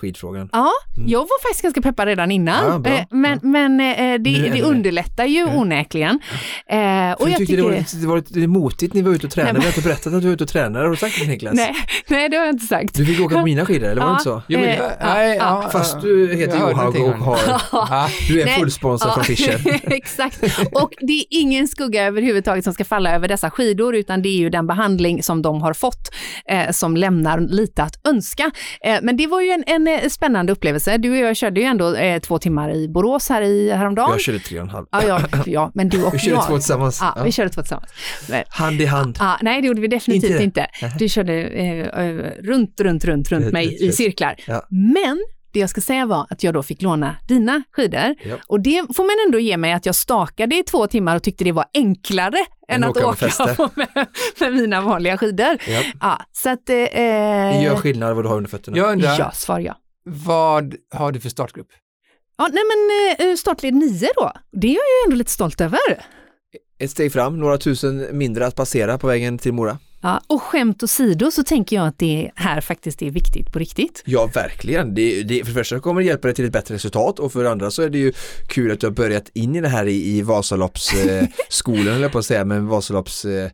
skidfrågan. 0.01 0.49
Ja, 0.53 0.71
jag 1.07 1.19
var 1.21 1.43
faktiskt 1.43 1.63
ganska 1.63 1.83
peppad 1.83 2.07
redan 2.09 2.31
innan. 2.31 2.67
Mm. 2.67 2.83
Ja. 2.85 2.99
Eh, 2.99 3.05
men 3.11 3.39
men 3.43 3.81
eh, 3.81 3.97
Nu 3.97 4.19
det, 4.19 4.31
det 4.43 4.49
det- 4.49 4.63
underlättar 4.63 5.25
ju 5.25 5.39
Ja. 5.39 5.47
onekligen. 5.57 6.21
Eh, 6.71 6.77
För 6.79 6.79
och 6.79 6.79
jag 6.79 7.15
jag 7.21 7.27
tyckte 7.27 7.37
tycker... 7.37 7.57
det 7.57 7.63
var, 7.63 7.71
lite, 7.79 7.97
det 7.97 8.07
var 8.07 8.17
lite 8.17 8.47
motigt 8.47 8.95
när 8.95 9.03
vi 9.03 9.09
var 9.09 9.15
ute 9.15 9.27
och 9.27 9.33
tränade. 9.33 9.53
Nej, 9.53 9.53
men- 9.53 9.61
Vi 9.63 9.67
har 9.67 9.77
inte 9.77 9.89
berättat 9.89 10.07
att 10.15 10.21
du 10.21 10.27
var 10.27 10.35
ute 10.35 10.45
och 10.45 10.51
tränade. 10.51 10.85
Har 10.85 10.91
du 10.91 10.97
sagt 10.97 11.21
det 11.21 11.27
Niklas? 11.27 11.55
Nej, 11.55 11.75
nej, 12.09 12.29
det 12.29 12.37
har 12.37 12.45
jag 12.45 12.55
inte 12.55 12.67
sagt. 12.67 12.95
Du 12.95 13.07
fick 13.07 13.21
åka 13.21 13.35
på 13.39 13.45
mina 13.45 13.67
skidor, 13.67 13.87
eller 13.89 14.03
var 14.03 14.09
det 14.09 14.11
Ja. 14.11 14.13
inte 14.13 14.25
så? 14.25 14.43
Jo, 14.49 14.59
men, 14.61 14.69
Eh, 14.69 14.77
ja, 14.77 14.91
ja, 15.01 15.15
nej, 15.15 15.37
ja. 15.37 15.61
ja, 15.65 15.69
Fast 15.71 15.95
ja. 15.95 16.01
du 16.01 16.35
heter 16.35 16.59
Johaug 16.61 16.97
och 17.01 17.13
har, 17.15 17.39
Ja. 17.73 18.09
du 18.29 18.41
är 18.43 18.47
fullsponsrad 18.47 19.15
från 19.15 19.25
Fischer. 19.25 19.81
Exakt. 19.93 20.43
Och 20.73 20.93
det 21.01 21.13
är 21.13 21.25
ingen 21.31 21.69
skugga 21.69 22.05
överhuvudtaget 22.05 22.65
som 22.65 22.75
ska 22.75 22.85
falla 22.85 23.15
över 23.15 23.29
dessa 23.29 23.51
skidor, 23.51 23.95
utan 23.97 24.23
det 24.23 24.29
är 24.29 24.39
ju 24.39 24.51
den 24.51 24.67
behandling 24.67 25.23
som 25.23 25.43
de 25.43 25.63
har 25.63 25.73
fått 25.73 26.15
eh, 26.51 26.71
som 26.71 26.97
lämnar 26.97 27.39
lite 27.67 27.83
att 27.83 28.07
önska. 28.07 28.51
Eh, 28.81 28.99
men 29.03 29.17
det 29.17 29.27
var 29.27 29.41
ju 29.41 29.51
en, 29.51 29.65
en 29.67 29.87
eh, 29.87 30.09
spännande 30.09 30.53
upplevelse. 30.53 30.99
Du 30.99 31.11
och 31.11 31.17
jag 31.17 31.37
körde 31.37 31.61
ju 31.61 31.67
ändå 31.67 31.95
eh, 31.95 32.21
två 32.21 32.39
timmar 32.39 32.75
i 32.75 32.89
Borås 32.89 33.29
här 33.29 33.43
i 33.43 33.73
häromdagen. 33.73 34.11
Jag 34.11 34.21
körde 34.21 34.39
tre 34.39 34.59
och 34.59 34.65
en 34.65 34.71
halv. 34.71 34.87
Ja, 34.91 35.03
ja, 35.07 35.21
ja, 35.47 35.71
men 35.75 35.89
du 35.89 36.05
och 36.05 36.15
Vi 36.15 36.19
körde 36.19 36.35
jag. 36.37 36.47
två 36.47 36.55
tillsammans. 36.57 36.99
Ja, 37.01 37.23
vi 37.25 37.33
körde 37.33 37.51
två 37.51 37.61
tillsammans. 37.61 37.91
Men, 38.29 38.45
Hand 38.49 38.81
i 38.81 38.85
hand. 38.85 39.17
Ja, 39.21 39.39
nej, 39.43 39.61
det 39.61 39.67
gjorde 39.69 39.81
vi 39.81 39.89
definitivt 39.89 40.31
Inte 40.31 40.43
inte. 40.45 40.67
Du 40.99 41.09
körde 41.09 41.43
eh, 41.43 41.87
runt, 42.43 42.81
runt, 42.81 43.05
runt, 43.05 43.33
runt 43.33 43.53
mig 43.53 43.89
i 43.89 43.93
cirklar. 43.93 44.35
Ja. 44.47 44.63
Men 44.71 45.25
det 45.53 45.61
jag 45.61 45.71
ska 45.71 45.81
säga 45.81 46.07
var 46.07 46.27
att 46.31 46.43
jag 46.43 46.55
då 46.55 46.63
fick 46.63 46.83
låna 46.83 47.17
dina 47.29 47.63
skidor. 47.73 48.15
Ja. 48.25 48.37
Och 48.47 48.61
det 48.61 48.85
får 48.97 49.03
man 49.03 49.27
ändå 49.27 49.39
ge 49.39 49.57
mig 49.57 49.73
att 49.73 49.87
jag 49.87 49.95
stakade 49.95 50.57
i 50.57 50.63
två 50.63 50.87
timmar 50.87 51.17
och 51.17 51.23
tyckte 51.23 51.45
det 51.45 51.53
var 51.53 51.65
enklare 51.75 52.37
än 52.69 52.85
att 52.85 52.97
åka 52.97 53.07
åka 53.07 53.71
med, 53.75 54.07
med 54.41 54.53
mina 54.53 54.81
vanliga 54.81 55.19
skidor. 55.19 55.57
Ja. 55.69 55.83
Ja, 56.01 56.21
så 56.33 56.51
att... 56.51 56.69
Eh, 56.69 56.75
Det 56.75 57.61
gör 57.65 57.77
skillnad 57.77 58.15
vad 58.17 58.25
du 58.25 58.29
har 58.29 58.37
under 58.37 58.51
fötterna. 58.51 58.77
Jag 58.77 58.93
undrar, 58.93 59.19
Ja, 59.19 59.31
svar 59.31 59.61
ja. 59.61 59.77
vad 60.05 60.75
har 60.95 61.13
du 61.13 61.21
för 61.21 61.29
startgrupp? 61.29 61.69
Ja, 62.39 62.49
nej 62.53 62.63
men 63.19 63.29
eh, 63.31 63.37
startled 63.37 63.75
9 63.75 64.09
då, 64.17 64.33
det 64.53 64.67
är 64.67 64.71
jag 64.71 64.75
ju 64.75 65.05
ändå 65.07 65.17
lite 65.17 65.31
stolt 65.31 65.61
över. 65.61 65.79
Ett 66.79 66.91
steg 66.91 67.13
fram, 67.13 67.39
några 67.41 67.59
tusen 67.59 68.07
mindre 68.19 68.47
att 68.47 68.55
passera 68.57 68.99
på 68.99 69.07
vägen 69.07 69.39
till 69.39 69.53
Mora. 69.53 69.79
Ja, 70.01 70.21
och 70.27 70.43
skämt 70.43 70.83
åsido 70.83 71.31
så 71.31 71.43
tänker 71.43 71.77
jag 71.77 71.87
att 71.87 71.99
det 71.99 72.31
här 72.35 72.61
faktiskt 72.61 73.03
är 73.03 73.11
viktigt 73.11 73.53
på 73.53 73.59
riktigt. 73.59 74.03
Ja, 74.07 74.31
verkligen. 74.35 74.95
Det, 74.95 75.23
det, 75.23 75.45
för 75.45 75.47
det 75.47 75.59
första 75.59 75.81
kommer 75.81 76.01
det 76.01 76.07
hjälpa 76.07 76.29
dig 76.29 76.35
till 76.35 76.45
ett 76.45 76.53
bättre 76.53 76.75
resultat 76.75 77.19
och 77.19 77.33
för 77.33 77.45
det 77.45 77.51
andra 77.51 77.71
så 77.71 77.83
är 77.83 77.89
det 77.89 77.99
ju 77.99 78.13
kul 78.49 78.73
att 78.73 78.81
du 78.81 78.87
har 78.87 78.95
börjat 78.95 79.29
in 79.35 79.57
i 79.57 79.61
det 79.61 79.69
här 79.69 79.87
i, 79.87 80.17
i 80.17 80.23
Vasaloppsskolan, 80.23 81.89
eh, 81.89 82.01
jag 82.01 82.13
på 82.13 82.19
att 82.19 82.27
säga, 82.27 82.45
men 82.45 82.67
Vasalopps 82.67 83.25
eh, 83.25 83.51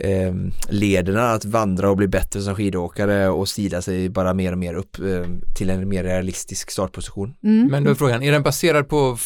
eh, 0.00 0.34
lederna 0.68 1.30
att 1.30 1.44
vandra 1.44 1.90
och 1.90 1.96
bli 1.96 2.08
bättre 2.08 2.40
som 2.40 2.54
skidåkare 2.54 3.28
och 3.28 3.48
stila 3.48 3.82
sig 3.82 4.08
bara 4.08 4.34
mer 4.34 4.52
och 4.52 4.58
mer 4.58 4.74
upp 4.74 4.98
eh, 4.98 5.26
till 5.56 5.70
en 5.70 5.88
mer 5.88 6.04
realistisk 6.04 6.70
startposition. 6.70 7.34
Mm. 7.44 7.66
Men 7.70 7.84
då 7.84 7.90
är 7.90 7.94
frågan, 7.94 8.22
är 8.22 8.32
den 8.32 8.42
baserad 8.42 8.88
på 8.88 9.18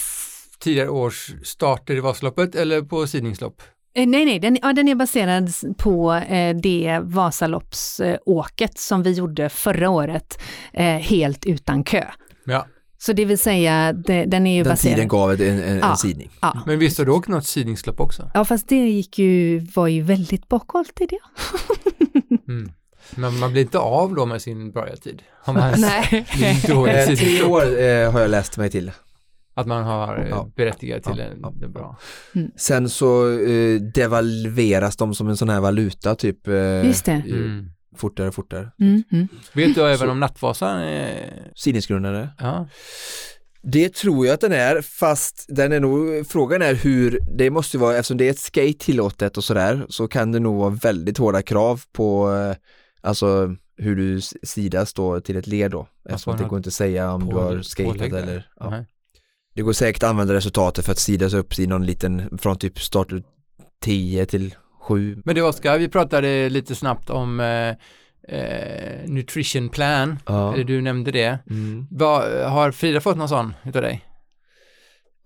tidigare 0.58 0.88
års 0.88 1.34
starter 1.42 1.94
i 1.94 2.00
Vasaloppet 2.00 2.54
eller 2.54 2.82
på 2.82 3.06
sidningslopp? 3.06 3.62
Eh, 3.98 4.06
Nej, 4.06 4.24
nej, 4.24 4.38
den, 4.38 4.58
ja, 4.62 4.72
den 4.72 4.88
är 4.88 4.94
baserad 4.94 5.50
på 5.76 6.12
eh, 6.14 6.56
det 6.56 7.00
Vasaloppsåket 7.02 8.78
som 8.78 9.02
vi 9.02 9.12
gjorde 9.12 9.48
förra 9.48 9.90
året, 9.90 10.38
eh, 10.72 10.84
helt 10.84 11.46
utan 11.46 11.84
kö. 11.84 12.04
Ja, 12.44 12.66
Så 12.98 13.12
det 13.12 13.24
vill 13.24 13.38
säga, 13.38 13.92
det, 13.92 14.24
den 14.24 14.46
är 14.46 14.56
ju 14.56 14.62
Den 14.62 14.70
baserad... 14.72 14.94
tiden 14.94 15.08
gav 15.08 15.32
en, 15.32 15.40
en, 15.62 15.78
Ja. 15.78 15.90
en 15.90 15.96
sidning. 15.96 16.30
Ja. 16.40 16.62
men 16.66 16.78
visst 16.78 16.98
har 16.98 17.04
du 17.04 17.12
åkt 17.12 17.28
något 17.28 17.46
sidningslopp 17.46 18.00
också? 18.00 18.30
ja, 18.34 18.44
fast 18.44 18.68
det 18.68 18.76
gick 18.88 19.18
ju, 19.18 19.58
var 19.74 19.86
ju 19.86 20.02
väldigt 20.02 20.48
bakhållt 20.48 21.00
i 21.00 21.06
det. 21.06 21.18
Mm. 22.48 22.70
Men 23.14 23.38
man 23.38 23.52
blir 23.52 23.62
inte 23.62 23.78
av 23.78 24.14
då 24.14 24.26
med 24.26 24.42
sin 24.42 24.70
börjartid? 24.72 25.22
Om 25.44 25.54
man 25.54 25.74
Nej. 25.80 26.04
Eh, 26.42 26.62
tre 26.62 27.16
sidningslopp? 27.16 27.50
år 27.50 27.62
eh, 27.80 28.12
har 28.12 28.20
jag 28.20 28.30
läst 28.30 28.56
mig 28.56 28.70
till. 28.70 28.90
Att 29.58 29.66
man 29.66 29.84
har 29.84 30.18
eh, 30.18 30.28
Ja. 30.28 30.50
berättigat 30.56 31.02
till 31.02 31.18
Ja, 31.18 31.24
en, 31.24 31.38
ja. 31.42 31.52
det 31.56 31.64
är 31.64 31.68
bra. 31.68 31.98
Sen 32.56 32.88
så 32.88 33.30
eh, 33.40 33.80
devalveras 33.80 34.96
de 34.96 35.14
som 35.14 35.28
en 35.28 35.36
sån 35.36 35.48
här 35.48 35.60
valuta 35.60 36.14
typ 36.14 36.48
eh, 36.48 36.86
Just 36.86 37.04
det. 37.04 37.22
Mm. 37.26 37.70
fortare 37.96 38.28
och 38.28 38.34
fortare. 38.34 38.70
Mm, 38.80 39.02
mm. 39.12 39.28
Vet 39.52 39.74
du 39.74 39.80
även 39.82 39.98
Så- 39.98 40.10
om 40.10 40.20
Nattvasan 40.20 40.78
är... 40.80 41.32
Sidningsgrundare. 41.54 42.28
Ja. 42.38 42.68
Det 43.62 43.94
tror 43.94 44.26
jag 44.26 44.34
att 44.34 44.40
den 44.40 44.52
är, 44.52 44.80
fast 44.82 45.46
den 45.48 45.72
är 45.72 45.80
nog, 45.80 46.26
frågan 46.26 46.62
är 46.62 46.74
hur, 46.74 47.18
det 47.38 47.50
måste 47.50 47.78
vara, 47.78 47.96
eftersom 47.96 48.16
det 48.16 48.26
är 48.26 48.30
ett 48.30 48.38
skate 48.38 48.72
tillåtet 48.78 49.36
och 49.36 49.44
sådär, 49.44 49.86
så 49.88 50.08
kan 50.08 50.32
det 50.32 50.40
nog 50.40 50.56
vara 50.60 50.70
väldigt 50.70 51.18
hårda 51.18 51.42
krav 51.42 51.80
på, 51.92 52.32
eh, 52.34 52.56
alltså 53.00 53.54
hur 53.76 53.96
du 53.96 54.20
sidas 54.42 54.92
då 54.94 55.20
till 55.20 55.36
ett 55.36 55.46
led 55.46 55.70
då. 55.70 55.88
Eftersom 56.08 56.36
det 56.36 56.44
går 56.44 56.56
inte 56.58 56.68
att 56.68 56.74
säga 56.74 57.12
om 57.12 57.28
du 57.28 57.36
har 57.36 57.62
skatat 57.62 58.12
eller, 58.12 58.46
ja. 58.60 58.84
Det 59.58 59.62
går 59.62 59.72
säkert 59.72 60.02
att 60.02 60.08
använda 60.10 60.34
resultatet 60.34 60.84
för 60.84 60.92
att 60.92 60.98
sidas 60.98 61.34
upp 61.34 61.58
i 61.58 61.66
någon 61.66 61.86
liten, 61.86 62.38
från 62.38 62.58
typ 62.58 62.80
start 62.80 63.08
10 63.82 64.26
till 64.26 64.54
7. 64.80 65.22
Men 65.24 65.34
det 65.34 65.42
Oskar, 65.42 65.78
vi 65.78 65.88
pratade 65.88 66.48
lite 66.48 66.74
snabbt 66.74 67.10
om 67.10 67.40
eh, 67.40 67.68
eh, 68.38 69.06
nutrition 69.06 69.68
plan, 69.68 70.18
Ja. 70.26 70.54
eller 70.54 70.64
du 70.64 70.80
nämnde 70.80 71.10
det. 71.10 71.38
Mm. 71.50 71.86
Vad- 71.90 72.50
har 72.50 72.72
Frida 72.72 73.00
fått 73.00 73.16
någon 73.16 73.28
sån 73.28 73.54
utav 73.64 73.82
dig? 73.82 74.04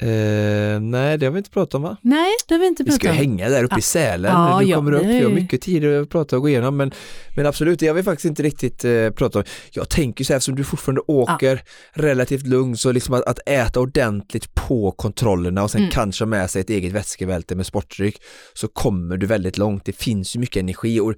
Eh, 0.02 0.80
nej, 0.80 1.18
det 1.18 1.26
har 1.26 1.30
vi 1.32 1.38
inte 1.38 1.50
pratat 1.50 1.74
om 1.74 1.82
va? 1.82 1.96
Nej, 2.02 2.30
det 2.48 2.54
har 2.54 2.58
vi 2.60 2.66
inte 2.66 2.82
Vi 2.82 2.90
ska 2.90 2.98
pratat 3.08 3.20
ju 3.20 3.24
om. 3.24 3.30
hänga 3.30 3.48
där 3.48 3.64
uppe 3.64 3.74
Ja. 3.74 3.78
i 3.78 3.82
Sälen, 3.82 4.32
Ja, 4.32 4.58
du 4.60 4.66
ja, 4.66 4.76
kommer 4.76 4.92
upp, 4.92 5.02
vi 5.06 5.20
har 5.22 5.30
mycket 5.30 5.62
tid 5.62 5.84
att 5.84 6.08
prata 6.08 6.36
och 6.36 6.42
gå 6.42 6.48
igenom 6.48 6.76
men, 6.76 6.92
men 7.36 7.46
absolut, 7.46 7.78
det 7.78 7.86
har 7.86 7.94
vi 7.94 8.02
faktiskt 8.02 8.24
inte 8.24 8.42
riktigt 8.42 8.84
eh, 8.84 9.10
pratat 9.10 9.36
om. 9.36 9.44
Jag 9.72 9.88
tänker 9.88 10.24
så 10.24 10.32
här, 10.32 10.36
eftersom 10.36 10.54
du 10.54 10.64
fortfarande 10.64 11.00
åker 11.06 11.62
relativt 11.92 12.46
lugnt 12.46 12.80
så 12.80 12.92
liksom 12.92 13.14
att, 13.14 13.22
att 13.24 13.38
äta 13.46 13.80
ordentligt 13.80 14.54
på 14.54 14.92
kontrollerna 14.92 15.62
och 15.62 15.70
sen 15.70 15.80
Mm. 15.80 15.90
kanske 15.90 16.26
med 16.26 16.50
sig 16.50 16.60
ett 16.60 16.70
eget 16.70 16.92
vätskebälte 16.92 17.54
med 17.54 17.66
sportdryck 17.66 18.22
så 18.54 18.68
kommer 18.68 19.16
du 19.16 19.26
väldigt 19.26 19.58
långt. 19.58 19.84
Det 19.84 19.96
finns 19.96 20.36
ju 20.36 20.40
mycket 20.40 20.56
energi 20.60 21.00
och 21.00 21.14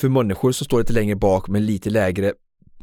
för 0.00 0.08
människor 0.08 0.52
som 0.52 0.64
står 0.64 0.78
lite 0.78 0.92
längre 0.92 1.16
bak 1.16 1.48
med 1.48 1.62
lite 1.62 1.90
lägre 1.90 2.32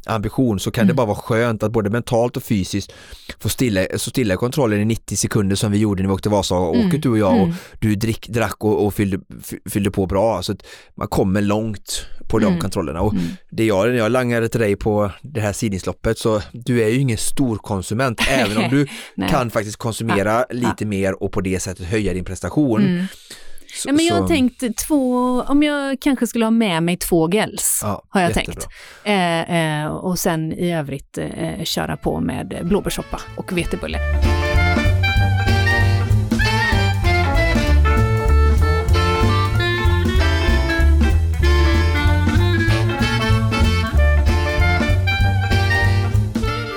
ambition 0.06 0.60
så 0.60 0.70
kan 0.70 0.82
Mm. 0.82 0.88
det 0.88 0.94
bara 0.94 1.06
vara 1.06 1.16
skönt 1.16 1.62
att 1.62 1.72
både 1.72 1.90
mentalt 1.90 2.36
och 2.36 2.42
fysiskt 2.42 2.92
få 3.40 3.48
stilla, 3.48 3.86
så 3.96 4.10
stilla 4.10 4.36
kontrollen 4.36 4.80
i 4.80 4.84
90 4.84 5.16
sekunder 5.16 5.56
som 5.56 5.72
vi 5.72 5.78
gjorde 5.78 6.02
när 6.02 6.08
vi 6.08 6.14
åkte 6.14 6.28
Vasa-åket 6.28 6.84
Mm. 6.84 7.00
du 7.00 7.08
och 7.08 7.18
jag 7.18 7.32
och 7.32 7.38
Mm. 7.44 7.54
du 7.80 7.94
drick, 7.94 8.28
drack 8.28 8.64
och, 8.64 8.86
och 8.86 8.94
fyllde, 8.94 9.18
fy- 9.44 9.58
fyllde 9.70 9.90
på 9.90 10.06
bra 10.06 10.42
så 10.42 10.56
man 10.94 11.08
kommer 11.08 11.40
långt 11.40 12.06
på 12.28 12.38
de 12.38 12.46
Mm. 12.46 12.60
kontrollerna 12.60 13.00
och 13.00 13.12
Mm. 13.14 13.24
det 13.50 13.64
jag, 13.64 13.88
när 13.88 13.94
jag 13.96 14.12
langade 14.12 14.48
till 14.48 14.60
dig 14.60 14.76
på 14.76 15.10
det 15.22 15.40
här 15.40 15.52
sidningsloppet 15.52 16.18
så 16.18 16.42
du 16.52 16.82
är 16.82 16.88
ju 16.88 16.98
ingen 16.98 17.18
stor 17.18 17.56
konsument 17.56 18.20
även 18.30 18.56
om 18.56 18.70
du 18.70 18.86
kan 19.28 19.50
faktiskt 19.50 19.76
konsumera 19.76 20.44
lite 20.50 20.84
mer 20.86 21.22
och 21.22 21.32
på 21.32 21.40
det 21.40 21.60
sättet 21.60 21.86
höja 21.86 22.12
din 22.14 22.24
prestation. 22.24 23.06
Så, 23.74 23.88
Nej, 23.88 23.96
men 23.96 24.04
jag 24.06 24.14
har 24.14 24.22
så- 24.22 24.28
tänkt 24.28 24.64
två, 24.88 25.40
om 25.42 25.62
jag 25.62 26.00
kanske 26.00 26.26
skulle 26.26 26.44
ha 26.44 26.50
med 26.50 26.82
mig 26.82 26.96
två 26.96 27.28
gels, 27.28 27.80
ja, 27.82 28.02
har 28.08 28.20
jag 28.20 28.30
jättebra. 28.30 28.54
tänkt. 28.54 28.68
Eh, 29.04 29.82
eh, 29.84 29.86
och 29.86 30.18
sen 30.18 30.52
i 30.52 30.72
övrigt 30.74 31.18
eh, 31.18 31.62
köra 31.64 31.96
på 31.96 32.20
med 32.20 32.60
blåbärssoppa 32.64 33.20
och 33.36 33.58
vetebulle. 33.58 33.98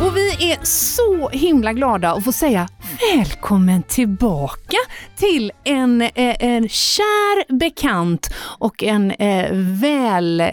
Och 0.02 0.18
vi 0.18 0.52
är 0.52 0.58
så 0.66 1.30
himla 1.30 1.74
glada 1.74 2.12
att 2.12 2.24
få 2.24 2.32
säga 2.32 2.68
välkommen 3.00 3.84
tillbaka 3.84 4.78
till 5.16 5.52
en, 5.64 6.02
eh, 6.02 6.10
en 6.16 6.70
kär 6.70 7.54
bekant 7.60 8.34
och 8.38 8.84
en 8.84 9.12
eh, 9.12 9.50
väl 9.54 10.40
eh, 10.42 10.48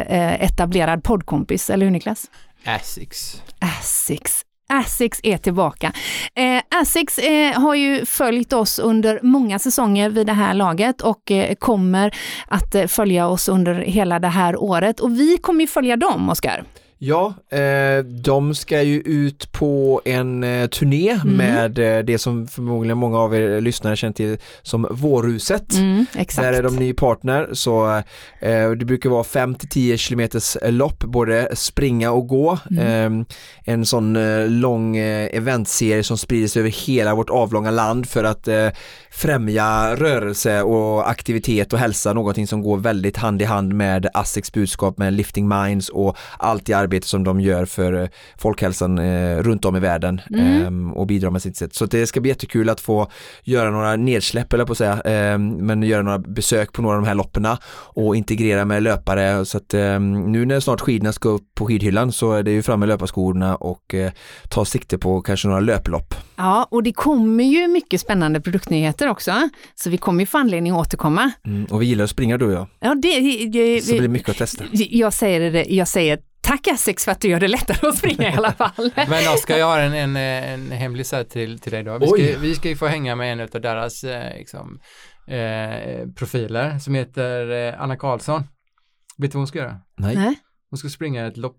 eh, 0.00 0.42
etablerad 0.44 1.04
poddkompis, 1.04 1.70
eller 1.70 1.86
hur 1.86 1.92
Niklas? 1.92 2.30
Asics. 2.64 3.42
Asics. 3.80 4.44
Asics 4.68 5.20
är 5.22 5.36
tillbaka. 5.38 5.92
Eh, 6.34 6.80
Asics 6.80 7.18
eh, 7.18 7.60
har 7.60 7.74
ju 7.74 8.04
följt 8.06 8.52
oss 8.52 8.78
under 8.78 9.20
många 9.22 9.58
säsonger 9.58 10.10
vid 10.10 10.26
det 10.26 10.32
här 10.32 10.54
laget 10.54 11.00
och 11.00 11.30
eh, 11.30 11.54
kommer 11.54 12.14
att 12.48 12.90
följa 12.90 13.26
oss 13.26 13.48
under 13.48 13.74
hela 13.74 14.18
det 14.18 14.28
här 14.28 14.56
året. 14.56 15.00
Och 15.00 15.12
vi 15.20 15.38
kommer 15.38 15.60
ju 15.60 15.66
följa 15.66 15.96
dem, 15.96 16.28
Oskar. 16.30 16.64
Ja, 17.02 17.34
eh, 17.50 18.04
de 18.04 18.54
ska 18.54 18.82
ju 18.82 19.00
ut 19.00 19.52
på 19.52 20.02
en 20.04 20.44
eh, 20.44 20.66
turné 20.66 21.10
Mm. 21.10 21.36
med 21.36 21.78
eh, 21.78 22.04
det 22.04 22.18
som 22.18 22.48
förmodligen 22.48 22.98
många 22.98 23.18
av 23.18 23.34
er 23.34 23.60
lyssnare 23.60 23.96
känner 23.96 24.12
till 24.14 24.38
som 24.62 24.86
Vårhuset. 24.90 25.72
Mm, 25.74 26.06
exakt. 26.16 26.46
Där 26.46 26.52
är 26.52 26.62
de 26.62 26.76
ny 26.76 26.92
partner 26.92 27.48
så 27.52 27.96
eh, 28.40 28.70
det 28.70 28.84
brukar 28.84 29.10
vara 29.10 29.22
5-10 29.22 29.96
kilometers 29.96 30.56
lopp, 30.62 31.04
både 31.04 31.48
springa 31.56 32.10
och 32.10 32.26
gå. 32.28 32.58
Mm. 32.70 33.20
Eh, 33.20 33.26
en 33.64 33.86
sån 33.86 34.16
eh, 34.16 34.48
lång 34.48 34.96
eh, 34.96 35.28
eventserie 35.36 36.02
som 36.02 36.18
sprider 36.18 36.48
sig 36.48 36.60
över 36.60 36.70
hela 36.70 37.14
vårt 37.14 37.30
avlånga 37.30 37.70
land 37.70 38.08
för 38.08 38.24
att 38.24 38.48
eh, 38.48 38.68
främja 39.10 39.96
rörelse 39.96 40.62
och 40.62 41.10
aktivitet 41.10 41.72
och 41.72 41.78
hälsa, 41.78 42.12
någonting 42.12 42.46
som 42.46 42.62
går 42.62 42.76
väldigt 42.78 43.16
hand 43.16 43.42
i 43.42 43.44
hand 43.44 43.72
med 43.74 44.06
ASSIQs 44.14 44.52
budskap 44.52 44.98
med 44.98 45.12
Lifting 45.12 45.48
Minds 45.48 45.88
och 45.88 46.16
allt 46.38 46.66
det 46.66 46.72
arbete 46.90 47.08
som 47.08 47.24
de 47.24 47.40
gör 47.40 47.64
för 47.64 48.02
eh, 48.02 48.08
folkhälsan 48.38 48.98
eh, 48.98 49.38
runt 49.42 49.64
om 49.64 49.76
i 49.76 49.80
världen 49.80 50.20
Mm. 50.34 50.66
ehm, 50.66 50.92
och 50.92 51.06
bidrar 51.06 51.30
med 51.30 51.42
sitt 51.42 51.56
sätt. 51.56 51.74
Så 51.74 51.86
det 51.86 52.06
ska 52.06 52.20
bli 52.20 52.28
jättekul 52.30 52.68
att 52.68 52.80
få 52.80 53.10
göra 53.44 53.70
några 53.70 53.96
nedsläpp 53.96 54.52
eller 54.52 54.64
på 54.64 54.72
att 54.72 54.78
säga, 54.78 55.00
ehm, 55.00 55.48
men 55.50 55.82
göra 55.82 56.02
några 56.02 56.18
besök 56.18 56.72
på 56.72 56.82
några 56.82 56.96
av 56.96 57.02
de 57.02 57.08
här 57.08 57.14
lopperna 57.14 57.58
och 57.94 58.16
integrera 58.16 58.64
med 58.64 58.82
löpare 58.82 59.44
så 59.44 59.56
att 59.56 59.74
ehm, 59.74 60.32
nu 60.32 60.46
när 60.46 60.60
snart 60.60 60.80
skidorna 60.80 61.12
ska 61.12 61.28
upp 61.28 61.42
på 61.54 61.66
skidhyllan 61.66 62.12
så 62.12 62.32
är 62.32 62.42
det 62.42 62.50
ju 62.50 62.62
fram 62.62 62.80
med 62.80 62.88
löparskorna 62.88 63.56
och 63.56 63.94
eh, 63.94 64.12
ta 64.48 64.64
sikte 64.64 64.98
på 64.98 65.22
kanske 65.22 65.48
några 65.48 65.60
löplopp. 65.60 66.14
Ja, 66.36 66.68
och 66.70 66.82
det 66.82 66.92
kommer 66.92 67.44
ju 67.44 67.68
mycket 67.68 68.00
spännande 68.00 68.40
produktnyheter 68.40 69.08
också, 69.08 69.32
så 69.74 69.90
vi 69.90 69.96
kommer 69.98 70.20
ju 70.20 70.26
få 70.26 70.38
anledning 70.38 70.72
att 70.72 70.78
återkomma. 70.86 71.30
Mm, 71.46 71.64
och 71.64 71.82
vi 71.82 71.86
gillar 71.86 72.04
att 72.04 72.10
springa 72.10 72.38
du 72.38 72.44
och 72.46 72.52
jag, 72.52 72.66
Ja, 72.80 72.94
det, 72.94 73.20
det, 73.46 73.80
så 73.84 73.92
det 73.92 73.98
blir 73.98 74.08
mycket 74.08 74.28
att 74.28 74.36
testa. 74.36 74.64
jag 74.72 75.12
säger 75.12 75.50
det, 75.52 75.64
jag 75.68 75.88
säger 75.88 76.18
tack 76.50 76.66
Essex 76.66 77.04
för 77.04 77.12
att 77.12 77.20
du 77.20 77.28
gör 77.28 77.40
det 77.40 77.48
lättare 77.48 77.88
att 77.88 77.98
springa 77.98 78.32
i 78.32 78.36
alla 78.36 78.52
fall. 78.52 78.72
Men 78.94 79.34
Oskar, 79.34 79.56
jag 79.56 79.66
har 79.66 79.78
en, 79.78 79.92
en, 79.92 80.16
en 80.16 80.70
hemlis 80.70 81.12
här 81.12 81.24
till, 81.24 81.58
till 81.58 81.72
dig 81.72 81.82
då. 81.82 81.98
Vi 81.98 82.06
Oj. 82.08 82.32
ska, 82.32 82.40
vi 82.40 82.54
ska 82.54 82.68
ju 82.68 82.76
få 82.76 82.86
hänga 82.86 83.16
med 83.16 83.32
en 83.32 83.40
av 83.40 83.60
deras 83.60 84.04
eh, 84.04 84.38
liksom, 84.38 84.80
eh, 85.26 86.08
profiler 86.16 86.78
som 86.78 86.94
heter 86.94 87.50
eh, 87.50 87.82
Anna 87.82 87.96
Karlsson. 87.96 88.42
Vet 89.18 89.32
du 89.32 89.36
vad 89.36 89.40
hon 89.40 89.46
ska 89.46 89.58
göra? 89.58 89.80
Nej. 89.96 90.40
Hon 90.70 90.78
ska 90.78 90.88
springa 90.88 91.26
ett 91.26 91.36
lopp 91.36 91.56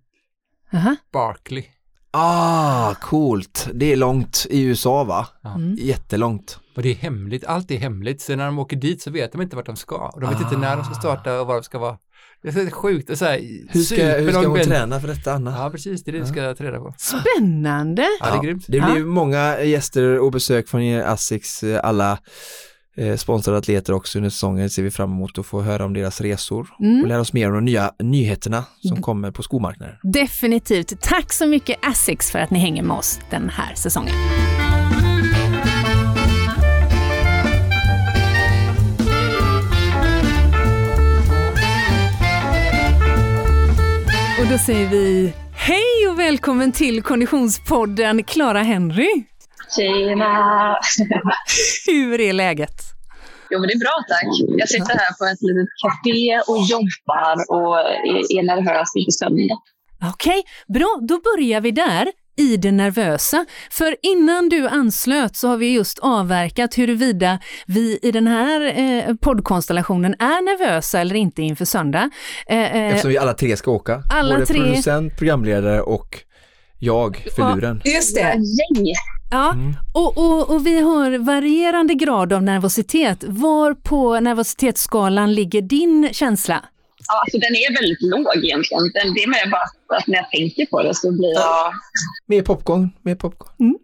Aha. 0.73 0.95
Barkley. 1.13 1.63
Ah, 2.12 2.93
coolt. 2.93 3.69
Det 3.73 3.91
är 3.91 3.95
långt 3.95 4.47
i 4.49 4.63
USA 4.63 5.04
va? 5.04 5.27
Ja. 5.41 5.54
Mm. 5.54 5.75
Jättelångt. 5.80 6.60
Och 6.75 6.82
det 6.82 6.89
är 6.89 6.95
hemligt, 6.95 7.45
allt 7.45 7.71
är 7.71 7.77
hemligt. 7.77 8.21
Så 8.21 8.36
när 8.36 8.45
de 8.45 8.60
åker 8.60 8.77
dit 8.77 9.01
så 9.01 9.12
vet 9.12 9.32
de 9.32 9.41
inte 9.41 9.56
vart 9.56 9.65
de 9.65 9.75
ska. 9.75 10.12
Och 10.13 10.21
de 10.21 10.30
vet 10.30 10.41
inte 10.41 10.58
när 10.58 10.75
de 10.75 10.86
ska 10.86 10.93
starta 10.93 11.41
och 11.41 11.47
var 11.47 11.56
de 11.56 11.63
ska 11.63 11.80
vara. 11.80 11.97
Det 12.43 12.49
är 12.49 12.65
så 12.65 12.71
sjukt. 12.71 13.10
Och 13.10 13.17
så 13.17 13.25
här, 13.25 13.39
Hur 13.69 13.82
ska, 13.82 13.95
hur 14.06 14.32
ska 14.32 14.41
hon 14.47 14.54
ben- 14.58 14.65
träna 14.65 14.99
för 14.99 15.08
detta 15.08 15.34
Anna? 15.34 15.51
Ja, 15.58 15.69
precis. 15.69 16.04
Det 16.04 16.12
är 16.12 16.13
det 16.13 16.19
vi 16.19 16.25
ska 16.25 16.54
ta 16.56 16.63
reda 16.63 16.80
på. 16.80 16.93
Spännande! 16.97 18.06
Ja, 18.19 18.32
det 18.32 18.38
är 18.38 18.43
grymt. 18.43 18.63
Det 18.67 18.80
blir 18.80 18.97
Ja. 18.97 19.06
många 19.06 19.62
gäster 19.62 20.19
och 20.19 20.32
besök 20.32 20.67
från 20.69 20.82
er 20.82 21.01
Asics 21.04 21.63
eh, 21.63 21.80
alla 21.84 22.17
eh, 22.97 23.15
sponsrade 23.15 23.58
atleter 23.58 23.93
också 23.93 24.17
under 24.19 24.30
säsongen 24.30 24.69
ser 24.69 24.84
vi 24.84 24.91
fram 24.91 25.12
emot 25.12 25.38
att 25.39 25.45
få 25.45 25.62
höra 25.62 25.86
om 25.86 25.93
deras 25.93 26.21
resor 26.21 26.67
Mm. 26.80 27.01
och 27.01 27.08
lära 27.08 27.19
oss 27.21 27.34
mer 27.34 27.47
om 27.47 27.54
de 27.56 27.65
nya 27.65 27.91
nyheterna 27.99 28.63
som 28.88 29.01
kommer 29.01 29.32
på 29.32 29.43
skomarknaden. 29.43 29.95
Definitivt. 30.04 31.01
Tack 31.01 31.34
så 31.34 31.45
mycket 31.45 31.86
Essex 31.91 32.32
för 32.32 32.39
att 32.39 32.51
ni 32.51 32.60
hänger 32.60 32.84
med 32.84 32.97
oss 32.97 33.19
den 33.30 33.49
här 33.49 33.75
säsongen. 33.75 34.15
Då 44.51 44.57
säger 44.57 44.89
vi 44.89 45.33
hej 45.55 46.07
och 46.11 46.19
välkommen 46.19 46.71
till 46.71 47.03
Konditionspodden 47.03 48.23
Clara 48.23 48.61
Henry. 48.61 49.09
Tjena! 49.75 50.77
Hur 51.85 52.21
är 52.21 52.33
läget? 52.33 52.75
Jo, 53.49 53.59
men 53.59 53.67
det 53.67 53.73
är 53.73 53.79
bra 53.79 54.03
tack. 54.09 54.57
Jag 54.59 54.69
sitter 54.69 54.97
här 54.97 55.13
på 55.19 55.25
ett 55.25 55.41
litet 55.41 55.69
café 55.83 56.39
och 56.51 56.57
jobbar 56.57 57.35
och 57.55 57.79
är, 58.37 58.43
nervös 58.43 58.95
inför 58.95 59.11
söndag. 59.11 59.57
Okej, 60.13 60.43
bra. 60.67 60.99
Då 61.01 61.19
börjar 61.19 61.61
vi 61.61 61.71
där, 61.71 62.11
i 62.37 62.57
det 62.57 62.71
nervösa. 62.71 63.45
För 63.71 63.95
innan 64.03 64.49
du 64.49 64.67
anslöt 64.67 65.35
så 65.35 65.47
har 65.47 65.57
vi 65.57 65.73
just 65.73 65.99
avverkat 65.99 66.77
huruvida 66.77 67.39
vi 67.65 67.99
i 68.01 68.11
den 68.11 68.27
här 68.27 68.79
eh, 68.79 69.15
poddkonstellationen 69.15 70.13
är 70.13 70.41
nervösa 70.45 70.99
eller 71.01 71.15
inte 71.15 71.41
inför 71.41 71.65
söndag. 71.65 72.09
Eh, 72.47 72.57
eh, 72.75 72.87
Eftersom 72.87 73.09
vi 73.09 73.17
alla 73.17 73.33
tre 73.33 73.57
ska 73.57 73.71
åka, 73.71 74.03
alla 74.11 74.33
både 74.35 74.45
tre- 74.45 74.59
producent, 74.61 75.17
programledare 75.17 75.81
och 75.81 76.17
jag 76.79 77.17
för 77.35 77.41
Ja. 77.41 77.55
luren. 77.55 77.81
just 77.85 78.15
det. 78.15 78.21
Gäng! 78.21 78.93
Ja, 79.33 79.51
Mm. 79.53 79.73
och, 79.93 80.17
och, 80.17 80.49
och 80.55 80.67
vi 80.67 80.81
har 80.81 81.17
varierande 81.17 81.93
grad 81.93 82.33
av 82.33 82.43
nervositet. 82.43 83.23
Var 83.27 83.73
på 83.73 84.19
nervositetsskalan 84.19 85.33
ligger 85.33 85.61
din 85.61 86.09
känsla? 86.11 86.63
Ja, 87.12 87.21
alltså, 87.24 87.38
den 87.45 87.54
är 87.63 87.69
väldigt 87.80 88.02
låg 88.02 88.45
egentligen. 88.45 88.84
Den, 88.93 89.13
det 89.13 89.24
är 89.24 89.28
mer 89.28 89.52
bara 89.52 89.97
att 89.97 90.08
när 90.08 90.15
jag 90.15 90.30
tänker 90.32 90.65
på 90.65 90.84
det 90.84 90.93
så 90.95 91.12
blir 91.12 91.34
jag... 91.34 91.74
Mer 92.26 92.41
popcorn, 92.41 92.89
mer 93.02 93.15
popcorn. 93.15 93.76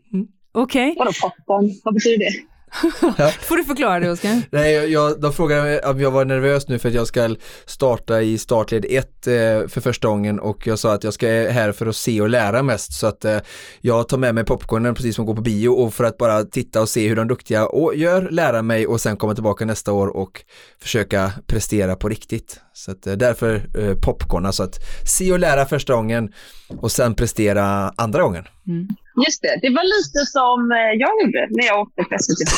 Okej, 0.52 0.96
Vadå 0.98 1.12
popcorn? 1.22 1.66
Vad 1.84 1.94
betyder 1.94 2.18
det? 2.26 2.34
får 3.42 3.58
du 3.58 3.64
förklara 3.64 4.00
det 4.00 4.12
Oskar? 4.12 4.42
Nej, 4.52 4.74
jag, 4.74 4.90
jag, 4.90 5.22
de 5.22 5.34
frågade 5.34 5.80
om 5.80 6.02
jag 6.02 6.12
var 6.12 6.26
nervös 6.26 6.68
nu 6.68 6.80
för 6.80 6.90
att 6.90 6.96
jag 6.96 7.08
ska 7.08 7.36
starta 7.66 8.22
i 8.22 8.38
startled 8.38 8.86
1 8.90 9.28
eh, 9.28 9.34
för 9.68 9.82
första 9.82 10.08
gången 10.08 10.40
och 10.40 10.68
jag 10.68 10.80
sa 10.80 10.94
att 10.94 11.04
jag 11.04 11.14
ska 11.14 11.28
här 11.28 11.72
för 11.72 11.86
att 11.86 11.96
se 11.96 12.22
och 12.22 12.30
lära 12.30 12.64
mest 12.64 12.94
så 12.94 13.08
att 13.08 13.26
eh, 13.26 13.38
jag 13.82 14.08
tar 14.08 14.18
med 14.18 14.36
mig 14.36 14.44
popcornen 14.44 14.96
precis 14.96 15.16
som 15.16 15.24
att 15.24 15.28
gå 15.28 15.36
på 15.36 15.42
bio 15.42 15.70
och 15.70 15.94
för 15.94 16.04
att 16.04 16.18
bara 16.18 16.44
titta 16.44 16.82
och 16.82 16.90
se 16.90 17.08
hur 17.08 17.16
de 17.16 17.28
duktiga 17.28 17.68
gör, 17.96 18.30
lära 18.32 18.62
mig 18.62 18.88
och 18.88 19.02
sen 19.02 19.18
komma 19.18 19.34
tillbaka 19.34 19.66
nästa 19.66 19.94
år 19.94 20.08
och 20.08 20.44
försöka 20.82 21.32
prestera 21.48 21.96
på 21.96 22.10
riktigt. 22.10 22.60
Så 22.74 22.92
att 22.92 23.08
eh, 23.08 23.14
därför 23.14 23.70
eh, 23.80 23.94
popcorn, 24.06 24.46
alltså 24.46 24.64
att 24.64 24.76
se 25.06 25.32
och 25.32 25.40
lära 25.40 25.66
första 25.66 25.94
gången 25.94 26.34
och 26.78 26.92
sen 26.92 27.16
prestera 27.16 27.94
andra 27.98 28.22
gången. 28.22 28.44
Just 29.26 29.42
det, 29.42 29.60
det 29.62 29.70
var 29.70 29.84
lite 29.98 30.20
som 30.32 30.72
eh, 30.72 30.78
jag 30.78 31.12
gjorde 31.22 31.48
när 31.50 31.66
jag 31.66 31.80
åkte 31.80 32.04
på 32.04 32.16
SVT. 32.20 32.52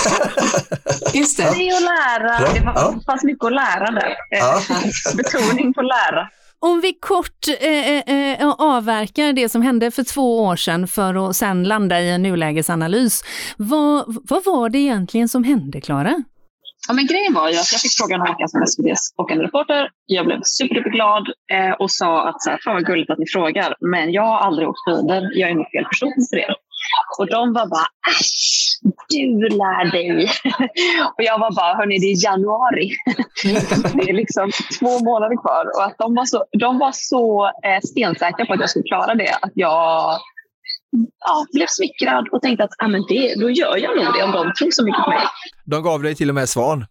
Just 1.15 1.38
Se 1.38 1.43
och 1.43 1.82
lära. 1.82 2.34
Ja, 2.41 2.54
Det 2.54 2.65
var, 2.65 2.74
ja. 2.76 2.95
fanns 3.06 3.24
mycket 3.24 3.45
att 3.45 3.52
lära 3.54 3.91
där. 3.91 4.10
Eh, 4.10 4.39
Ja. 4.39 4.62
Betoning 5.17 5.74
på 5.74 5.82
lära. 5.82 6.30
Om 6.62 6.82
vi 6.82 6.93
kort 6.93 7.48
eh, 7.62 7.69
eh, 8.00 8.41
eh, 8.41 8.50
avverkar 8.58 9.34
det 9.34 9.50
som 9.50 9.62
hände 9.62 9.91
för 9.91 10.04
två 10.04 10.43
år 10.45 10.56
sedan 10.56 10.88
för 10.88 11.30
att 11.30 11.36
sen 11.36 11.63
landa 11.63 12.02
i 12.02 12.10
en 12.12 12.22
nulägesanalys. 12.22 13.22
Vad, 13.58 14.04
vad 14.30 14.45
var 14.45 14.69
det 14.69 14.78
egentligen 14.80 15.30
som 15.30 15.43
hände, 15.43 15.82
Klara? 15.82 16.24
Ja, 16.88 16.94
men 16.94 17.08
grejen 17.08 17.34
var 17.34 17.50
ju 17.50 17.58
att 17.58 17.72
jag 17.72 17.82
fick 17.82 17.98
frågan 17.98 18.22
om 18.22 18.28
veckan 18.28 18.50
som 18.50 18.62
SVTs 18.63 19.13
åkande 19.18 19.44
reporter. 19.44 19.89
Jag 20.06 20.26
blev 20.26 20.42
superglad 20.44 21.26
eh, 21.54 21.72
och 21.72 21.92
sa 21.92 22.30
att 22.30 22.42
så 22.42 22.50
här, 22.50 22.60
fan 22.63 22.74
vad 22.74 22.86
gulligt 22.86 23.12
att 23.12 23.20
ni 23.20 23.26
frågar. 23.28 23.76
Men 23.80 24.12
jag 24.12 24.26
har 24.26 24.38
aldrig 24.38 24.68
åkt 24.70 24.80
skidor. 24.86 25.22
Jag 25.34 25.50
är 25.50 25.56
nog 25.56 25.72
fel 25.72 25.86
person 25.86 26.13
för 26.30 26.38
er. 26.38 26.56
Och 27.20 27.28
de 27.28 27.54
var 27.54 27.68
bara, 27.68 27.88
äsch, 28.12 28.80
du 29.10 29.50
lär 29.50 29.92
dig. 29.92 30.12
och 31.15 31.24
jag 31.30 31.39
var 31.39 31.52
bara, 31.56 31.76
hörni 31.76 31.98
det 32.00 32.12
är 32.12 32.26
januari. 32.26 32.92
det 33.94 34.10
är 34.10 34.13
liksom 34.13 34.52
två 34.80 35.00
månader 35.00 35.42
kvar. 35.42 35.65
Och 35.76 35.84
att 35.84 35.98
de 35.98 36.15
var 36.15 36.26
så, 36.26 36.46
de 36.60 36.80
var 36.80 36.92
så 36.94 37.46
eh, 37.46 37.80
stensäkra 37.84 38.46
på 38.46 38.54
att 38.54 38.60
jag 38.60 38.70
skulle 38.70 38.84
klara 38.84 39.15
det. 39.15 39.34
Att 39.42 39.52
jag 39.54 40.20
ja, 41.25 41.45
blev 41.54 41.65
smickrad 41.69 42.28
och 42.32 42.41
tänkte 42.41 42.63
att 42.63 42.73
ah, 42.78 42.88
men 42.88 43.06
det, 43.10 43.36
då 43.36 43.49
gör 43.49 43.78
jag 43.78 43.97
nog 43.97 44.13
det 44.13 44.23
om 44.23 44.32
de 44.32 44.54
tror 44.54 44.71
så 44.71 44.84
mycket 44.84 45.04
på 45.04 45.10
mig. 45.10 45.23
De 45.65 45.84
gav 45.84 46.04
dig 46.04 46.15
till 46.15 46.30
och 46.30 46.36
med 46.36 46.49
svan. 46.49 46.86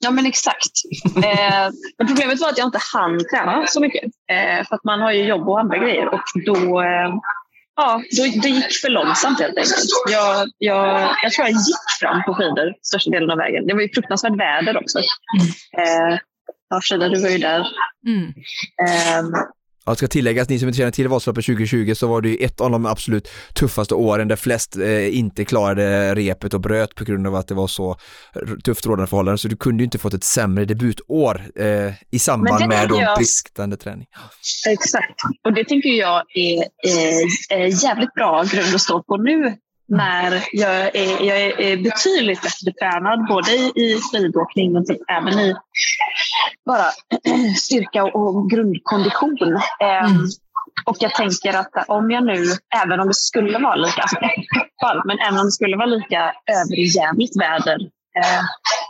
Ja, 0.00 0.10
men 0.10 0.26
exakt. 0.26 0.72
Eh, 1.16 1.70
men 1.98 2.06
problemet 2.06 2.40
var 2.40 2.48
att 2.48 2.58
jag 2.58 2.66
inte 2.66 2.80
hann 2.92 3.18
träna 3.18 3.66
så 3.66 3.80
mycket. 3.80 4.04
Eh, 4.04 4.66
för 4.66 4.74
att 4.74 4.84
man 4.84 5.00
har 5.00 5.12
ju 5.12 5.24
jobb 5.24 5.48
och 5.48 5.60
andra 5.60 5.78
grejer. 5.78 6.14
Och 6.14 6.22
då, 6.46 6.82
eh, 6.82 7.14
ja, 7.76 8.02
då, 8.16 8.40
det 8.42 8.48
gick 8.48 8.72
för 8.82 8.88
långsamt 8.88 9.40
helt 9.40 9.56
enkelt. 9.56 9.84
Jag, 10.10 10.48
jag, 10.58 11.10
jag 11.22 11.32
tror 11.32 11.48
jag 11.48 11.56
gick 11.56 12.00
fram 12.00 12.22
på 12.24 12.34
skidor 12.34 12.74
största 12.82 13.10
delen 13.10 13.30
av 13.30 13.38
vägen. 13.38 13.66
Det 13.66 13.74
var 13.74 13.80
ju 13.80 13.88
fruktansvärt 13.94 14.38
väder 14.38 14.76
också. 14.76 14.98
Eh, 15.78 16.18
ja, 16.70 16.80
Frida, 16.82 17.08
du 17.08 17.20
var 17.20 17.28
ju 17.28 17.38
där. 17.38 17.66
Mm. 18.06 18.34
Ja, 19.86 19.92
det 19.92 19.96
ska 19.96 20.08
tilläggas, 20.08 20.48
ni 20.48 20.58
som 20.58 20.68
inte 20.68 20.78
känner 20.78 20.90
till 20.90 21.08
Vasaloppet 21.08 21.44
2020 21.46 21.94
så 21.94 22.06
var 22.06 22.20
det 22.20 22.28
ju 22.28 22.36
ett 22.36 22.60
av 22.60 22.70
de 22.70 22.86
absolut 22.86 23.28
tuffaste 23.54 23.94
åren 23.94 24.28
där 24.28 24.36
flest 24.36 24.76
eh, 24.76 25.18
inte 25.18 25.44
klarade 25.44 26.14
repet 26.14 26.54
och 26.54 26.60
bröt 26.60 26.94
på 26.94 27.04
grund 27.04 27.26
av 27.26 27.34
att 27.34 27.48
det 27.48 27.54
var 27.54 27.66
så 27.66 27.96
tufft 28.64 28.86
rådande 28.86 29.06
förhållanden. 29.06 29.38
Så 29.38 29.48
du 29.48 29.56
kunde 29.56 29.82
ju 29.82 29.84
inte 29.84 29.98
fått 29.98 30.14
ett 30.14 30.24
sämre 30.24 30.64
debutår 30.64 31.42
eh, 31.56 31.92
i 32.10 32.18
samband 32.18 32.68
med 32.68 32.78
tänker 32.78 32.88
då 32.88 33.00
jag- 33.00 33.16
bristande 33.18 33.76
träning. 33.76 34.06
Exakt. 34.68 35.20
Och 35.46 35.52
det 35.54 35.64
tycker 35.64 35.90
jag 35.90 36.22
är 36.34 36.56
eh, 36.86 37.58
eh, 37.58 37.84
jävligt 37.84 38.14
bra 38.14 38.42
grund 38.42 38.74
att 38.74 38.80
stå 38.80 39.02
på 39.02 39.16
nu 39.16 39.56
när 39.92 40.44
jag 40.52 40.96
är, 40.96 41.22
jag 41.22 41.40
är 41.40 41.76
betydligt 41.76 42.42
bättre 42.42 42.72
tränad 42.80 43.26
både 43.28 43.50
i, 43.52 44.00
skidåkning 44.12 44.72
men 44.72 44.86
typ 44.86 45.00
även 45.10 45.38
i 45.38 45.54
bara 46.66 46.84
styrka 47.56 48.04
och, 48.04 48.50
grundkondition. 48.50 49.38
Eh, 49.80 49.92
Mm. 50.04 50.26
och 50.86 50.96
jag 51.00 51.14
tänker 51.14 51.58
att 51.58 51.88
om 51.88 52.10
jag 52.10 52.24
nu, 52.24 52.44
även 52.84 53.00
om 53.00 53.06
det 53.08 53.14
skulle 53.14 53.58
vara 53.58 53.74
lika, 53.74 54.02
alltså 54.02 54.16
men 55.04 55.18
även 55.18 55.38
om 55.38 55.44
det 55.44 55.52
skulle 55.52 55.76
vara 55.76 55.86
lika 55.86 56.32
överjävligt 56.46 57.40
väder 57.40 57.78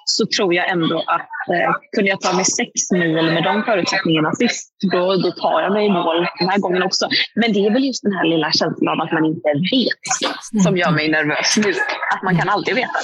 så 0.05 0.27
tror 0.37 0.55
jag 0.55 0.71
ändå 0.71 0.99
att 1.07 1.29
eh, 1.55 1.73
kunde 1.97 2.11
jag 2.11 2.21
ta 2.21 2.33
mig 2.33 2.45
sex 2.45 2.71
mil 2.93 3.33
med 3.35 3.43
de 3.45 3.63
förutsättningarna 3.65 4.33
sist, 4.35 4.69
då, 4.93 5.17
då 5.17 5.31
tar 5.31 5.61
jag 5.61 5.73
mig 5.73 5.87
i 5.87 5.91
mål 5.91 6.27
den 6.39 6.49
här 6.49 6.59
gången 6.59 6.83
också. 6.83 7.09
Men 7.35 7.53
det 7.53 7.67
är 7.67 7.71
väl 7.71 7.85
just 7.85 8.03
den 8.03 8.13
här 8.13 8.25
lilla 8.25 8.53
känslan 8.53 9.01
av 9.01 9.07
att 9.07 9.13
man 9.13 9.25
inte 9.25 9.49
vet 9.73 10.63
som 10.65 10.77
gör 10.77 10.91
mig 10.91 11.09
nervös 11.09 11.57
nu. 11.57 11.71
Att 12.15 12.23
man 12.23 12.39
kan 12.39 12.49
aldrig 12.49 12.77
veta. 12.77 12.99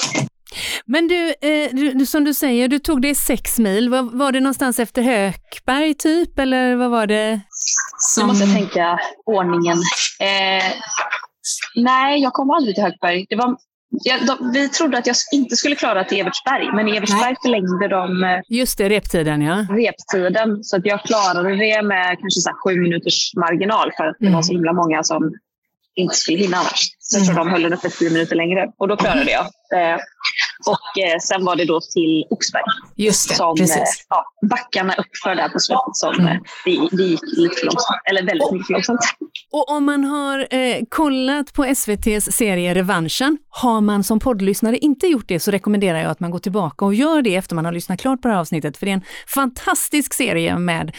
Men 0.87 1.09
du, 1.09 1.29
eh, 1.29 1.71
du, 1.73 2.07
som 2.07 2.25
du 2.25 2.35
säger, 2.35 2.69
du 2.69 2.79
tog 2.79 3.03
dig 3.03 3.15
sex 3.15 3.59
mil. 3.59 3.89
Var, 3.89 4.03
var 4.03 4.33
det 4.33 4.41
någonstans 4.41 4.79
efter 4.79 5.03
Hökberg 5.03 5.95
typ, 5.95 6.39
eller 6.39 6.77
vad 6.77 6.91
var 6.91 7.07
det? 7.07 7.41
Som... 7.99 8.23
Nu 8.23 8.27
måste 8.27 8.45
jag 8.45 8.55
tänka 8.55 8.99
ordningen. 9.27 9.79
Eh, 10.21 10.65
nej, 11.75 12.23
jag 12.23 12.33
kom 12.33 12.51
aldrig 12.51 12.75
till 12.75 12.85
Hökberg. 12.85 13.27
Det 13.29 13.37
var 13.37 13.57
Ja, 13.91 14.17
de, 14.27 14.53
vi 14.53 14.69
trodde 14.69 14.99
att 14.99 15.07
jag 15.07 15.17
inte 15.33 15.57
skulle 15.57 15.77
klara 15.77 16.05
till 16.05 16.21
Evertsberg, 16.21 16.73
men 16.75 16.89
i 16.89 16.97
Evertsberg 16.97 17.23
Nej. 17.23 17.37
förlängde 17.43 17.89
de 17.89 18.25
eh, 18.25 18.41
Just 18.49 18.79
det, 18.79 18.89
reptiden 18.89 19.43
ja. 19.43 19.67
reptiden. 19.71 20.65
Så 20.65 20.77
att 20.77 20.87
jag 20.87 21.03
klarade 21.03 21.57
det 21.57 21.83
med 21.83 22.17
kanske 22.21 22.41
så 22.41 22.51
sju 22.65 22.81
minuters 22.81 23.35
marginal 23.35 23.93
för 23.97 24.05
att 24.05 24.17
det 24.19 24.31
var 24.31 24.43
så 24.43 24.53
himla 24.53 24.73
många 24.73 25.03
som 25.03 25.33
inte 25.95 26.15
skulle 26.15 26.39
hinna 26.39 26.57
annars. 26.57 26.81
Så 26.99 27.19
jag 27.19 27.27
tror 27.27 27.35
mm. 27.35 27.47
de 27.47 27.53
höll 27.53 27.63
den 27.63 27.73
uppe 27.73 27.91
tio 27.91 28.11
minuter 28.11 28.37
längre 28.37 28.73
och 28.79 28.89
då 28.89 28.97
klarade 28.97 29.31
jag. 29.31 29.47
Eh, 30.67 30.73
och 30.73 30.99
eh, 31.05 31.19
sen 31.21 31.45
var 31.45 31.57
det 31.57 31.65
då 31.65 31.81
till 31.81 32.25
Oxberg. 32.31 32.63
Just 32.97 33.29
det, 33.29 33.35
som, 33.35 33.57
precis. 33.57 33.77
Eh, 33.77 33.83
ja, 34.09 34.25
backarna 34.51 34.95
uppför 34.95 35.35
där 35.35 35.49
på 35.49 35.59
slutet 35.59 35.97
som 35.97 36.15
mm. 36.15 36.27
Eh, 36.29 36.41
det, 36.65 36.97
det 36.97 37.03
gick 37.03 37.21
lite 37.23 37.65
långsamt. 37.65 38.01
Eller 38.11 38.23
väldigt 38.23 38.47
och, 38.47 38.55
mycket 38.55 38.71
långsamt. 38.71 39.01
Och 39.53 39.71
om 39.71 39.85
man 39.85 40.05
har 40.05 40.47
eh, 40.51 40.77
kollat 40.89 41.53
på 41.53 41.65
SVTs 41.65 42.25
serie 42.33 42.75
Revanschen, 42.75 43.39
har 43.51 43.81
man 43.81 44.05
som 44.05 44.21
poddlyssnare 44.21 44.79
inte 44.79 45.07
gjort 45.07 45.29
det 45.29 45.41
så 45.41 45.51
rekommenderar 45.51 45.99
jag 45.99 46.11
att 46.11 46.21
man 46.21 46.31
går 46.31 46.39
tillbaka 46.39 46.85
och 46.85 46.95
gör 46.95 47.23
det 47.23 47.37
efter 47.37 47.55
man 47.55 47.65
har 47.65 47.73
lyssnat 47.73 48.01
klart 48.01 48.23
på 48.23 48.29
det 48.29 48.35
här 48.35 48.41
avsnittet. 48.41 48.77
För 48.77 48.87
det 48.87 48.93
är 48.93 48.97
en 48.97 49.05
fantastisk 49.27 50.15
serie 50.15 50.59
med 50.59 50.93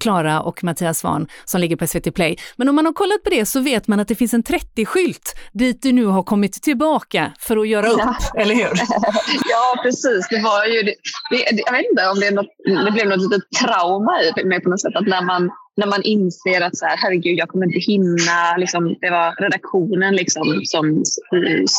Klara 0.00 0.32
eh, 0.32 0.38
och 0.38 0.64
Mattias 0.64 0.98
Svan 0.98 1.26
som 1.44 1.60
ligger 1.60 1.76
på 1.76 1.86
SVT 1.86 2.14
Play. 2.14 2.36
Men 2.56 2.68
om 2.68 2.74
man 2.74 2.86
har 2.86 2.92
kollat 2.92 3.22
på 3.24 3.30
det 3.30 3.46
så 3.46 3.60
vet 3.60 3.88
man 3.88 4.00
att 4.00 4.08
det 4.08 4.14
finns 4.14 4.34
en 4.34 4.42
30-skylt 4.42 5.36
dit 5.52 5.82
du 5.82 5.92
nu 5.92 6.04
har 6.04 6.22
kommit 6.22 6.52
tillbaka 6.52 7.32
för 7.38 7.56
att 7.56 7.68
göra 7.68 7.88
upp, 7.88 7.98
ja. 7.98 8.40
eller 8.40 8.54
hur? 8.54 8.70
ja, 9.52 9.82
precis. 9.82 10.28
Det 10.28 10.40
var 10.42 10.64
ju, 10.64 10.82
det, 10.82 10.94
det, 11.30 11.62
jag 11.66 11.72
vet 11.72 11.86
inte 11.90 12.08
om 12.08 12.20
det, 12.20 12.26
är 12.26 12.32
något, 12.32 12.84
det 12.84 12.90
blev 12.92 13.08
något 13.08 13.20
litet 13.20 13.42
trauma 13.60 14.12
i 14.22 14.44
mig 14.44 14.60
på 14.62 14.68
något 14.70 14.80
sätt. 14.80 14.96
Att 14.96 15.06
när 15.06 15.22
man 15.22 15.50
när 15.80 15.86
man 15.94 16.02
inser 16.02 16.60
att 16.66 16.76
så 16.76 16.84
här, 16.86 16.96
herregud, 17.02 17.38
jag 17.38 17.48
kommer 17.48 17.66
inte 17.66 17.78
hinna. 17.92 18.38
Liksom, 18.62 18.82
det 19.00 19.10
var 19.10 19.28
redaktionen 19.44 20.12
liksom, 20.20 20.46
som 20.64 20.84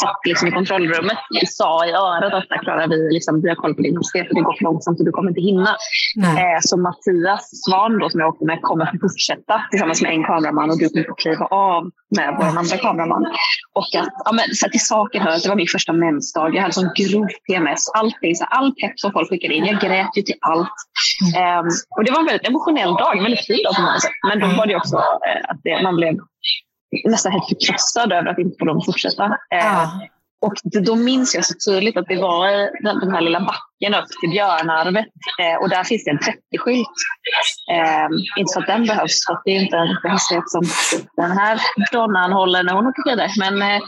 satt 0.01 0.21
liksom, 0.25 0.47
i 0.47 0.51
kontrollrummet 0.51 1.17
Vi 1.41 1.45
sa 1.45 1.85
i 1.85 1.91
örat 1.91 2.33
att 2.33 2.61
Klara, 2.63 2.87
vi, 2.87 2.99
liksom, 3.17 3.41
vi 3.41 3.49
har 3.49 3.55
koll 3.55 3.75
på 3.75 3.81
din 3.81 3.97
hastighet 3.97 4.27
det 4.31 4.41
går 4.41 4.55
för 4.57 4.63
långsamt 4.63 4.99
och 4.99 5.05
du 5.05 5.11
kommer 5.11 5.29
inte 5.29 5.41
hinna. 5.41 5.71
Eh, 6.41 6.59
så 6.61 6.77
Mattias 6.77 7.49
Svan 7.63 7.99
då, 7.99 8.09
som 8.09 8.19
jag 8.19 8.29
åkte 8.29 8.45
med 8.45 8.61
kommer 8.61 8.85
att 8.85 9.01
fortsätta 9.01 9.61
tillsammans 9.71 10.01
med 10.01 10.11
en 10.11 10.23
kameraman 10.23 10.69
och 10.69 10.77
du 10.79 10.89
kommer 10.89 11.11
att 11.11 11.17
kliva 11.17 11.45
av 11.45 11.83
med 12.17 12.35
vår 12.37 12.45
andra 12.59 12.77
kameraman. 12.77 13.25
Och 13.73 13.89
att, 13.99 14.13
ja, 14.25 14.31
men, 14.31 14.55
så 14.55 14.69
till 14.69 14.85
saken 14.85 15.21
hör 15.21 15.31
att 15.31 15.43
det 15.43 15.49
var 15.49 15.55
min 15.55 15.67
första 15.67 15.93
mensdag. 15.93 16.55
Jag 16.55 16.61
hade 16.61 16.73
sån 16.73 16.89
grov 16.95 17.27
PMS. 17.47 17.89
Allting, 17.89 18.35
så 18.35 18.45
all 18.45 18.73
pepp 18.73 18.99
som 18.99 19.11
folk 19.11 19.29
skickade 19.29 19.53
in. 19.53 19.65
Jag 19.65 19.81
grät 19.81 20.17
ju 20.17 20.21
till 20.21 20.35
allt. 20.41 20.77
Mm. 21.35 21.59
Um, 21.59 21.65
och 21.95 22.03
det 22.03 22.11
var 22.11 22.19
en 22.19 22.25
väldigt 22.25 22.47
emotionell 22.47 22.93
dag, 22.93 23.17
en 23.17 23.23
väldigt 23.23 23.45
fin 23.45 23.63
dag 23.63 23.75
sätt. 23.99 24.11
Men 24.27 24.39
då 24.39 24.47
var 24.57 24.65
det 24.65 24.75
också 24.75 24.95
uh, 24.97 25.49
att 25.49 25.59
det, 25.63 25.83
man 25.83 25.95
blev 25.95 26.17
nästan 27.05 27.31
helt 27.31 27.45
förkrossad 27.47 28.11
över 28.13 28.29
att 28.29 28.39
inte 28.39 28.55
få 28.59 28.65
dem 28.65 28.77
att 28.77 28.85
fortsätta. 28.85 29.25
Uh, 29.25 29.83
ah. 29.83 30.01
Och 30.41 30.53
då 30.63 30.95
minns 30.95 31.35
jag 31.35 31.45
så 31.45 31.53
tydligt 31.71 31.97
att 31.97 32.07
det 32.07 32.21
var 32.21 32.49
i 32.49 32.69
den, 32.81 33.11
här 33.11 33.21
lilla 33.21 33.39
backen 33.39 33.93
upp 33.93 34.09
till 34.21 34.29
Björnarvet 34.29 35.05
eh, 35.41 35.61
och 35.61 35.69
där 35.69 35.83
finns 35.83 36.03
det 36.03 36.11
en 36.11 36.19
30-skylt. 36.19 36.99
Eh, 37.71 38.07
inte 38.39 38.51
så 38.53 38.59
att 38.59 38.67
den 38.67 38.85
behövs, 38.85 39.25
för 39.25 39.41
det 39.45 39.51
är 39.51 39.59
inte 39.61 39.77
en 39.77 40.11
hastighet 40.11 40.49
som 40.49 40.63
den 41.15 41.31
här 41.31 41.61
donnan 41.91 42.31
håller 42.31 42.63
när 42.63 42.73
hon 42.73 42.87
åker 42.87 43.01
skidor. 43.01 43.39
Men 43.39 43.61
eh, 43.61 43.81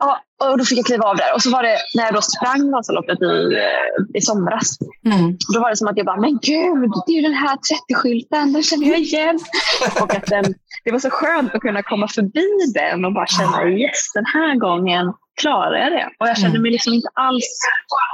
ja, 0.00 0.20
och 0.44 0.58
då 0.58 0.64
fick 0.64 0.78
jag 0.78 0.86
kliva 0.86 1.04
av 1.04 1.16
där. 1.16 1.34
Och 1.34 1.42
så 1.42 1.50
var 1.50 1.62
det 1.62 1.76
när 1.94 2.04
jag 2.04 2.14
då 2.14 2.22
sprang 2.22 2.70
Vasaloppet 2.70 3.22
i, 3.22 3.54
eh, 3.54 4.18
i 4.18 4.20
somras. 4.20 4.78
Mm. 5.06 5.36
Då 5.54 5.60
var 5.60 5.70
det 5.70 5.76
som 5.76 5.88
att 5.88 5.96
jag 5.96 6.06
bara, 6.06 6.20
men 6.20 6.38
gud, 6.42 6.90
det 7.06 7.12
är 7.12 7.16
ju 7.16 7.22
den 7.22 7.34
här 7.34 7.56
30-skylten, 7.56 8.52
den 8.52 8.62
känner 8.62 8.86
jag 8.86 9.00
igen. 9.00 9.38
och 10.02 10.14
att 10.14 10.26
den, 10.26 10.44
det 10.84 10.92
var 10.92 10.98
så 10.98 11.10
skönt 11.10 11.54
att 11.54 11.60
kunna 11.60 11.82
komma 11.82 12.08
förbi 12.08 12.48
den 12.74 13.04
och 13.04 13.12
bara 13.12 13.26
känna, 13.26 13.68
yes, 13.68 14.12
den 14.14 14.26
här 14.26 14.54
gången 14.54 15.12
klarar 15.40 15.78
jag 15.84 15.92
det. 15.92 16.08
Och 16.18 16.28
jag 16.28 16.36
kände 16.36 16.56
mm. 16.56 16.62
mig 16.62 16.70
liksom 16.70 16.92
inte 16.92 17.08
alls 17.14 17.50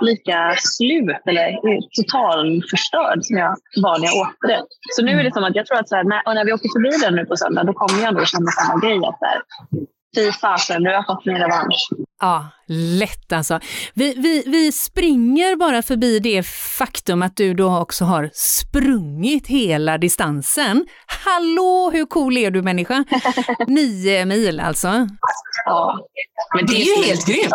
lika 0.01 0.39
slut 0.59 1.21
eller 1.29 1.47
totalförstörd 1.99 3.19
som 3.25 3.37
jag 3.37 3.57
var 3.83 3.99
när 3.99 4.07
jag 4.07 4.17
åkte 4.17 4.47
det. 4.47 4.63
Så 4.95 5.03
nu 5.05 5.13
är 5.21 5.25
det 5.25 5.33
som 5.33 5.45
att 5.45 5.57
jag 5.57 5.67
tror 5.67 5.79
att 5.79 5.89
så 5.89 5.97
här, 5.97 6.05
när, 6.05 6.35
när 6.35 6.45
vi 6.45 6.53
åker 6.53 6.69
förbi 6.77 6.93
den 7.05 7.15
nu 7.15 7.25
på 7.25 7.37
söndag, 7.37 7.65
då 7.65 7.73
kommer 7.73 8.01
jag 8.01 8.09
ändå 8.09 8.25
känna 8.25 8.51
samma 8.51 8.81
grej. 8.81 8.97
Att 9.09 9.21
där, 9.27 9.39
fy 10.17 10.33
fasen, 10.33 10.83
nu 10.83 10.89
har 10.89 10.95
jag 10.95 11.07
fått 11.07 11.27
min 11.27 11.37
revansch. 11.37 11.89
Ja, 12.21 12.49
lätt 12.69 13.33
alltså. 13.33 13.61
Vi, 13.95 14.15
vi, 14.15 14.43
vi 14.47 14.73
springer 14.73 15.57
bara 15.57 15.83
förbi 15.83 16.19
det 16.19 16.47
faktum 16.79 17.23
att 17.23 17.37
du 17.37 17.55
då 17.55 17.79
också 17.79 18.05
har 18.05 18.31
sprungit 18.35 19.47
hela 19.47 19.99
distansen. 19.99 20.87
Hallå, 21.25 21.91
hur 21.95 22.07
cool 22.07 22.37
är 22.37 22.51
du 22.51 22.63
människa? 22.63 23.05
Nio 23.67 24.25
mil 24.25 24.61
alltså. 24.61 24.89
Ja. 25.65 25.99
Men 26.55 26.67
det, 26.67 26.73
det 26.73 26.83
är 26.83 26.99
ju 26.99 27.05
helt 27.05 27.27
grymt. 27.27 27.53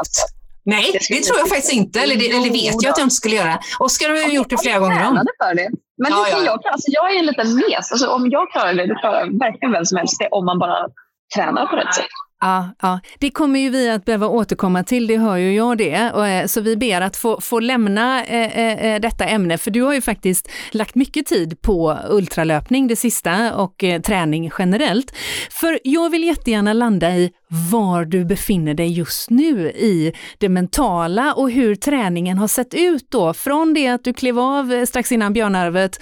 Nej, 0.66 0.92
det, 0.94 1.16
det 1.16 1.24
tror 1.24 1.40
jag 1.40 1.50
faktiskt 1.50 1.74
inte. 1.74 2.00
Eller, 2.00 2.16
det, 2.16 2.30
eller 2.30 2.52
vet 2.52 2.84
jag 2.84 2.92
att 2.92 2.98
jag 2.98 3.06
inte 3.06 3.16
skulle 3.16 3.36
göra. 3.36 3.60
Oskar 3.80 4.10
har 4.10 4.18
ju 4.18 4.36
gjort 4.36 4.50
det 4.50 4.58
flera 4.58 4.80
gånger 4.80 5.08
om. 5.08 5.26
För 5.44 5.56
det. 5.56 5.70
Men 5.98 6.12
ja, 6.12 6.24
det 6.26 6.32
ja. 6.32 6.46
jag, 6.46 6.68
alltså 6.68 6.92
jag 6.92 7.16
är 7.16 7.20
en 7.20 7.26
liten 7.26 7.56
mes. 7.56 7.92
Alltså, 7.92 8.08
om 8.08 8.30
jag 8.30 8.52
klarar 8.52 8.74
det, 8.74 8.88
då 8.88 8.96
klarar 8.96 9.40
verkligen 9.40 9.72
vem 9.72 9.86
som 9.86 9.98
helst 9.98 10.20
det 10.20 10.28
om 10.32 10.46
man 10.46 10.60
bara 10.60 10.88
tränar 11.36 11.66
på 11.66 11.76
rätt 11.76 11.94
sätt. 11.94 12.06
Ja, 12.42 12.70
ja, 12.82 13.00
det 13.20 13.30
kommer 13.30 13.60
ju 13.60 13.70
vi 13.70 13.90
att 13.90 14.06
behöva 14.06 14.28
återkomma 14.28 14.84
till, 14.84 15.08
det 15.08 15.18
hör 15.18 15.38
ju 15.38 15.56
jag 15.56 15.78
det. 15.78 15.94
Eh, 15.94 16.46
så 16.46 16.62
vi 16.62 16.78
ber 16.78 17.02
att 17.02 17.18
få, 17.18 17.42
få 17.42 17.60
lämna 17.60 18.26
eh, 18.26 18.86
eh, 18.86 19.00
detta 19.00 19.26
ämne, 19.26 19.58
för 19.58 19.72
du 19.72 19.82
har 19.82 19.94
ju 19.94 20.02
faktiskt 20.02 20.50
lagt 20.72 20.96
mycket 20.96 21.26
tid 21.26 21.62
på 21.62 21.98
ultralöpning 22.10 22.88
det 22.88 22.96
sista 22.96 23.56
och 23.56 23.84
träning 24.04 24.52
generellt. 24.60 25.16
För 25.50 25.80
jag 25.84 26.10
vill 26.10 26.24
jättegärna 26.24 26.74
landa 26.74 27.16
i 27.16 27.32
var 27.72 28.06
du 28.06 28.26
befinner 28.26 28.74
dig 28.74 28.88
just 28.88 29.30
nu 29.30 29.70
i 29.70 30.14
det 30.38 30.50
mentala 30.50 31.34
och 31.34 31.52
hur 31.52 31.76
träningen 31.76 32.38
har 32.38 32.48
sett 32.48 32.74
ut 32.74 33.12
då. 33.12 33.34
Från 33.34 33.74
det 33.74 33.88
att 33.88 34.04
du 34.04 34.14
klev 34.14 34.40
av 34.40 34.86
strax 34.86 35.12
innan 35.12 35.34
Björnarvet, 35.34 36.00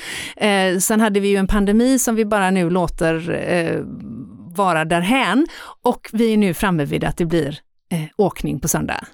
sen 0.81 1.01
hade 1.01 1.19
vi 1.19 1.27
ju 1.27 1.37
en 1.37 1.47
pandemi 1.47 1.99
som 1.99 2.15
vi 2.15 2.25
bara 2.25 2.51
nu 2.51 2.69
låter 2.69 3.15
vara 4.55 4.85
därhän 4.85 5.47
och 5.81 6.09
vi 6.13 6.33
är 6.33 6.37
nu 6.37 6.53
framme 6.53 6.85
vid 6.85 7.03
att 7.03 7.17
det 7.17 7.25
blir 7.25 7.59
eh, 7.91 7.99
åkning 8.17 8.59
på 8.59 8.67
söndag. 8.67 9.05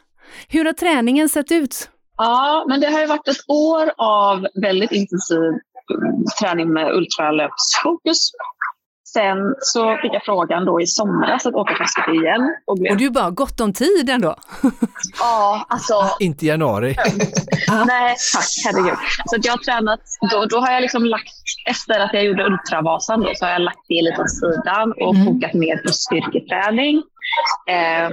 Hur 0.47 0.65
har 0.65 0.73
träningen 0.73 1.29
sett 1.29 1.51
ut? 1.51 1.89
Ja, 2.17 2.65
men 2.67 2.81
det 2.81 2.87
har 2.87 2.99
ju 2.99 3.05
varit 3.05 3.27
ett 3.27 3.49
år 3.49 3.91
av 3.97 4.47
väldigt 4.61 4.91
intensiv 4.91 5.37
eh, 5.37 6.33
träning 6.41 6.73
med 6.73 6.91
ultralöpsfokus. 6.91 8.31
Sen 9.13 9.37
så 9.59 9.97
fick 10.01 10.13
jag 10.13 10.23
frågan 10.25 10.65
då 10.65 10.81
i 10.81 10.87
somras 10.87 11.45
att 11.45 11.53
åka 11.53 11.75
fast 11.75 11.97
igen. 11.97 12.55
Och, 12.65 12.77
blev... 12.77 12.91
och 12.91 12.97
du 12.97 13.09
bara 13.09 13.29
gott 13.29 13.59
om 13.59 13.73
tid 13.73 14.09
ändå? 14.09 14.35
ja, 15.19 15.65
alltså. 15.69 15.93
Inte 16.19 16.45
januari. 16.45 16.95
Nej, 17.87 18.15
tack, 18.33 18.45
herregud. 18.65 18.97
Så 19.25 19.35
att 19.35 19.45
jag 19.45 19.53
har 19.53 19.57
tränat, 19.57 19.99
då, 20.31 20.45
då 20.45 20.59
har 20.59 20.71
jag 20.71 20.81
liksom 20.81 21.05
lagt, 21.05 21.33
efter 21.69 21.99
att 21.99 22.13
jag 22.13 22.23
gjorde 22.25 22.45
Ultravasan 22.45 23.21
då, 23.21 23.31
så 23.35 23.45
har 23.45 23.51
jag 23.51 23.61
lagt 23.61 23.85
det 23.87 24.01
lite 24.01 24.21
åt 24.21 24.29
sidan 24.29 24.93
och 25.01 25.15
mm. 25.15 25.25
fokat 25.25 25.53
mer 25.53 25.77
på 25.77 25.93
styrketräning. 25.93 27.03
Eh, 27.69 28.09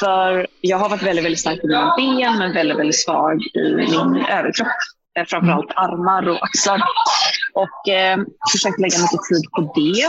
för 0.00 0.46
jag 0.60 0.78
har 0.78 0.88
varit 0.88 1.02
väldigt, 1.02 1.24
väldigt 1.24 1.40
stark 1.40 1.64
i 1.64 1.66
mina 1.66 1.94
ben 1.96 2.38
men 2.38 2.52
väldigt, 2.52 2.78
väldigt 2.78 3.00
svag 3.04 3.42
i 3.54 3.74
min 3.74 4.24
överkropp. 4.30 4.68
Eh, 5.18 5.24
framförallt 5.26 5.70
armar 5.76 6.28
och 6.28 6.44
axlar. 6.44 6.82
Och 7.54 7.88
eh, 7.88 8.18
försökt 8.52 8.80
lägga 8.80 8.98
mycket 8.98 9.22
tid 9.28 9.44
på 9.56 9.72
det. 9.74 10.06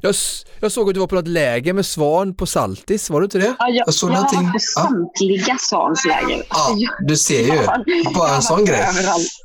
Jag, 0.00 0.14
jag 0.60 0.72
såg 0.72 0.88
att 0.88 0.94
du 0.94 1.00
var 1.00 1.06
på 1.06 1.14
något 1.14 1.28
läger 1.28 1.72
med 1.72 1.86
Svan 1.86 2.34
på 2.34 2.46
Saltis, 2.46 3.10
var 3.10 3.20
du 3.20 3.24
inte 3.24 3.38
det? 3.38 3.54
Ja, 3.58 3.68
jag, 3.68 3.86
jag, 3.86 3.94
såg 3.94 4.10
jag 4.10 4.14
någonting. 4.14 4.44
var 4.44 4.52
på 4.52 4.58
samtliga 4.58 5.44
ja. 5.48 5.56
Svans 5.58 6.02
Ja, 6.06 6.76
du 7.00 7.16
ser 7.16 7.40
ju. 7.40 7.66
Bara 8.14 8.34
en 8.36 8.42
sån 8.42 8.64
grej. 8.64 8.86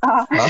Ja. 0.01 0.25
Ja. 0.29 0.47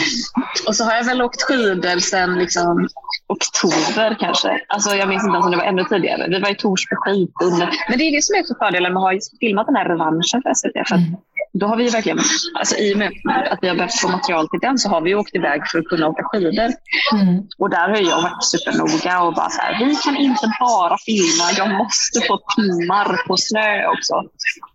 Och 0.68 0.76
så 0.76 0.84
har 0.84 0.96
jag 0.96 1.04
väl 1.04 1.22
åkt 1.22 1.42
skidor 1.42 2.00
sedan 2.00 2.40
liksom, 2.40 2.88
oktober 3.28 4.18
kanske. 4.20 4.62
Alltså, 4.68 4.96
jag 4.96 5.10
minns 5.10 5.24
inte 5.24 5.34
ens 5.34 5.46
om 5.46 5.52
det 5.52 5.58
var 5.58 5.64
ännu 5.64 5.84
tidigare. 5.84 6.28
Vi 6.30 6.40
var 6.40 6.50
i 6.50 6.56
Torsby 6.56 6.96
skidtunnel. 6.96 7.70
Men 7.90 7.98
det 7.98 8.04
är 8.04 8.12
det 8.16 8.24
som 8.24 8.36
är 8.36 8.44
så 8.44 8.56
fördelen 8.56 8.94
med 8.94 9.04
att 9.04 9.14
ha 9.14 9.20
filmat 9.40 9.66
den 9.66 9.76
här 9.76 9.90
revanschen 9.90 10.42
för 10.42 10.54
SVT. 10.54 10.88
För 10.88 10.96
mm. 10.96 11.16
Då 11.54 11.68
har 11.68 11.78
vi 11.78 11.90
verkligen, 11.90 12.20
alltså 12.60 12.76
i 12.76 12.94
och 12.94 12.98
med 12.98 13.12
att 13.52 13.60
vi 13.62 13.68
har 13.68 13.76
behövt 13.76 14.00
få 14.00 14.08
material 14.10 14.50
till 14.50 14.60
den 14.60 14.78
så 14.78 14.90
har 14.90 15.02
vi 15.02 15.16
åkt 15.16 15.36
iväg 15.36 15.62
för 15.72 15.80
att 15.80 15.86
kunna 15.86 16.08
åka 16.08 16.24
skidor. 16.24 16.70
Mm. 17.14 17.44
Och 17.58 17.70
där 17.70 17.90
har 17.90 17.98
jag 17.98 18.22
varit 18.22 18.44
supernoga 18.44 19.22
och 19.22 19.34
bara 19.34 19.50
så 19.50 19.62
här, 19.62 19.86
vi 19.86 19.96
kan 19.96 20.16
inte 20.16 20.54
bara 20.60 20.98
filma, 21.06 21.46
jag 21.58 21.70
måste 21.78 22.22
få 22.28 22.40
timmar 22.56 23.28
på 23.28 23.38
snö 23.38 23.88
också. 23.88 24.14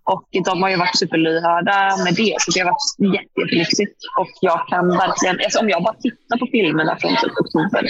Och 0.04 0.28
de 0.44 0.62
har 0.62 0.70
ju 0.70 0.76
varit 0.76 0.98
superlyhörda 0.98 1.96
med 2.04 2.14
det, 2.14 2.34
så 2.38 2.50
det 2.50 2.60
har 2.60 2.66
varit 2.66 3.14
jätte, 3.14 3.40
jättelyxigt. 3.40 3.96
Och 4.20 4.30
jag 4.40 4.68
kan 4.68 4.88
verkligen, 4.88 5.36
alltså 5.44 5.58
om 5.58 5.68
jag 5.68 5.82
bara 5.82 5.94
tittar 5.94 6.38
på 6.38 6.46
filmerna 6.52 6.96
från 7.00 7.16
typ 7.16 7.32
oktober 7.40 7.84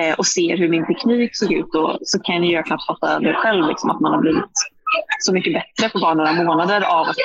eh, 0.00 0.14
och 0.18 0.26
ser 0.26 0.56
hur 0.56 0.68
min 0.68 0.86
teknik 0.86 1.30
såg 1.36 1.52
ut 1.52 1.72
då, 1.72 1.98
så 2.02 2.18
kan 2.18 2.44
jag 2.44 2.66
knappt 2.66 2.86
fatta 2.86 3.18
det 3.18 3.34
själv, 3.34 3.68
liksom, 3.68 3.90
att 3.90 4.00
man 4.00 4.12
har 4.12 4.20
blivit 4.20 4.56
så 5.18 5.32
mycket 5.32 5.52
bättre 5.52 5.88
på 5.92 5.98
bara 5.98 6.14
några 6.14 6.32
månader 6.32 6.80
av 6.80 7.08
att 7.08 7.16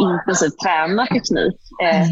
intensivt 0.00 0.58
träna 0.58 1.06
teknik. 1.06 1.54
Eh, 1.82 2.06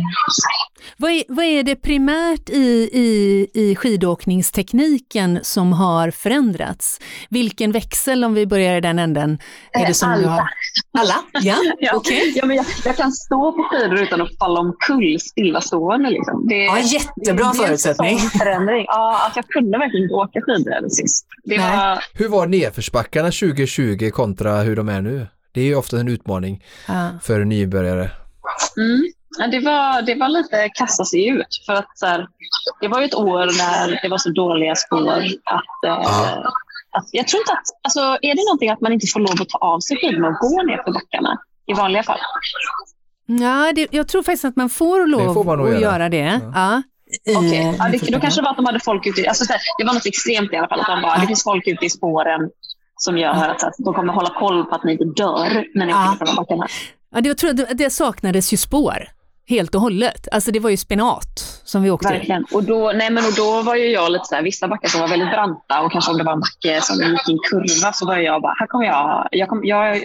Vad 0.97 1.11
är, 1.11 1.23
vad 1.29 1.45
är 1.45 1.63
det 1.63 1.77
primärt 1.77 2.51
i, 2.51 2.91
i, 2.93 3.47
i 3.55 3.77
skidåkningstekniken 3.77 5.39
som 5.43 5.73
har 5.73 6.11
förändrats? 6.11 7.01
Vilken 7.31 7.73
växel, 7.73 8.25
om 8.25 8.35
vi 8.35 8.47
börjar 8.47 8.77
i 8.77 8.81
den 8.81 8.99
änden, 8.99 9.39
är 9.73 9.87
det 9.87 9.95
som 9.95 10.09
Alla. 10.11 10.23
du 10.23 10.29
har? 10.29 10.49
Alla? 10.99 11.15
Ja, 11.43 11.57
Ja, 11.79 11.93
okej. 11.97 12.33
ja, 12.37 12.47
men 12.47 12.57
jag, 12.57 12.67
jag 12.85 12.97
kan 12.97 13.13
stå 13.13 13.53
på 13.53 13.63
skidor 13.71 14.01
utan 14.03 14.21
att 14.21 14.39
falla 14.39 14.61
omkull 14.61 15.21
stillastående. 15.21 16.11
Liksom. 16.11 16.47
Det, 16.49 16.55
Ja, 16.65 16.79
jättebra 16.79 17.49
det 17.53 17.55
förutsättning. 17.67 18.19
sån 18.19 18.31
förändring. 18.31 18.85
Ja, 18.89 19.21
alltså 19.25 19.39
jag 19.39 19.49
kunde 19.49 19.79
verkligen 19.79 20.03
inte 20.05 20.15
åka 20.15 20.41
skidor 20.41 20.89
sist. 20.89 21.27
Det 21.45 21.57
Nej. 21.59 21.77
var, 21.77 22.05
Hur 22.15 22.29
var 22.29 22.47
nedförsbackarna 22.47 23.31
2020 23.31 24.11
kontra 24.11 24.61
hur 24.63 24.77
de 24.77 24.89
är 24.89 25.01
nu? 25.03 25.27
Det 25.53 25.61
är 25.61 25.65
ju 25.65 25.75
ofta 25.75 26.01
en 26.01 26.09
utmaning 26.09 26.65
Ja. 26.89 27.09
för 27.23 27.45
nybörjare. 27.45 28.11
mm, 28.77 29.03
ja, 29.39 29.47
det, 29.47 29.61
var, 29.61 30.03
det 30.03 30.15
var 30.15 30.29
lite 30.29 30.69
kasta 30.75 31.05
sig 31.05 31.29
ut. 31.29 31.63
För 31.67 31.73
att, 31.73 31.99
så 31.99 32.07
här, 32.07 32.27
det 32.81 32.89
var 32.89 32.99
ju 33.01 33.05
ett 33.07 33.15
år 33.15 33.39
när 33.59 34.03
det 34.03 34.09
var 34.09 34.19
så 34.19 34.31
dåliga 34.31 34.75
spår 34.77 35.11
att, 35.11 35.23
eh, 35.87 36.03
Ja. 36.05 36.53
att 36.93 37.09
jag 37.13 37.29
tror 37.29 37.41
inte 37.41 37.53
att, 37.53 37.67
alltså, 37.83 38.01
är 38.01 38.35
det 38.35 38.45
någonting 38.49 38.71
att 38.71 38.81
man 38.81 38.93
inte 38.93 39.07
får 39.07 39.21
lov 39.21 39.37
att 39.43 39.49
ta 39.49 39.59
av 39.59 39.81
sig 39.81 39.97
skidorna 39.97 40.29
och 40.29 40.35
gå 40.35 40.63
ner 40.63 40.83
för 40.85 40.93
backarna 40.93 41.39
i 41.67 41.73
vanliga 41.73 42.03
fall? 42.03 42.19
Ja, 43.27 43.73
det, 43.75 43.87
jag 43.91 44.09
tror 44.09 44.23
faktiskt 44.23 44.45
att 44.45 44.57
man 44.57 44.71
får 44.71 45.07
lov 45.07 45.35
får 45.35 45.45
man 45.45 45.61
att 45.61 45.69
göra. 45.71 45.81
göra 45.81 46.09
det. 46.09 46.41
Ja. 46.55 46.83
I, 47.27 47.37
Okej, 47.37 47.75
ja, 47.79 47.89
det, 47.93 47.99
första 47.99 48.13
då 48.15 48.21
kanske 48.21 48.41
det 48.41 48.45
var 48.45 48.51
att 48.51 48.57
de 48.57 48.65
hade 48.67 48.81
folk 48.81 49.07
ute 49.07 49.21
i, 49.21 49.27
alltså, 49.29 49.45
det 49.79 49.85
var 49.85 49.95
något 49.95 50.07
extremt 50.07 50.53
i 50.53 50.57
alla 50.57 50.69
fall. 50.69 50.81
Att 50.81 50.87
de 50.87 51.03
bara, 51.03 51.19
det 51.19 51.27
finns 51.27 51.45
folk 51.45 51.67
ute 51.67 51.85
i 51.87 51.91
spåren 51.91 52.41
som 53.03 53.19
gör 53.19 53.49
att, 53.49 53.61
så 53.61 53.67
att 53.67 53.75
de 53.79 53.95
kommer 53.95 54.13
hålla 54.13 54.31
koll 54.39 54.65
på 54.65 54.75
att 54.75 54.85
ni 54.85 54.93
inte 54.93 55.05
dör 55.05 55.65
när 55.75 55.87
ni 55.87 55.93
Ja. 55.93 56.13
åker 56.15 56.27
här 56.27 56.37
backarna. 56.37 56.67
Ja, 57.15 57.21
det, 57.21 57.29
jag 57.29 57.39
tror 57.39 57.51
att 57.51 57.79
det, 57.79 57.91
saknades 57.91 58.53
ju 58.53 58.57
spår 58.57 59.09
helt 59.49 59.75
och 59.75 59.81
hållet. 59.81 60.29
Alltså 60.33 60.51
det 60.51 60.61
var 60.61 60.71
ju 60.71 60.77
spenat 60.77 61.61
som 61.65 61.83
vi 61.83 61.91
åkte. 61.91 62.09
Verkligen. 62.09 62.45
Och 62.53 62.65
då, 62.65 62.93
nej, 62.95 63.11
men 63.11 63.25
och 63.25 63.33
då 63.37 63.63
var 63.63 63.75
ju 63.75 63.85
jag 63.91 64.13
lite 64.13 64.25
så 64.25 64.35
här, 64.35 64.43
vissa 64.43 64.69
backar 64.69 64.89
som 64.89 65.01
var 65.01 65.09
väldigt 65.09 65.31
branta 65.31 65.81
och 65.81 65.93
kanske 65.93 66.11
om 66.11 66.19
det 66.19 66.25
var 66.25 66.33
en 66.33 66.41
backe 66.41 66.81
som 66.83 66.97
gick 66.97 67.29
i 67.29 67.33
en 67.33 67.39
kurva 67.51 67.93
så 67.93 68.07
var 68.07 68.17
jag 68.17 68.43
bara, 68.43 68.55
här 68.59 68.67
kommer 68.67 68.85
jag, 68.87 69.29
jag, 69.31 69.49
kom, 69.49 69.61
jag, 69.65 69.97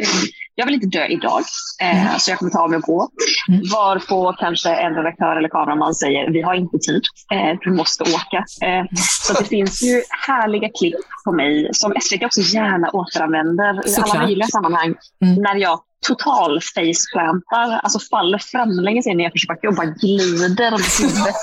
jag 0.55 0.65
vill 0.65 0.75
inte 0.75 0.87
dö 0.87 1.05
idag 1.05 1.43
eh, 1.81 2.17
så 2.17 2.31
jag 2.31 2.39
kommer 2.39 2.51
ta 2.51 2.59
av 2.59 2.69
mig 2.69 2.77
och 2.77 2.83
gå. 2.83 3.09
Mm. 3.49 3.61
Varpå 3.73 4.35
kanske 4.39 4.69
en 4.75 4.95
redaktör 4.95 5.35
eller 5.35 5.49
kameraman 5.49 5.95
säger, 5.95 6.31
vi 6.31 6.41
har 6.41 6.53
inte 6.53 6.77
tid, 6.77 7.01
eh, 7.33 7.57
du 7.61 7.71
måste 7.71 8.03
åka. 8.03 8.37
Eh, 8.67 8.85
så 9.21 9.33
det 9.33 9.45
finns 9.45 9.83
ju 9.83 10.01
härliga 10.27 10.69
klipp 10.79 10.95
på 11.25 11.31
mig 11.31 11.69
som 11.73 11.93
SVT 12.01 12.23
också 12.23 12.41
gärna 12.41 12.89
återanvänder 12.89 13.87
i 13.87 13.89
Såklart. 13.89 14.15
alla 14.15 14.25
möjliga 14.25 14.47
sammanhang. 14.47 14.95
Mm. 15.21 15.35
När 15.35 15.55
jag 15.55 15.79
total 16.07 16.61
faceplantar, 16.61 17.79
alltså 17.83 17.99
faller 17.99 18.37
framlänges 18.37 19.07
i 19.07 19.09
en 19.09 19.17
nedförsbacke 19.17 19.67
och 19.67 19.75
bara 19.75 19.85
glider 19.85 20.71
med 20.71 20.81
huvudet 20.99 21.35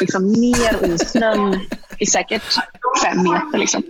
liksom 0.00 0.32
ner 0.32 0.94
i 0.94 0.98
snön 0.98 1.60
i 1.98 2.06
säkert 2.06 2.42
fem 3.04 3.22
meter. 3.22 3.58
Liksom. 3.58 3.82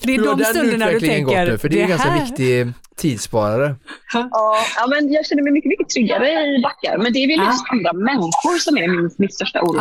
Det 0.00 0.14
är 0.14 0.36
de 0.36 0.44
stunderna 0.44 0.86
du 0.86 0.92
gått 0.92 1.02
tänker, 1.08 1.46
nu? 1.46 1.58
För 1.58 1.68
det 1.68 1.78
är 1.78 1.82
en 1.82 1.88
ganska 1.88 2.08
här- 2.10 2.24
viktig 2.24 2.72
tidssparare. 2.96 3.76
Ja, 4.12 4.28
ja, 4.76 4.86
men 4.86 5.12
jag 5.12 5.26
känner 5.26 5.42
mig 5.42 5.52
mycket, 5.52 5.68
mycket 5.68 5.88
tryggare 5.88 6.28
i 6.30 6.62
backar. 6.62 6.98
Men 6.98 7.12
det 7.12 7.18
är 7.18 7.26
väl 7.28 7.36
Ja. 7.46 7.46
just 7.52 7.64
andra 7.72 7.92
människor 7.92 8.58
som 8.58 8.76
är 8.78 8.88
min, 8.88 9.10
mitt 9.18 9.34
största 9.34 9.60
oro. 9.62 9.80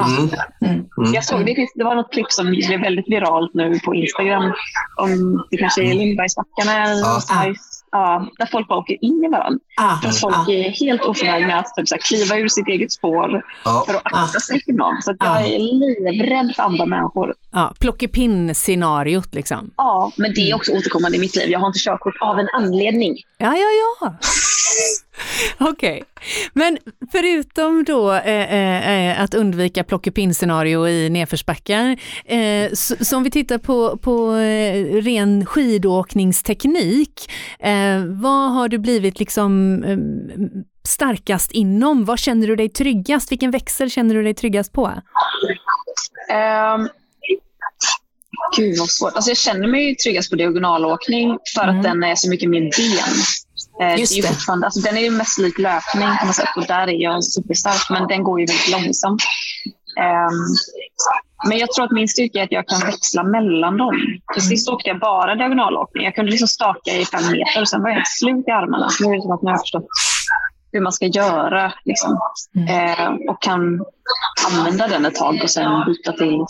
Mm. 0.66 1.14
Jag 1.14 1.24
såg, 1.24 1.46
det, 1.46 1.56
finns, 1.56 1.72
det 1.76 1.84
var 1.84 1.96
något 1.96 2.12
klipp 2.12 2.32
som 2.32 2.46
blev 2.52 2.82
väldigt 2.82 3.08
viralt 3.08 3.54
nu 3.54 3.80
på 3.80 3.96
Instagram. 3.96 4.54
Om 4.98 5.44
det 5.52 5.58
kanske 5.58 5.84
är 5.84 5.94
Lindbergsbackarna 5.94 6.84
eller 6.84 7.02
Ja. 7.02 7.22
Ja, 7.92 8.28
där 8.38 8.46
folk 8.46 8.68
bara 8.68 8.80
åker 8.80 9.06
in 9.06 9.24
i 9.26 9.30
varandra. 9.30 9.60
Ah, 9.82 9.96
För 10.02 10.10
att 10.10 10.20
folk 10.20 10.36
ah. 10.36 10.52
är 10.52 10.70
helt 10.70 11.02
oförmögna 11.02 11.60
att 11.60 11.76
typ, 11.76 11.88
så 11.88 11.96
här, 11.96 12.02
kliva 12.02 12.38
ur 12.38 12.48
sitt 12.48 12.68
eget 12.68 12.92
spår 12.92 13.42
Ja. 13.66 13.84
för 13.88 13.94
att 13.94 14.02
akta 14.06 14.40
sig 14.40 14.64
för 14.64 14.72
någon. 14.74 15.02
Så 15.02 15.12
att 15.12 15.18
jag 15.20 15.42
Ja. 15.42 15.48
är 15.48 15.60
livrädd 15.60 16.54
för 16.56 16.64
andra 16.64 16.86
människor. 16.86 17.34
Ja, 17.52 17.74
plockepinn-scenariot 17.80 19.34
liksom. 19.36 19.72
Ja, 19.78 20.12
men 20.18 20.34
det 20.34 20.52
är 20.52 20.56
också 20.56 20.72
återkommande 20.72 21.18
i 21.18 21.20
mitt 21.20 21.36
liv. 21.36 21.50
Jag 21.50 21.60
har 21.60 21.68
inte 21.68 21.80
körkort 21.80 22.16
av 22.22 22.40
en 22.40 22.48
anledning. 22.54 23.16
Ja, 23.38 23.56
ja, 23.56 23.68
ja. 24.02 24.14
Okej, 25.60 26.04
men 26.54 26.78
förutom 27.12 27.84
då 27.84 28.14
eh, 28.14 28.54
eh, 28.54 29.10
eh, 29.10 29.22
att 29.22 29.34
undvika 29.34 29.84
plockepinn-scenario 29.84 30.88
i 30.88 31.10
nedförsbackar, 31.10 31.98
eh, 32.26 32.72
så, 32.74 32.96
så 33.06 33.18
om 33.18 33.24
vi 33.24 33.32
tittar 33.32 33.58
på, 33.58 33.98
på 33.98 34.36
eh, 34.36 35.02
ren 35.02 35.46
skidåkningsteknik, 35.46 37.32
eh, 37.60 38.06
vad 38.06 38.52
har 38.54 38.68
du 38.70 38.78
blivit 38.78 39.20
liksom 39.20 39.84
starkast 40.88 41.52
inom? 41.52 42.06
Vad 42.06 42.20
känner 42.20 42.48
du 42.48 42.56
dig 42.56 42.70
tryggast? 42.70 43.32
Vilken 43.32 43.52
växel 43.52 43.90
känner 43.92 44.16
du 44.16 44.24
dig 44.24 44.34
tryggast 44.34 44.74
på? 44.74 44.86
Um, 44.86 46.90
gud 48.58 48.80
vad 48.80 48.90
svårt. 48.90 49.14
Alltså 49.16 49.30
jag 49.30 49.38
känner 49.38 49.68
mig 49.68 49.96
tryggast 49.96 50.30
på 50.30 50.36
diagonalåkning 50.36 51.38
för 51.56 51.64
Mm. 51.64 51.78
att 51.78 51.84
den 51.84 52.04
är 52.04 52.16
så 52.16 52.30
mycket 52.30 52.50
mer 52.50 52.60
ben. 52.62 53.16
Eh, 53.82 54.00
Just 54.00 54.14
det 54.14 54.20
är 54.20 54.22
ju 54.22 54.28
fortfarande- 54.28 54.68
Alltså 54.68 54.80
den 54.82 54.98
är 54.98 55.02
ju 55.02 55.10
mest 55.12 55.38
lik 55.40 55.58
löpning 55.60 56.08
på 56.20 56.26
något 56.26 56.36
sätt 56.36 56.50
och 56.56 56.66
där 56.68 56.88
är 56.88 57.02
jag 57.04 57.24
superstark 57.24 57.90
men 57.90 58.08
den 58.08 58.24
går 58.24 58.40
ju 58.40 58.46
väldigt 58.46 58.72
långsamt. 58.72 59.22
Ehm, 60.00 60.34
men 61.50 61.58
jag 61.58 61.72
tror 61.72 61.86
att 61.86 61.92
min 61.92 62.08
styrka 62.08 62.40
är 62.40 62.44
att 62.44 62.52
jag 62.52 62.68
kan 62.68 62.80
växla 62.80 63.24
mellan 63.24 63.78
dem. 63.78 63.96
För 64.34 64.42
sist 64.42 64.70
åkte 64.70 64.90
jag 64.90 65.00
bara 65.00 65.36
diagonalåkning. 65.36 66.04
Jag 66.04 66.16
kunde 66.16 66.32
liksom 66.32 66.48
staka 66.48 66.92
i 66.92 67.06
fem 67.06 67.32
meter 67.32 67.62
och 67.62 67.70
sen 67.70 67.82
var 67.82 67.90
jag 67.90 67.96
helt 67.96 68.08
slut 68.08 68.48
i 68.48 68.52
armarna. 68.52 68.90
Nu 69.02 69.08
är 69.12 69.16
det 69.16 69.22
som 69.22 69.32
att 69.32 69.42
nu 69.42 69.48
har 69.48 69.54
jag 69.54 69.62
förstått 69.62 69.88
hur 70.72 70.82
man 70.82 70.94
ska 70.94 71.06
göra. 71.06 71.74
Liksom. 71.86 72.20
Eh, 72.70 73.10
och 73.30 73.42
kan 73.42 73.86
använda 74.48 74.88
den 74.88 75.06
ett 75.06 75.16
tag 75.16 75.40
och 75.44 75.50
sen 75.50 75.86
byta 75.86 76.12
till 76.12 76.46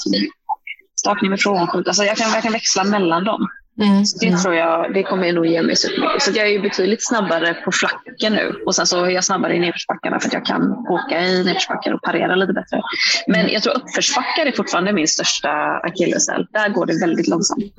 stakning 0.96 1.30
med 1.32 1.40
frånskjut. 1.40 1.88
Alltså 1.88 2.04
jag, 2.04 2.18
kan, 2.18 2.32
jag 2.32 2.44
kan 2.44 2.52
växla 2.52 2.84
mellan 2.84 3.24
dem. 3.24 3.48
Mm. 3.82 4.06
Så 4.06 4.18
det 4.18 4.38
tror 4.38 4.56
jag 4.56 4.94
det 4.94 5.04
kommer 5.04 5.34
nog 5.34 5.46
ge 5.46 5.62
mig 5.62 5.76
supermycket. 5.76 6.22
Så 6.22 6.32
jag 6.32 6.48
är 6.48 6.52
ju 6.52 6.62
betydligt 6.62 7.08
snabbare 7.08 7.54
på 7.54 7.72
flacken 7.72 8.34
nu. 8.34 8.62
Och 8.66 8.76
sen 8.76 8.88
så 8.88 9.06
är 9.06 9.10
jag 9.10 9.24
snabbare 9.24 9.56
i 9.56 9.60
nedförsbackarna 9.60 10.20
för 10.20 10.28
att 10.28 10.34
jag 10.34 10.46
kan 10.46 10.72
åka 10.72 11.22
i 11.22 11.44
nedförsbackar 11.44 11.94
och 11.94 12.02
parera 12.02 12.36
lite 12.36 12.54
bättre. 12.54 12.82
Men 13.28 13.50
jag 13.50 13.64
tror 13.64 13.78
uppförsbackar 13.78 14.46
är 14.46 14.52
fortfarande 14.52 14.94
min 14.94 15.08
största 15.08 15.50
akilleshäl. 15.84 16.48
Där 16.52 16.70
går 16.70 16.86
det 16.86 17.00
väldigt 17.00 17.28
långsamt. 17.28 17.74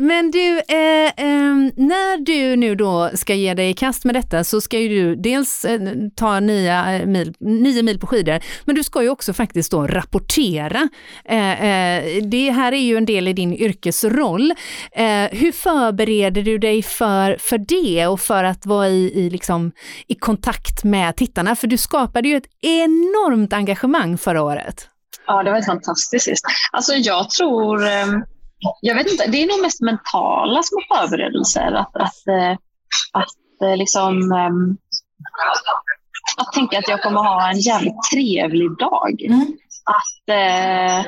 Men 0.00 0.30
du, 0.30 0.58
eh, 0.58 1.06
eh, 1.16 1.54
när 1.76 2.24
du 2.24 2.56
nu 2.56 2.74
då 2.74 3.10
ska 3.14 3.34
ge 3.34 3.54
dig 3.54 3.70
i 3.70 3.74
kast 3.74 4.04
med 4.04 4.14
detta 4.14 4.44
så 4.44 4.60
ska 4.60 4.78
ju 4.78 4.88
du 4.88 5.16
dels 5.16 5.64
eh, 5.64 5.80
ta 6.16 6.40
nio 6.40 7.00
eh, 7.00 7.06
mil, 7.06 7.34
nio 7.38 7.82
mil 7.82 8.00
på 8.00 8.06
skidor, 8.06 8.40
men 8.64 8.74
du 8.74 8.84
ska 8.84 9.02
ju 9.02 9.08
också 9.08 9.32
faktiskt 9.32 9.70
då 9.70 9.86
rapportera. 9.86 10.88
Eh, 11.24 11.64
eh, 11.64 12.22
det 12.22 12.50
här 12.50 12.72
är 12.72 12.80
ju 12.80 12.96
en 12.96 13.04
del 13.04 13.28
i 13.28 13.32
din 13.32 13.52
yrkesroll. 13.52 14.54
Eh, 14.92 15.06
hur 15.30 15.52
förbereder 15.52 16.42
du 16.42 16.58
dig 16.58 16.82
för, 16.82 17.36
för 17.40 17.58
det 17.58 18.06
och 18.06 18.20
för 18.20 18.44
att 18.44 18.66
vara 18.66 18.88
i, 18.88 19.12
i, 19.14 19.30
liksom, 19.30 19.72
i 20.06 20.14
kontakt 20.14 20.84
med 20.84 21.16
tittarna? 21.16 21.56
För 21.56 21.66
du 21.66 21.76
skapade 21.76 22.28
ju 22.28 22.36
ett 22.36 22.48
enormt 22.60 23.52
engagemang 23.52 24.18
förra 24.18 24.42
året. 24.42 24.88
Ja, 25.26 25.42
det 25.42 25.50
var 25.50 25.62
fantastiskt. 25.62 26.42
Alltså 26.72 26.94
jag 26.94 27.30
tror, 27.30 27.86
ehm, 27.86 28.22
jag 28.80 28.94
vet 28.94 29.10
inte, 29.10 29.26
det 29.30 29.42
är 29.42 29.46
nog 29.46 29.62
mest 29.62 29.80
mentala 29.80 30.62
små 30.62 30.78
förberedelser. 30.96 31.72
Att, 31.72 31.96
att, 31.96 32.26
eh, 32.28 32.52
att 33.12 33.62
eh, 33.62 33.76
liksom, 33.76 34.32
ehm, 34.32 34.76
att 36.36 36.52
tänka 36.52 36.78
att 36.78 36.88
jag 36.88 37.02
kommer 37.02 37.20
ha 37.20 37.50
en 37.50 37.60
jävligt 37.60 38.02
trevlig 38.12 38.78
dag. 38.78 39.22
Mm. 39.22 39.46
Att, 39.84 40.28
eh, 40.28 41.06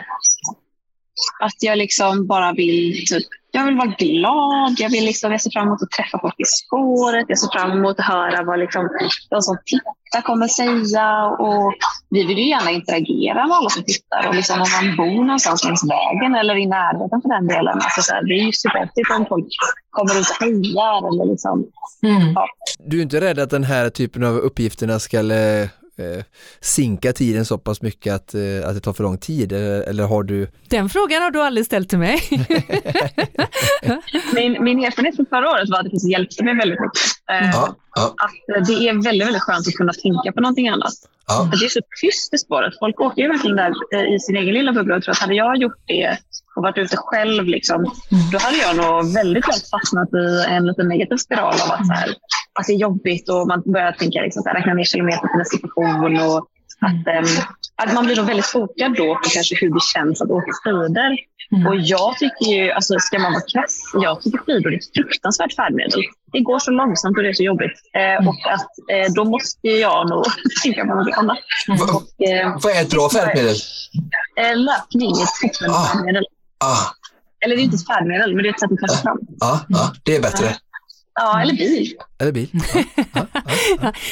att 1.41 1.57
jag 1.61 1.79
liksom 1.79 2.27
bara 2.27 2.53
vill 2.53 3.05
typ, 3.07 3.27
jag 3.51 3.65
vill 3.65 3.77
vara 3.77 3.95
glad, 3.99 4.75
jag, 4.79 4.91
vill 4.91 5.05
liksom, 5.05 5.33
jag 5.33 5.43
ser 5.43 5.51
fram 5.51 5.67
emot 5.67 5.83
att 5.83 5.91
träffa 5.91 6.19
folk 6.19 6.35
i 6.39 6.45
spåret, 6.45 7.25
jag 7.29 7.39
ser 7.39 7.59
fram 7.59 7.71
emot 7.79 7.99
att 7.99 8.07
höra 8.07 8.43
vad 8.43 8.59
liksom, 8.59 8.89
de 9.31 9.43
som 9.43 9.59
tittar 9.67 10.21
kommer 10.23 10.49
säga. 10.49 11.27
Och 11.27 11.75
vi 12.11 12.27
vill 12.27 12.39
ju 12.39 12.49
gärna 12.49 12.71
interagera 12.71 13.47
med 13.47 13.57
alla 13.57 13.71
som 13.71 13.85
tittar. 13.85 14.29
Och 14.29 14.35
liksom, 14.35 14.61
om 14.61 14.69
man 14.77 14.97
bor 14.97 15.25
någonstans 15.25 15.65
längs 15.65 15.85
vägen 15.85 16.35
eller 16.35 16.57
i 16.57 16.67
närheten 16.67 17.23
för 17.23 17.29
den 17.29 17.47
delen. 17.47 17.75
Alltså 17.75 18.03
så 18.03 18.15
här, 18.15 18.23
det 18.29 18.35
är 18.35 18.45
ju 18.45 18.53
superhäftigt 18.53 19.11
om 19.17 19.27
folk 19.29 19.47
kommer 19.91 20.21
ut 20.21 20.31
och 20.31 20.47
hejar. 20.47 21.09
Eller 21.09 21.31
liksom, 21.33 21.67
Mm. 22.03 22.35
Du 22.79 22.99
är 22.99 23.03
inte 23.03 23.21
rädd 23.21 23.39
att 23.39 23.51
den 23.51 23.65
här 23.65 23.91
typen 23.91 24.25
av 24.25 24.37
uppgifterna 24.37 24.99
ska 24.99 25.23
eh, 26.01 26.19
eh, 26.19 26.25
sinka 26.61 27.13
tiden 27.13 27.45
så 27.45 27.59
pass 27.59 27.83
mycket 27.83 28.15
att, 28.15 28.35
eh, 28.35 28.69
att 28.69 28.75
det 28.75 28.81
tar 28.81 28.93
för 28.93 29.03
lång 29.03 29.19
tid 29.19 29.53
eller, 29.53 29.83
eller 29.83 30.05
har 30.05 30.23
du? 30.23 30.49
Den 30.69 30.89
frågan 30.89 31.23
har 31.23 31.31
du 31.31 31.43
aldrig 31.43 31.67
ställt 31.67 31.89
till 31.89 31.99
mig. 31.99 32.21
min, 34.35 34.65
min 34.65 34.85
erfarenhet 34.85 35.17
från 35.17 35.27
förra 35.27 35.51
året 35.51 35.71
var 35.71 35.79
att 35.79 35.91
det 35.91 36.11
hjälpte 36.11 36.45
mig 36.45 36.57
väldigt 36.57 36.81
mycket. 36.81 37.20
Eh, 37.31 37.51
Ja, 37.53 37.75
ja, 37.95 38.15
Att 38.25 38.67
det 38.67 38.73
är 38.89 39.05
väldigt, 39.05 39.27
väldigt 39.27 39.43
skönt 39.43 39.69
att 39.69 39.75
kunna 39.75 39.93
tänka 39.93 40.33
på 40.35 40.41
någonting 40.41 40.69
annat. 40.69 40.93
ja. 41.29 41.49
Det 41.61 41.65
är 41.65 41.69
så 41.69 41.81
tyst 42.01 42.35
i 42.35 42.39
spåret. 42.39 42.75
Folk 42.79 43.01
åker 43.01 43.23
ju 43.23 43.29
verkligen 43.29 43.57
där 43.57 43.73
eh, 43.95 44.15
i 44.15 44.19
sin 44.21 44.37
egen 44.37 44.55
lilla 44.55 44.73
bubbla. 44.73 44.95
Jag 44.95 45.03
tror 45.03 45.13
att 45.13 45.19
hade 45.19 45.35
jag 45.35 45.57
gjort 45.57 45.83
det 45.87 46.19
och 46.57 46.63
varit 46.63 46.79
ute 46.79 46.97
själv, 46.97 47.45
liksom, 47.45 47.85
då 48.33 48.39
hade 48.39 48.57
jag 48.57 48.77
nog 48.77 49.15
väldigt 49.15 49.47
lätt 49.47 49.71
fastnat 49.71 50.09
i 50.15 50.45
en 50.49 50.67
lite 50.67 50.83
negativ 50.83 51.17
spiral 51.17 51.55
av 51.65 51.71
att, 51.73 51.87
så 51.87 51.93
här, 51.93 52.09
att 52.61 52.67
det 52.67 52.73
är 52.73 52.77
jobbigt 52.77 53.29
och 53.29 53.47
man 53.47 53.63
börjar 53.67 53.93
tänka, 53.93 54.21
liksom, 54.21 54.43
så 54.43 54.49
här, 54.49 54.57
räkna 54.57 54.75
ner 54.75 54.85
kilometer 54.85 55.29
till 55.29 55.41
en 55.41 55.47
situation. 55.47 56.21
Och 56.21 56.47
att, 56.87 57.07
ehm, 57.15 57.25
att 57.83 57.95
man 57.95 58.07
blir 58.07 58.17
nog 58.17 58.27
väldigt 58.27 58.47
fokad 58.47 58.97
då 58.97 59.15
på 59.15 59.29
kanske 59.35 59.55
hur 59.61 59.75
det 59.75 59.81
känns 59.95 60.21
att 60.23 60.31
åka 60.31 60.53
skidor. 60.65 61.17
Och 61.69 61.77
jag 61.77 62.17
tycker 62.19 62.47
ju, 62.47 62.71
alltså 62.71 62.95
ska 62.99 63.19
man 63.19 63.33
vara 63.33 63.43
krass, 63.53 63.81
jag 63.95 64.23
tycker 64.23 64.39
skidor 64.39 64.73
är 64.73 64.77
ett 64.77 64.93
fruktansvärt 64.97 65.55
färdmedel. 65.57 66.03
Det 66.33 66.41
går 66.41 66.59
så 66.59 66.71
långsamt 66.71 67.17
och 67.17 67.23
det 67.23 67.29
är 67.29 67.33
så 67.33 67.43
jobbigt. 67.43 67.73
Eh, 67.95 68.29
och 68.29 68.37
att 68.55 68.69
eh, 68.93 69.13
då 69.15 69.25
måste 69.25 69.69
jag 69.69 70.09
nog 70.09 70.25
tänka 70.63 70.87
på 70.87 70.95
något 70.95 71.17
annat. 71.17 71.39
Och, 71.69 72.27
eh, 72.29 72.57
Vad 72.63 72.73
är 72.77 72.83
ett 72.83 72.91
bra 72.91 73.09
färdmedel? 73.11 73.57
eh, 74.41 74.57
löpning 74.57 75.11
är 75.11 75.23
ett 75.47 75.71
Ah. 75.71 75.89
färdmedel. 75.93 76.25
Ah, 76.65 76.87
Eller 77.45 77.57
det 77.57 77.63
är 77.63 77.65
inte 77.65 77.77
ett 77.77 77.87
färdmedel, 77.87 78.35
men 78.35 78.43
det 78.43 78.49
är 78.49 78.53
ett 78.55 78.61
sätt 78.61 78.73
att 78.73 78.79
ta 78.79 78.89
sig 78.95 79.03
fram. 79.03 79.19
ja, 79.41 79.61
ja, 79.69 79.93
det 80.05 80.17
är 80.17 80.23
bättre. 80.23 80.47
Ja, 81.15 81.43
eller 81.43 81.55
bil. 81.55 81.95
Eller 82.19 82.33
bil? 82.33 82.49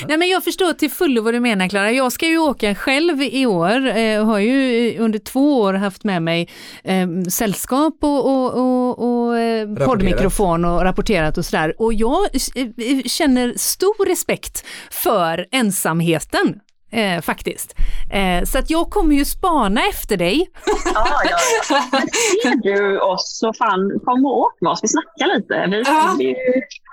Nej 0.09 0.19
men 0.19 0.29
jag 0.29 0.45
förstår 0.45 0.73
till 0.73 0.91
fullo 0.91 1.23
vad 1.23 1.35
du 1.35 1.41
menar 1.41 1.69
Klara. 1.69 1.93
Jag 1.93 2.13
ska 2.13 2.27
ju 2.27 2.39
åka 2.39 2.75
själv 2.75 3.23
i 3.23 3.47
år 3.47 3.87
eh, 3.97 4.21
och 4.21 4.27
har 4.27 4.39
ju 4.39 4.99
under 4.99 5.19
två 5.19 5.61
år 5.61 5.75
haft 5.75 6.05
med 6.05 6.23
mig 6.23 6.49
eh, 6.85 7.09
sällskap 7.31 7.97
och, 8.01 8.27
och, 8.27 8.55
och, 8.55 9.27
och 9.27 9.39
eh, 9.39 9.75
poddmikrofon 9.75 10.65
och 10.65 10.83
rapporterat 10.83 11.39
och 11.39 11.45
sådär. 11.45 11.75
Och 11.79 11.95
jag 11.95 12.25
eh, 12.55 13.03
känner 13.05 13.55
stor 13.57 14.07
respekt 14.07 14.65
för 14.91 15.47
ensamheten. 15.51 16.61
Eh, 16.91 17.21
faktiskt. 17.23 17.75
Eh, 18.13 18.45
så 18.45 18.59
att 18.59 18.71
jag 18.71 18.91
kommer 18.91 19.15
ju 19.15 19.25
spana 19.25 19.81
efter 19.89 20.17
dig. 20.17 20.49
Ja, 20.95 21.07
ja, 21.25 21.39
ja. 21.71 21.85
Men 21.93 22.01
ser 22.43 22.63
du 22.63 22.99
oss 23.01 23.39
så 23.39 23.53
fan, 23.53 24.01
kom 24.05 24.25
och 24.27 24.39
åk 24.39 24.53
med 24.61 24.71
oss. 24.73 24.81
Vi 24.83 24.89
snackar 24.89 25.37
lite. 25.37 25.67
Vi, 25.71 25.83
Ja, 25.83 26.15
vi, 26.19 26.35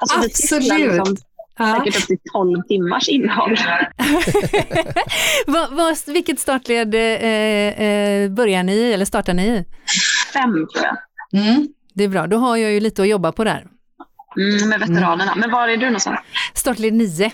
alltså, 0.02 0.20
vi 0.20 0.26
absolut. 0.26 0.64
tittar 0.64 0.78
liksom 0.78 1.18
Ja. 1.58 1.76
säkert 1.80 1.98
upp 2.02 2.08
till 2.08 2.18
12 2.34 2.62
timmars 2.68 3.10
innehåll. 3.10 3.56
vad, 5.48 5.74
vad, 5.74 5.98
vilket 6.08 6.40
startled 6.40 6.96
eh, 6.96 7.02
eh, 7.02 8.30
börjar 8.32 8.64
ni 8.64 8.74
i, 8.74 8.94
eller 8.94 9.06
startar 9.06 9.34
ni 9.34 9.48
i? 9.48 9.66
Fem, 10.34 10.52
tror 10.54 10.86
jag. 10.86 10.98
Mm. 11.42 11.68
Det 11.94 12.04
är 12.04 12.08
bra, 12.08 12.28
då 12.28 12.38
har 12.38 12.58
jag 12.58 12.72
ju 12.72 12.80
lite 12.80 13.02
att 13.02 13.08
jobba 13.08 13.32
på 13.32 13.44
där. 13.44 13.66
Mm, 14.38 14.70
med 14.70 14.80
veteranerna. 14.80 15.36
Men 15.36 15.52
var 15.52 15.68
är 15.68 15.78
du 15.78 15.86
någonstans? 15.86 16.20
Startled 16.54 16.94
9. 16.94 17.32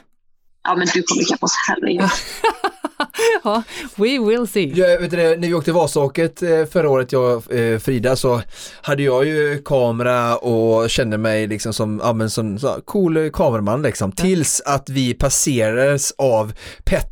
Ja, 0.63 0.75
men 0.75 0.87
du 0.93 1.03
kommer 1.03 1.21
ikapp 1.21 1.43
oss. 1.43 1.51
Herregud. 1.67 2.09
ja, 3.43 3.63
we 3.95 4.19
will 4.19 4.47
see. 4.47 4.73
Jag, 4.75 4.99
vet 4.99 5.11
du, 5.11 5.17
när 5.17 5.47
vi 5.47 5.53
åkte 5.53 5.71
Vasåket 5.71 6.41
eh, 6.41 6.65
förra 6.65 6.89
året, 6.89 7.11
jag 7.11 7.37
och 7.37 7.53
eh, 7.53 7.79
Frida, 7.79 8.15
så 8.15 8.41
hade 8.81 9.03
jag 9.03 9.25
ju 9.25 9.61
kamera 9.65 10.37
och 10.37 10.89
kände 10.89 11.17
mig 11.17 11.47
liksom 11.47 11.73
som, 11.73 12.01
ja 12.03 12.13
men 12.13 12.29
som 12.29 12.59
så, 12.59 12.81
cool 12.85 13.31
kameraman 13.31 13.81
liksom, 13.81 14.11
tills 14.11 14.61
att 14.65 14.89
vi 14.89 15.13
passerades 15.13 16.13
av 16.17 16.53
Petter 16.83 17.10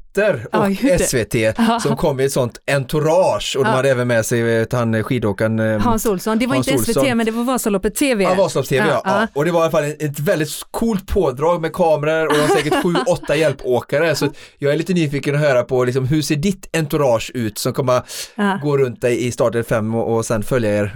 Ja, 0.51 0.59
och 0.59 0.69
det. 0.69 0.99
SVT 1.09 1.35
som 1.81 1.97
kom 1.97 2.19
i 2.19 2.23
ett 2.25 2.31
sånt 2.31 2.59
entourage 2.71 3.55
och 3.57 3.63
de 3.63 3.69
Ja. 3.69 3.75
hade 3.75 3.89
även 3.89 4.07
med 4.07 4.25
sig 4.25 4.41
vet, 4.41 4.73
han 4.73 5.03
skidåkaren 5.03 5.59
eh, 5.59 5.79
Hans 5.79 6.05
Olsson, 6.05 6.39
det 6.39 6.47
var 6.47 6.55
Hans 6.55 6.67
inte 6.67 6.83
SVT 6.83 6.97
Olsson. 6.97 7.17
men 7.17 7.25
det 7.25 7.31
var 7.31 7.43
Vasaloppet 7.43 7.95
TV. 7.95 8.23
Ja, 8.23 8.33
Vasalopps-TV 8.33 8.87
ja. 8.87 9.01
ja. 9.05 9.27
Och 9.33 9.45
det 9.45 9.51
var 9.51 9.59
i 9.59 9.63
alla 9.63 9.71
fall 9.71 9.83
ett, 9.83 10.19
väldigt 10.19 10.49
coolt 10.71 11.07
pådrag 11.07 11.61
med 11.61 11.73
kameror 11.73 12.27
och 12.27 12.33
de 12.33 12.39
har 12.39 12.47
säkert 12.47 12.83
sju, 12.83 12.93
åtta 13.07 13.35
hjälpåkare. 13.35 14.15
Så 14.15 14.29
jag 14.57 14.73
är 14.73 14.77
lite 14.77 14.93
nyfiken 14.93 15.35
att 15.35 15.41
höra 15.41 15.63
på 15.63 15.83
liksom, 15.83 16.05
hur 16.07 16.21
ser 16.21 16.35
ditt 16.35 16.75
entourage 16.77 17.31
ut 17.33 17.57
som 17.57 17.73
kommer 17.73 18.01
Ja. 18.35 18.59
gå 18.63 18.77
runt 18.77 19.01
dig 19.01 19.27
i 19.27 19.31
starten 19.31 19.63
fem 19.63 19.95
och, 19.95 20.15
och 20.15 20.25
sen 20.25 20.43
följa 20.43 20.77
er? 20.77 20.91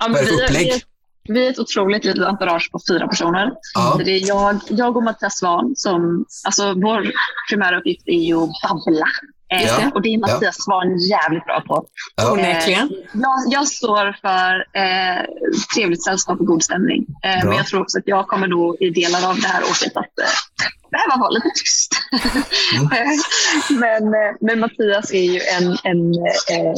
Ja, 0.00 0.08
men 0.08 0.24
det 0.24 0.58
vi? 0.58 0.82
Vi, 1.28 1.46
är, 1.46 1.50
ett 1.50 1.58
otroligt 1.58 2.04
litet 2.04 2.22
entourage 2.22 2.72
på 2.72 2.80
fyra 2.88 3.08
personer. 3.08 3.52
Ja. 3.74 4.00
Det 4.04 4.10
är 4.10 4.28
jag, 4.28 4.60
jag 4.68 4.96
och 4.96 5.02
Mattias 5.02 5.38
Svahn 5.38 5.72
som, 5.76 6.24
alltså 6.44 6.74
vår 6.74 7.12
primära 7.50 7.78
uppgift 7.78 8.02
är 8.06 8.12
ju 8.12 8.36
att 8.36 8.50
babbla. 8.62 9.06
Eh, 9.52 9.58
det. 9.58 9.90
Och 9.94 10.02
det 10.02 10.14
är 10.14 10.18
Mattias 10.18 10.64
Svahn 10.64 10.98
jävligt 10.98 11.44
bra 11.44 11.60
på. 11.66 11.86
Ja. 12.16 12.32
Onekligen. 12.32 12.90
Eh, 12.90 13.20
jag, 13.20 13.38
jag 13.46 13.68
står 13.68 14.16
för 14.20 14.66
eh, 14.82 15.24
trevligt 15.74 16.04
sällskap 16.04 16.40
och 16.40 16.46
god 16.46 16.62
stämning. 16.62 17.06
Eh, 17.24 17.44
men 17.44 17.56
jag 17.56 17.66
tror 17.66 17.80
också 17.82 17.98
att 17.98 18.08
jag 18.08 18.28
kommer 18.28 18.48
då 18.48 18.76
i 18.80 18.90
delar 18.90 19.30
av 19.30 19.36
det 19.40 19.46
här 19.46 19.62
åket 19.62 19.96
att 19.96 20.18
eh, 20.18 20.68
behöva 20.90 21.16
vara 21.20 21.30
lite 21.30 21.50
tyst. 21.54 21.92
Mm. 22.76 22.90
men, 23.80 24.04
eh, 24.14 24.34
men 24.40 24.60
Mattias 24.60 25.12
är 25.12 25.22
ju 25.32 25.40
en, 25.40 25.76
en 25.84 26.14
eh, 26.54 26.74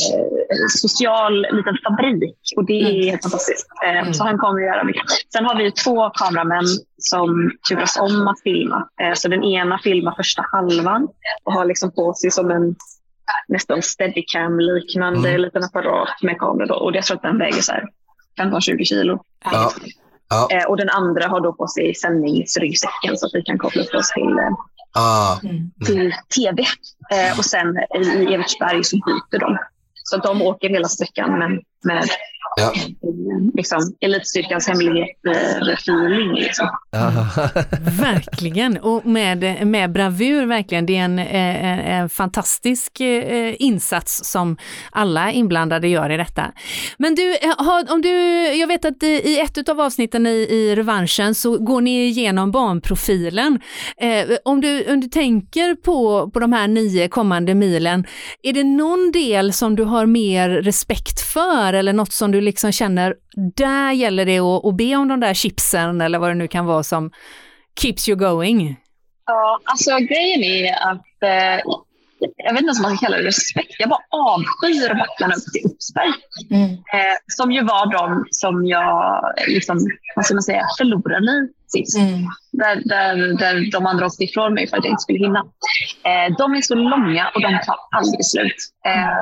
social 0.68 1.46
liten 1.56 1.76
fabrik 1.84 2.38
och 2.56 2.64
det 2.66 2.80
är 2.80 3.10
helt 3.10 3.22
fantastiskt. 3.22 3.66
Eh, 3.86 4.12
Så 4.12 4.24
han 4.24 4.38
kommer 4.38 4.60
att 4.60 4.66
göra 4.66 4.84
mycket. 4.84 5.02
Sen 5.32 5.44
har 5.44 5.54
vi 5.56 5.72
två 5.72 6.10
kameramän 6.10 6.64
som 6.98 7.50
turas 7.68 7.96
om 8.00 8.28
att 8.28 8.42
filma. 8.42 8.88
Eh, 9.02 9.14
så 9.14 9.28
den 9.28 9.44
ena 9.44 9.78
filmar 9.78 10.14
första 10.16 10.42
halvan 10.52 11.08
och 11.44 11.52
har 11.52 11.64
liksom 11.64 11.92
på 11.94 12.14
sig 12.14 12.30
som 12.30 12.50
en 12.50 12.74
nästan 13.48 13.82
steadicam-liknande 13.82 15.28
Mm. 15.28 15.40
liten 15.40 15.64
apparat 15.64 16.22
med 16.22 16.38
kamera. 16.38 16.66
Då. 16.66 16.74
Och 16.74 16.96
jag 16.96 17.04
tror 17.04 17.16
att 17.16 17.22
den 17.22 17.38
väger 17.38 17.62
så 17.62 17.72
här 17.72 17.84
15-20 18.38 18.84
kilo. 18.84 19.24
Ja. 19.44 19.72
Ja. 20.30 20.48
Eh, 20.50 20.64
och 20.64 20.76
den 20.76 20.90
andra 20.90 21.28
har 21.28 21.40
då 21.40 21.52
på 21.52 21.66
sig 21.66 21.94
sändningsryggsäcken 21.94 23.16
så 23.16 23.26
att 23.26 23.34
vi 23.34 23.42
kan 23.42 23.58
koppla 23.58 23.82
upp 23.82 23.94
oss 23.94 24.10
till, 24.10 24.38
eh, 24.38 24.54
Ah, 24.92 25.38
till 25.86 26.12
tv. 26.36 26.62
Eh, 27.12 27.38
och 27.38 27.44
sen 27.44 27.76
i 27.94 27.98
i 27.98 28.34
Evertsberg 28.34 28.84
så 28.84 28.96
byter 28.96 29.40
de. 29.40 29.58
Så 30.04 30.16
att 30.16 30.22
de 30.22 30.42
åker 30.42 30.68
hela 30.68 30.88
sträckan 30.88 31.38
men 31.38 31.60
med 31.84 32.08
ja. 32.56 32.72
eh, 32.74 32.88
liksom, 33.54 33.78
elitstyrkans 34.00 34.68
hemlighet-feeling. 34.68 36.34
Liksom. 36.34 36.68
Verkligen, 38.00 38.78
och 38.78 39.06
med, 39.06 39.66
med 39.66 39.92
bravur 39.92 40.46
verkligen. 40.46 40.86
Det 40.86 40.96
är 40.96 41.04
en, 41.04 41.18
eh, 41.18 41.64
en, 41.64 41.78
en 41.78 42.08
fantastisk 42.08 43.00
eh, 43.00 43.54
insats 43.58 44.20
som 44.24 44.56
alla 44.90 45.32
inblandade 45.32 45.88
gör 45.88 46.10
i 46.10 46.16
detta. 46.16 46.52
Men 46.98 47.14
du, 47.14 47.30
eh, 47.34 47.92
om 47.92 48.02
du 48.02 48.10
jag 48.54 48.66
vet 48.66 48.84
att 48.84 49.02
i 49.02 49.40
ett 49.40 49.68
av 49.68 49.80
avsnitten 49.80 50.26
i, 50.26 50.30
i 50.30 50.74
revanschen 50.76 51.34
så 51.34 51.58
går 51.58 51.80
ni 51.80 52.06
igenom 52.06 52.50
banprofilen. 52.50 53.60
Eh, 53.96 54.36
om, 54.44 54.60
du, 54.60 54.92
om 54.92 55.00
du 55.00 55.08
tänker 55.08 55.74
på, 55.74 56.30
på 56.30 56.40
de 56.40 56.52
här 56.52 56.68
nio 56.68 57.08
kommande 57.08 57.54
milen, 57.54 58.06
är 58.42 58.52
det 58.52 58.64
någon 58.64 59.12
del 59.12 59.52
som 59.52 59.76
du 59.76 59.84
har 59.84 60.06
mer 60.06 60.48
respekt 60.48 61.20
för 61.20 61.69
eller 61.72 61.92
något 61.92 62.12
som 62.12 62.30
du 62.30 62.40
liksom 62.40 62.72
känner, 62.72 63.14
där 63.56 63.92
gäller 63.92 64.26
det 64.26 64.38
att, 64.38 64.64
att 64.64 64.76
be 64.76 64.96
om 64.96 65.08
de 65.08 65.20
där 65.20 65.34
chipsen 65.34 66.00
eller 66.00 66.18
vad 66.18 66.30
det 66.30 66.34
nu 66.34 66.48
kan 66.48 66.66
vara 66.66 66.82
som 66.82 67.10
keeps 67.80 68.08
you 68.08 68.18
going? 68.18 68.76
Ja, 69.26 69.60
alltså 69.64 69.90
grejen 69.98 70.42
är 70.42 70.90
att 70.90 71.22
eh, 71.22 71.72
jag 72.36 72.52
vet 72.52 72.62
inte 72.62 72.72
om 72.72 72.82
man 72.82 72.90
kan 72.90 72.98
kalla 72.98 73.16
det 73.16 73.26
respekt. 73.26 73.74
Jag 73.78 73.88
bara 73.88 74.04
avskyr 74.10 74.94
backarna 74.94 75.34
upp 75.34 75.52
till 75.52 75.70
Uppsberg. 75.70 76.12
Mm. 76.50 76.70
Eh, 76.72 77.16
som 77.26 77.52
ju 77.52 77.64
var 77.64 77.92
de 77.92 78.24
som 78.30 78.66
jag 78.66 79.24
liksom, 79.46 79.78
vad 80.16 80.24
ska 80.24 80.34
man 80.34 80.42
säga, 80.42 80.64
förlorade 80.78 81.32
i 81.66 81.70
sist. 81.78 81.98
Mm. 81.98 82.22
Där, 82.52 82.82
där, 82.84 83.38
där 83.38 83.70
de 83.72 83.86
andra 83.86 84.06
åkte 84.06 84.24
ifrån 84.24 84.54
mig 84.54 84.68
för 84.68 84.76
att 84.76 84.84
jag 84.84 84.92
inte 84.92 85.02
skulle 85.02 85.18
hinna. 85.18 85.40
Eh, 86.08 86.36
de 86.38 86.54
är 86.54 86.60
så 86.60 86.74
långa 86.74 87.30
och 87.34 87.40
de 87.42 87.48
tar 87.66 87.76
aldrig 87.96 88.26
slut. 88.26 88.60
Eh, 88.86 89.18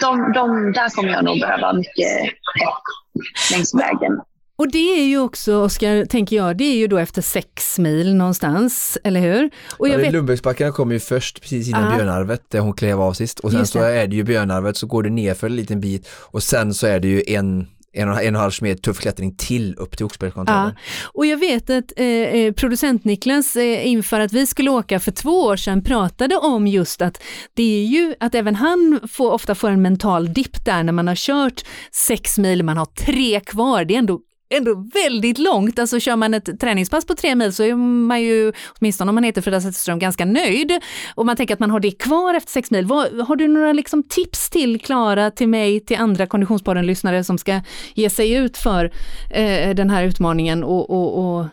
de, 0.00 0.32
de, 0.34 0.72
där 0.72 0.88
kommer 0.94 1.08
jag 1.08 1.24
nog 1.24 1.40
behöva 1.40 1.72
mycket 1.72 2.22
pepp 2.58 3.52
längs 3.52 3.74
vägen. 3.74 4.20
Och 4.56 4.70
det 4.72 5.00
är 5.00 5.04
ju 5.04 5.18
också, 5.18 5.54
Oskar, 5.56 6.04
tänker 6.04 6.36
jag, 6.36 6.56
det 6.56 6.64
är 6.64 6.76
ju 6.76 6.86
då 6.86 6.98
efter 6.98 7.22
sex 7.22 7.78
mil 7.78 8.14
någonstans, 8.14 8.98
eller 9.04 9.20
hur? 9.20 9.50
Och 9.78 9.88
jag 9.88 9.94
Ja, 9.94 9.98
vet, 9.98 10.12
Lundbergsbackarna 10.12 10.72
kommer 10.72 10.92
ju 10.92 11.00
först 11.00 11.40
precis 11.42 11.68
innan 11.68 11.90
Ja. 11.90 11.96
Björnarvet 11.96 12.42
där 12.50 12.58
hon 12.60 12.72
klev 12.72 13.00
av 13.00 13.12
sist 13.12 13.40
och 13.40 13.50
sen 13.50 13.60
Just 13.60 13.72
så 13.72 13.78
det. 13.78 14.00
är 14.00 14.06
det 14.06 14.16
ju 14.16 14.22
Björnarvet 14.24 14.76
så 14.76 14.86
går 14.86 15.02
det 15.02 15.10
ner 15.10 15.34
för 15.34 15.46
en 15.46 15.56
liten 15.56 15.80
bit 15.80 16.08
och 16.12 16.42
sen 16.42 16.74
så 16.74 16.86
är 16.86 17.00
det 17.00 17.08
ju 17.08 17.22
en 17.26 17.66
en 17.92 18.08
och 18.08 18.22
en 18.22 18.34
halv 18.34 18.52
meter 18.60 18.82
tuff 18.82 18.98
klättring 18.98 19.36
till 19.36 19.74
upp 19.74 19.96
till 19.96 20.06
Oxbergskontrollen. 20.06 20.74
Ja, 20.76 21.10
och 21.14 21.26
jag 21.26 21.36
vet 21.36 21.70
att 21.70 21.92
eh, 21.96 22.06
eh, 22.06 22.52
producent 22.52 23.04
Niklas 23.04 23.56
eh, 23.56 23.86
inför 23.86 24.20
att 24.20 24.32
vi 24.32 24.46
skulle 24.46 24.70
åka 24.70 25.00
för 25.00 25.12
två 25.12 25.42
år 25.42 25.56
sedan 25.56 25.84
pratade 25.84 26.36
om 26.36 26.66
just 26.66 27.02
att 27.02 27.22
det 27.54 27.82
är 27.82 27.84
ju 27.84 28.14
att 28.20 28.34
även 28.34 28.54
han 28.54 29.00
får, 29.08 29.32
ofta 29.32 29.54
får 29.54 29.70
en 29.70 29.82
mental 29.82 30.32
dipp 30.32 30.64
där 30.64 30.82
när 30.82 30.92
man 30.92 31.08
har 31.08 31.14
kört 31.14 31.64
sex 31.92 32.38
mil, 32.38 32.62
man 32.62 32.76
har 32.76 32.86
tre 32.86 33.40
kvar, 33.40 33.84
det 33.84 33.94
är 33.94 33.98
ändå 33.98 34.20
ändå 34.50 34.74
väldigt 34.94 35.38
långt. 35.38 35.78
Alltså 35.78 36.00
kör 36.00 36.16
man 36.16 36.34
ett 36.34 36.60
träningspass 36.60 37.06
på 37.06 37.14
tre 37.14 37.34
mil 37.34 37.52
så 37.52 37.62
är 37.62 37.74
man 37.74 38.22
ju, 38.22 38.52
åtminstone 38.78 39.08
om 39.08 39.14
man 39.14 39.24
heter 39.24 39.42
Frida 39.42 39.60
Zetterström, 39.60 39.98
ganska 39.98 40.24
nöjd. 40.24 40.72
Och 41.14 41.26
man 41.26 41.36
tänker 41.36 41.54
att 41.54 41.60
man 41.60 41.70
har 41.70 41.80
det 41.80 41.90
kvar 41.90 42.34
efter 42.34 42.52
sex 42.52 42.70
mil. 42.70 42.86
Vad, 42.86 43.20
har 43.20 43.36
du 43.36 43.48
några 43.48 43.72
liksom 43.72 44.02
tips 44.02 44.50
till 44.50 44.80
Klara, 44.80 45.30
till 45.30 45.48
mig, 45.48 45.80
till 45.80 45.96
andra 45.96 46.26
Konditionspodden-lyssnare 46.26 47.24
som 47.24 47.38
ska 47.38 47.60
ge 47.94 48.10
sig 48.10 48.32
ut 48.32 48.56
för 48.56 48.92
eh, 49.30 49.74
den 49.74 49.90
här 49.90 50.04
utmaningen 50.04 50.64
och, 50.64 50.90
och, 50.90 51.38
och 51.38 51.46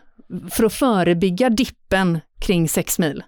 för 0.52 0.64
att 0.64 0.74
förebygga 0.74 1.50
dippen 1.50 2.20
kring 2.42 2.70
sex 2.70 3.00
mil? 3.00 3.24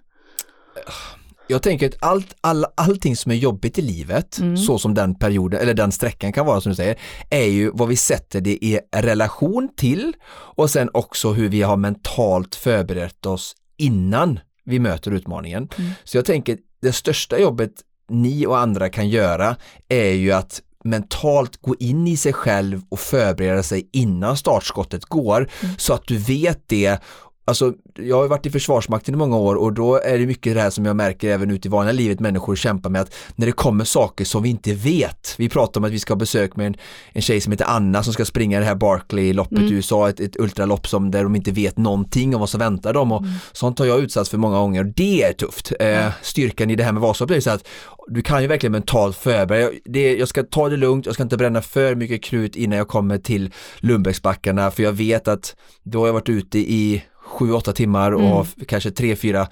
Öh, 0.76 1.17
jag 1.50 1.62
tänker 1.62 1.88
att 1.88 1.94
allt, 2.00 2.34
all, 2.40 2.66
allting 2.74 3.16
som 3.16 3.32
är 3.32 3.36
jobbigt 3.36 3.78
i 3.78 3.82
livet, 3.82 4.38
Mm. 4.38 4.56
så 4.56 4.78
som 4.78 4.94
den 4.94 5.14
perioden, 5.14 5.60
eller 5.60 5.74
den 5.74 5.92
sträckan 5.92 6.32
kan 6.32 6.46
vara 6.46 6.60
som 6.60 6.70
du 6.70 6.76
säger, 6.76 6.98
är 7.30 7.44
ju 7.44 7.70
vad 7.74 7.88
vi 7.88 7.96
sätter 7.96 8.40
det 8.40 8.64
i 8.64 8.80
relation 8.96 9.68
till 9.76 10.12
och 10.30 10.70
sen 10.70 10.90
också 10.94 11.32
hur 11.32 11.48
vi 11.48 11.62
har 11.62 11.76
mentalt 11.76 12.54
förberett 12.54 13.26
oss 13.26 13.54
innan 13.76 14.40
vi 14.64 14.78
möter 14.78 15.10
utmaningen. 15.10 15.68
Mm. 15.78 15.90
Så 16.04 16.16
jag 16.16 16.24
tänker 16.24 16.58
det 16.82 16.92
största 16.92 17.38
jobbet 17.38 17.72
ni 18.10 18.46
och 18.46 18.58
andra 18.58 18.88
kan 18.88 19.08
göra 19.08 19.56
är 19.88 20.12
ju 20.12 20.32
att 20.32 20.62
mentalt 20.84 21.62
gå 21.62 21.74
in 21.78 22.06
i 22.08 22.16
sig 22.16 22.32
själv 22.32 22.82
och 22.88 23.00
förbereda 23.00 23.62
sig 23.62 23.88
innan 23.92 24.36
startskottet 24.36 25.04
går 25.04 25.48
så 25.78 25.94
att 25.94 26.06
du 26.06 26.16
vet 26.16 26.62
det 26.66 26.98
Alltså, 27.48 27.72
jag 27.94 28.16
har 28.16 28.28
varit 28.28 28.46
i 28.46 28.50
Försvarsmakten 28.50 29.14
i 29.14 29.16
många 29.16 29.36
år 29.36 29.54
och 29.54 29.72
då 29.72 29.96
är 29.96 30.18
det 30.18 30.26
mycket 30.26 30.54
det 30.54 30.60
här 30.60 30.70
som 30.70 30.84
jag 30.86 30.96
märker 30.96 31.28
även 31.30 31.50
ute 31.50 31.68
i 31.68 31.70
vanliga 31.70 31.92
livet 31.92 32.20
människor 32.20 32.56
kämpar 32.56 32.90
med 32.90 33.00
att 33.00 33.14
när 33.36 33.46
det 33.46 33.52
kommer 33.52 33.84
saker 33.84 34.24
som 34.24 34.42
vi 34.42 34.48
inte 34.48 34.74
vet. 34.74 35.34
Vi 35.38 35.48
pratar 35.48 35.80
om 35.80 35.84
att 35.84 35.92
vi 35.92 35.98
ska 35.98 36.12
ha 36.12 36.18
besök 36.18 36.56
med 36.56 36.66
en, 36.66 36.76
en 37.12 37.22
tjej 37.22 37.40
som 37.40 37.52
heter 37.52 37.64
Anna 37.64 38.02
som 38.02 38.12
ska 38.12 38.24
springa 38.24 38.60
det 38.60 38.64
här 38.64 38.74
Barkley-loppet 38.74 39.60
i 39.60 39.72
USA, 39.72 40.08
ett, 40.08 40.20
ett 40.20 40.36
ultralopp 40.36 40.88
som, 40.88 41.10
där 41.10 41.22
de 41.22 41.36
inte 41.36 41.50
vet 41.50 41.78
någonting 41.78 42.34
om 42.34 42.40
vad 42.40 42.50
som 42.50 42.60
väntar 42.60 42.92
dem 42.92 43.12
och 43.12 43.24
sånt 43.52 43.78
har 43.78 43.86
jag 43.86 44.00
utsatts 44.00 44.30
för 44.30 44.38
många 44.38 44.58
gånger 44.58 44.80
och 44.84 44.92
det 44.96 45.22
är 45.22 45.32
tufft. 45.32 45.72
Eh, 45.80 46.06
styrkan 46.22 46.70
i 46.70 46.76
det 46.76 46.84
här 46.84 46.92
med 46.92 47.02
Vasaloppet 47.02 47.36
är 47.36 47.40
så 47.40 47.50
att 47.50 47.68
du 48.08 48.22
kan 48.22 48.42
ju 48.42 48.48
verkligen 48.48 48.72
mentalt 48.72 49.16
förbereda. 49.16 49.70
Det, 49.84 50.16
jag 50.16 50.28
ska 50.28 50.42
ta 50.42 50.68
det 50.68 50.76
lugnt, 50.76 51.06
jag 51.06 51.14
ska 51.14 51.22
inte 51.22 51.36
bränna 51.36 51.62
för 51.62 51.94
mycket 51.94 52.22
krut 52.22 52.56
innan 52.56 52.78
jag 52.78 52.88
kommer 52.88 53.18
till 53.18 53.52
Lundbäcksbackarna 53.78 54.70
för 54.70 54.82
jag 54.82 54.92
vet 54.92 55.28
att 55.28 55.56
då 55.82 55.98
har 55.98 56.06
jag 56.06 56.14
varit 56.14 56.28
ute 56.28 56.58
i 56.58 57.02
7-8 57.28 57.72
timmar 57.72 58.12
och 58.12 58.22
har 58.22 58.46
kanske 58.66 58.90
3-4 58.90 59.46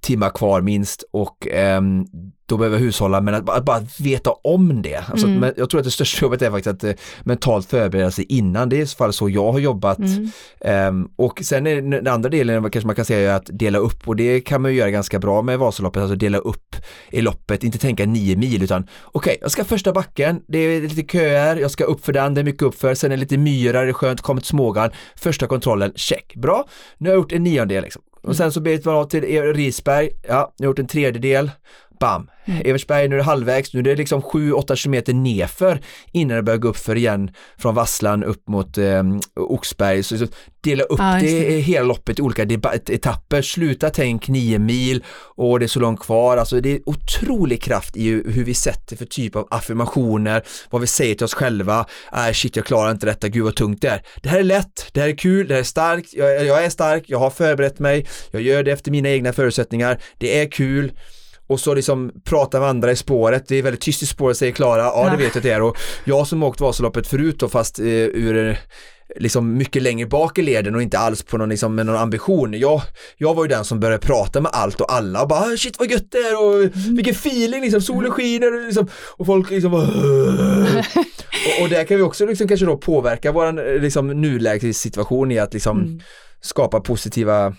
timmar 0.00 0.30
kvar 0.30 0.60
minst 0.60 1.04
och 1.12 1.48
ehm, 1.50 2.04
då 2.46 2.56
behöver 2.56 2.76
jag 2.76 2.84
hushålla 2.84 3.20
men 3.20 3.34
att, 3.34 3.44
bara- 3.44 3.56
att 3.56 3.64
bara 3.64 3.80
veta 4.00 4.30
om 4.30 4.82
det. 4.82 4.96
Alltså, 5.10 5.26
Mm. 5.26 5.40
men 5.40 5.54
jag 5.56 5.70
tror 5.70 5.78
att 5.80 5.84
det 5.84 5.90
största 5.90 6.22
jobbet 6.26 6.42
är 6.42 6.50
faktiskt 6.50 6.66
att 6.74 6.84
eh, 6.84 6.92
mentalt 7.24 7.66
förbereda 7.70 8.10
sig 8.10 8.24
innan. 8.28 8.68
Det 8.68 8.76
är 8.76 8.80
i 8.82 8.86
så 8.86 8.96
fall 8.96 9.12
så 9.12 9.28
jag 9.30 9.52
har 9.52 9.58
jobbat. 9.58 9.98
Mm. 9.98 10.30
Ehm, 10.60 11.08
och 11.16 11.40
sen 11.44 11.66
är 11.66 11.82
den 11.82 12.06
andra 12.06 12.28
delen 12.28 12.70
kanske 12.70 12.86
man 12.86 12.96
kan 12.96 13.04
säga 13.04 13.32
är 13.32 13.36
att 13.36 13.50
dela 13.52 13.78
upp 13.78 14.08
och 14.08 14.16
det 14.16 14.40
kan 14.40 14.62
man 14.62 14.70
ju 14.72 14.76
göra 14.78 14.90
ganska 14.90 15.18
bra 15.18 15.42
med 15.42 15.58
Vasaloppet, 15.58 16.00
alltså 16.02 16.16
dela 16.16 16.38
upp 16.38 16.76
i 17.10 17.20
loppet, 17.20 17.64
inte 17.64 17.78
tänka 17.78 18.06
nio 18.06 18.36
mil 18.36 18.62
utan 18.62 18.86
okej, 19.04 19.38
jag 19.40 19.50
ska 19.50 19.64
första 19.64 19.92
backen, 19.92 20.40
det 20.48 20.58
är 20.58 20.80
lite 20.80 21.12
köer, 21.12 21.56
jag 21.56 21.70
ska 21.70 21.84
upp 21.84 22.04
för 22.04 22.12
den, 22.12 22.34
det 22.34 22.40
är 22.40 22.44
mycket 22.44 22.62
uppför, 22.62 22.94
sen 22.94 23.12
är 23.12 23.16
det 23.16 23.20
lite 23.20 23.38
myrar, 23.38 23.84
det 23.84 23.90
är 23.90 23.92
skönt, 23.92 24.20
kommer 24.20 24.40
till 24.40 24.48
Smågan, 24.48 24.90
första 25.16 25.46
kontrollen, 25.46 25.92
check, 25.96 26.34
bra, 26.36 26.68
nu 26.98 27.08
har 27.08 27.14
jag 27.14 27.20
gjort 27.22 27.32
en 27.32 27.42
niondel 27.42 27.82
liksom. 27.82 28.02
Och 28.22 28.36
sen 28.36 28.52
så 28.52 28.60
blir 28.60 28.76
det 28.76 28.84
man 28.84 29.08
till 29.08 29.52
Risberg, 29.54 30.10
ja, 30.28 30.54
nu 30.58 30.66
har 30.66 30.70
gjort 30.70 30.78
en 30.78 30.86
tredjedel, 30.86 31.50
bam, 31.98 32.30
Eversberg, 32.64 33.08
nu 33.08 33.14
är 33.14 33.18
det 33.18 33.24
halvvägs, 33.24 33.74
nu 33.74 33.80
är 33.80 33.84
det 33.84 33.96
liksom 33.96 34.22
7-8 34.22 34.74
kilometer 34.74 35.14
nerför 35.14 35.80
innan 36.12 36.36
det 36.36 36.42
börjar 36.42 36.58
gå 36.58 36.68
upp 36.68 36.76
för 36.76 36.96
igen 36.96 37.30
från 37.58 37.74
Vasslan 37.74 38.24
upp 38.24 38.48
mot 38.48 38.78
eh, 38.78 39.02
Oxberg. 39.36 40.02
Så, 40.02 40.18
så 40.18 40.26
dela 40.60 40.82
upp 40.82 41.00
just 41.22 41.34
det, 41.34 41.48
det. 41.48 41.60
hela 41.60 41.86
loppet 41.86 42.18
i 42.18 42.22
olika 42.22 42.42
etapper, 42.42 43.42
sluta 43.42 43.90
tänk 43.90 44.28
9 44.28 44.58
mil 44.58 45.04
och 45.36 45.58
det 45.58 45.66
är 45.66 45.68
så 45.68 45.80
långt 45.80 46.00
kvar. 46.00 46.36
Alltså 46.36 46.60
det 46.60 46.72
är 46.72 46.80
otrolig 46.88 47.62
kraft 47.62 47.96
i 47.96 48.08
hur 48.08 48.38
hur 48.38 48.44
vi 48.44 48.54
sätter 48.54 48.96
för 48.96 49.04
typ 49.04 49.36
av 49.36 49.48
affirmationer, 49.50 50.42
vad 50.70 50.80
vi 50.80 50.86
säger 50.86 51.14
till 51.14 51.24
oss 51.24 51.34
själva. 51.34 51.86
Äh, 52.12 52.32
shit, 52.32 52.56
jag 52.56 52.64
klarar 52.64 52.90
inte 52.90 53.06
detta, 53.06 53.28
gud 53.28 53.44
vad 53.44 53.56
tungt 53.56 53.82
det 53.82 53.88
är. 53.88 54.02
Det 54.22 54.28
här 54.28 54.38
är 54.38 54.44
lätt, 54.44 54.90
det 54.92 55.00
här 55.00 55.08
är 55.08 55.16
kul, 55.16 55.48
det 55.48 55.54
här 55.54 55.60
är 55.60 55.64
starkt, 55.64 56.14
jag, 56.14 56.46
jag 56.46 56.64
är 56.64 56.70
stark, 56.70 57.04
jag 57.06 57.18
har 57.18 57.30
förberett 57.30 57.78
mig, 57.78 58.06
jag 58.30 58.42
gör 58.42 58.62
det 58.62 58.72
efter 58.72 58.90
mina 58.90 59.08
egna 59.08 59.32
förutsättningar, 59.32 59.98
det 60.18 60.40
är 60.40 60.50
kul 60.50 60.92
och 61.48 61.60
så 61.60 61.74
liksom 61.74 62.12
prata 62.24 62.60
med 62.60 62.68
andra 62.68 62.92
i 62.92 62.96
spåret, 62.96 63.44
det 63.48 63.56
är 63.56 63.62
väldigt 63.62 63.80
tyst 63.80 64.02
i 64.02 64.06
spåret 64.06 64.36
säger 64.36 64.52
Klara, 64.52 64.82
ja 64.82 65.08
det 65.10 65.24
vet 65.24 65.34
jag 65.34 65.44
det 65.44 65.50
är. 65.50 65.62
Och 65.62 65.76
jag 66.04 66.26
som 66.26 66.42
åkt 66.42 66.60
Vasaloppet 66.60 67.06
förut 67.06 67.36
då 67.38 67.48
fast 67.48 67.78
eh, 67.78 67.84
ur 67.86 68.48
eh, 68.48 68.56
liksom 69.16 69.54
mycket 69.56 69.82
längre 69.82 70.06
bak 70.06 70.38
i 70.38 70.42
leden 70.42 70.74
och 70.74 70.82
inte 70.82 70.98
alls 70.98 71.22
på 71.22 71.38
någon, 71.38 71.48
liksom, 71.48 71.74
med 71.74 71.86
någon 71.86 71.96
ambition. 71.96 72.54
Jag, 72.54 72.82
jag 73.16 73.34
var 73.34 73.44
ju 73.44 73.48
den 73.48 73.64
som 73.64 73.80
började 73.80 74.06
prata 74.06 74.40
med 74.40 74.50
allt 74.54 74.80
och 74.80 74.92
alla 74.92 75.22
och 75.22 75.28
bara 75.28 75.40
"Ah, 75.40 75.56
shit 75.56 75.78
vad 75.78 75.90
gött 75.90 76.10
det 76.10 76.18
är 76.18 76.44
och 76.44 76.70
vilken 76.96 77.14
feeling 77.14 77.60
liksom, 77.62 77.80
solen 77.80 78.10
skiner 78.10 78.54
och, 78.60 78.66
liksom, 78.66 78.88
och 79.16 79.26
folk 79.26 79.50
liksom 79.50 79.70
bara, 79.70 79.82
och, 81.56 81.62
och 81.62 81.68
där 81.68 81.84
kan 81.84 81.96
vi 81.96 82.02
också 82.02 82.26
liksom 82.26 82.48
kanske 82.48 82.66
då 82.66 82.76
påverka 82.76 83.32
våran 83.32 83.58
eh, 83.58 83.64
liksom, 83.80 84.20
nulägessituation 84.20 85.30
i 85.32 85.38
att 85.38 85.52
liksom 85.54 86.00
skapa 86.40 86.80
positiva 86.80 87.54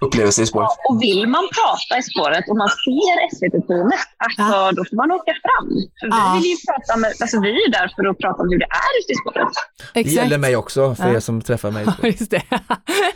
Upplevelser 0.00 0.42
i 0.42 0.46
spåret. 0.46 0.70
Och 0.88 1.02
vill 1.02 1.26
man 1.28 1.44
prata 1.58 1.92
i 2.00 2.02
spåret 2.10 2.44
och 2.50 2.56
man 2.62 2.68
ser 2.84 3.14
SVT-teamet, 3.34 4.00
alltså, 4.24 4.56
då 4.76 4.80
får 4.88 4.96
man 5.02 5.10
åka 5.18 5.32
fram. 5.44 5.68
För 6.00 6.06
Ja. 6.08 6.32
vi, 6.34 6.38
vill 6.40 6.50
ju 6.50 6.56
prata 6.68 6.96
med, 7.02 7.10
alltså, 7.22 7.36
vi 7.40 7.50
är 7.64 7.70
där 7.78 7.88
för 7.96 8.04
att 8.10 8.18
prata 8.18 8.38
om 8.42 8.48
hur 8.52 8.58
det 8.64 8.70
är 8.84 8.90
ute 9.00 9.12
i 9.12 9.16
spåret. 9.22 9.48
Det 9.94 10.00
Exakt. 10.00 10.16
gäller 10.16 10.38
mig 10.38 10.56
också, 10.56 10.94
för 10.94 11.08
Ja. 11.08 11.14
er 11.16 11.20
som 11.20 11.42
träffar 11.42 11.70
mig. 11.70 11.84
Ja, 11.86 12.08
Just 12.08 12.30
det. 12.30 12.42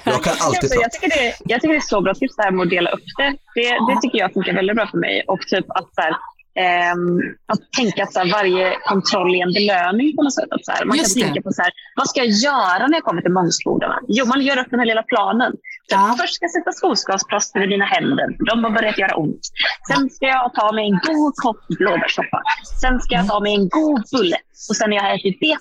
Jag 0.04 0.22
kan 0.26 0.34
alltid 0.46 0.70
prata. 0.70 0.82
jag, 0.84 0.92
tycker 0.92 1.08
det, 1.18 1.34
jag 1.50 1.60
tycker 1.60 1.72
det 1.74 1.82
är 1.86 1.90
så 1.94 2.00
bra 2.00 2.14
tips 2.14 2.36
det 2.36 2.42
här 2.42 2.50
med 2.50 2.62
att 2.64 2.70
dela 2.70 2.90
upp 2.90 3.06
det. 3.20 3.30
Det, 3.56 3.68
det 3.88 3.96
tycker 4.02 4.18
jag 4.18 4.32
funkar 4.32 4.52
väldigt 4.54 4.76
bra 4.76 4.86
för 4.86 4.98
mig. 4.98 5.24
Och 5.32 5.40
typ 5.40 5.66
att, 5.78 5.88
så 5.94 6.00
här, 6.00 6.14
att 7.52 7.72
tänka 7.76 8.02
att 8.02 8.12
så 8.12 8.18
här, 8.20 8.32
varje 8.32 8.76
kontroll 8.84 9.34
är 9.34 9.42
en 9.46 9.52
belöning 9.52 10.16
på 10.16 10.22
något 10.22 10.34
sätt. 10.34 10.48
Att, 10.50 10.64
så 10.64 10.72
här, 10.72 10.84
man 10.84 10.96
Just 10.98 11.14
kan 11.14 11.20
det. 11.20 11.26
tänka 11.26 11.42
på 11.42 11.52
så 11.52 11.62
här, 11.62 11.72
vad 11.96 12.08
ska 12.08 12.20
jag 12.20 12.28
göra 12.28 12.86
när 12.86 12.94
jag 12.96 13.04
kommer 13.04 13.22
till 13.22 13.32
Mångsbodarna? 13.32 13.98
Jo, 14.08 14.26
man 14.26 14.40
gör 14.42 14.58
upp 14.58 14.66
den 14.70 14.78
här 14.80 14.86
lilla 14.86 15.02
planen. 15.02 15.52
Så 15.52 15.96
Ja. 15.96 16.16
Först 16.20 16.34
ska 16.34 16.44
jag 16.44 16.50
sätta 16.50 16.72
skogsgasplåster 16.72 17.62
i 17.64 17.66
mina 17.66 17.84
händer. 17.84 18.26
De 18.50 18.64
har 18.64 18.70
börjat 18.70 18.98
göra 18.98 19.14
ont. 19.16 19.40
Sen 19.92 20.10
ska 20.10 20.26
jag 20.26 20.54
ta 20.54 20.72
mig 20.72 20.84
en 20.90 20.98
god 21.14 21.34
kopp 21.36 21.60
blåbärssoppa. 21.68 22.42
Sen 22.80 23.00
ska 23.00 23.14
jag 23.14 23.28
ta 23.28 23.40
mig 23.40 23.54
en 23.54 23.68
god 23.68 24.02
bulle. 24.12 24.36
Och 24.70 24.76
sen 24.76 24.90
när 24.90 24.96
jag 24.96 25.02
har 25.04 25.14
ätit 25.14 25.38
det, 25.40 25.56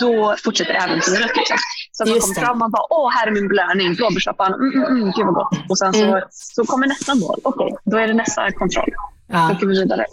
då 0.00 0.34
fortsätter 0.44 0.74
äventyret. 0.74 1.36
Liksom. 1.36 1.56
Så 1.96 2.02
att 2.02 2.08
man 2.08 2.14
Just 2.16 2.34
kommer 2.34 2.46
fram 2.46 2.62
och 2.62 2.70
bara, 2.70 2.82
åh, 2.90 3.10
här 3.12 3.26
är 3.26 3.30
min 3.30 3.48
belöning, 3.48 3.94
blåbärssoppan, 3.94 4.54
mm, 4.54 4.72
mm, 4.72 4.96
mm, 4.96 5.12
gud 5.16 5.26
vad 5.26 5.34
gott. 5.34 5.58
Och 5.70 5.78
sen 5.78 5.92
så, 5.92 6.04
Mm. 6.04 6.22
så 6.30 6.64
kommer 6.64 6.86
nästa 6.86 7.14
mål. 7.14 7.36
Okej, 7.44 7.76
då 7.84 7.96
är 7.96 8.06
det 8.08 8.14
nästa 8.14 8.50
kontroll. 8.52 8.90
Då 9.28 9.34
Ja. 9.36 9.50
åker 9.52 9.66
vi 9.66 9.80
vidare. 9.80 10.04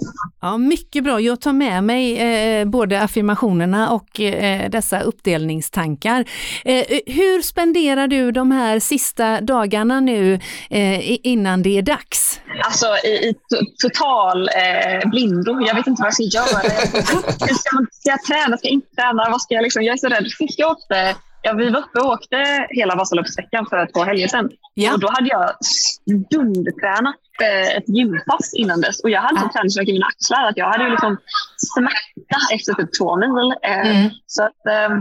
Ja, 0.41 0.57
mycket 0.57 1.03
bra. 1.03 1.19
Jag 1.19 1.41
tar 1.41 1.53
med 1.53 1.84
mig 1.84 2.17
eh, 2.19 2.65
både 2.65 3.01
affirmationerna 3.01 3.89
och 3.89 4.19
eh, 4.19 4.69
dessa 4.69 5.01
uppdelningstankar. 5.01 6.25
Eh, 6.65 6.84
hur 7.05 7.41
spenderar 7.41 8.07
du 8.07 8.31
de 8.31 8.51
här 8.51 8.79
sista 8.79 9.41
dagarna 9.41 9.99
nu 9.99 10.34
eh, 10.69 11.27
innan 11.27 11.63
det 11.63 11.77
är 11.77 11.81
dags? 11.81 12.39
Alltså 12.65 12.86
i, 13.05 13.09
i 13.09 13.31
to- 13.31 13.65
total 13.81 14.49
eh, 14.49 15.09
blindo. 15.09 15.61
Jag 15.67 15.75
vet 15.75 15.88
inte 15.88 16.01
vad 16.01 16.07
jag 16.07 16.13
ska 16.13 16.23
göra. 16.23 16.61
Ska, 17.59 17.75
man, 17.75 17.88
ska 17.91 18.09
jag 18.09 18.23
träna? 18.23 18.57
Ska 18.57 18.67
jag 18.67 18.73
inte 18.73 18.95
träna? 18.95 19.27
Vad 19.31 19.41
ska 19.41 19.53
jag, 19.53 19.63
liksom, 19.63 19.84
jag 19.84 19.93
är 19.93 19.97
så 19.97 20.07
rädd. 20.07 20.25
Sist 20.38 20.59
jag 20.59 20.71
åkte, 20.71 21.15
ja, 21.43 21.53
vi 21.53 21.69
var 21.69 21.79
uppe 21.79 21.99
och 21.99 22.05
åkte 22.11 22.67
hela 22.69 22.95
Vasaloppsveckan 22.95 23.65
för 23.69 23.87
två 23.93 24.03
helger 24.03 24.27
sedan. 24.27 24.49
Ja. 24.73 24.93
Och 24.93 24.99
då 24.99 25.07
hade 25.11 25.27
jag 25.29 25.49
dundertränat 26.29 27.15
eh, 27.41 27.77
ett 27.77 27.89
gympass 27.89 28.53
innan 28.53 28.81
dess. 28.81 29.03
Och 29.03 29.09
jag 29.09 29.21
hade 29.21 29.39
så 29.39 29.45
Ja. 29.45 29.51
träningsvärk 29.53 29.87
i 29.89 29.93
mina 29.93 30.05
axlar 30.05 30.47
att 30.49 30.57
jag 30.57 30.65
hade 30.71 30.83
ju 30.83 30.89
liksom 30.89 31.17
smärta 31.57 32.37
efter 32.53 32.73
typ 32.73 32.89
två 32.99 33.15
mil. 33.17 33.53
Eh, 33.61 33.87
Mm. 33.89 34.09
Så 34.27 34.43
att, 34.43 34.65
eh, 34.69 34.97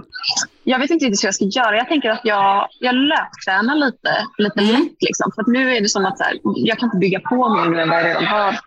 jag 0.65 0.79
vet 0.79 0.91
inte 0.91 1.05
riktigt 1.05 1.23
hur 1.25 1.27
jag 1.29 1.35
ska 1.35 1.45
göra. 1.45 1.77
Jag 1.77 1.89
tänker 1.89 2.11
att 2.11 2.21
jag, 2.25 2.69
jag 2.81 2.95
löptränar 2.95 3.75
lite, 3.75 4.27
lite 4.39 4.61
Mm. 4.61 4.73
lätt. 4.73 4.97
Liksom. 5.01 5.33
För 5.35 5.43
att 5.43 5.49
nu 5.49 5.77
är 5.77 5.81
det 5.81 5.89
som 5.89 6.07
att 6.07 6.19
så 6.19 6.25
här, 6.25 6.39
jag 6.43 6.79
kan 6.79 6.87
inte 6.87 6.99
bygga 6.99 7.21
på 7.21 7.49
mer 7.55 7.65
nu 7.71 7.81
än 7.83 7.89
vad 7.89 7.99
jag 7.99 8.07
redan 8.07 8.27
har. 8.27 8.59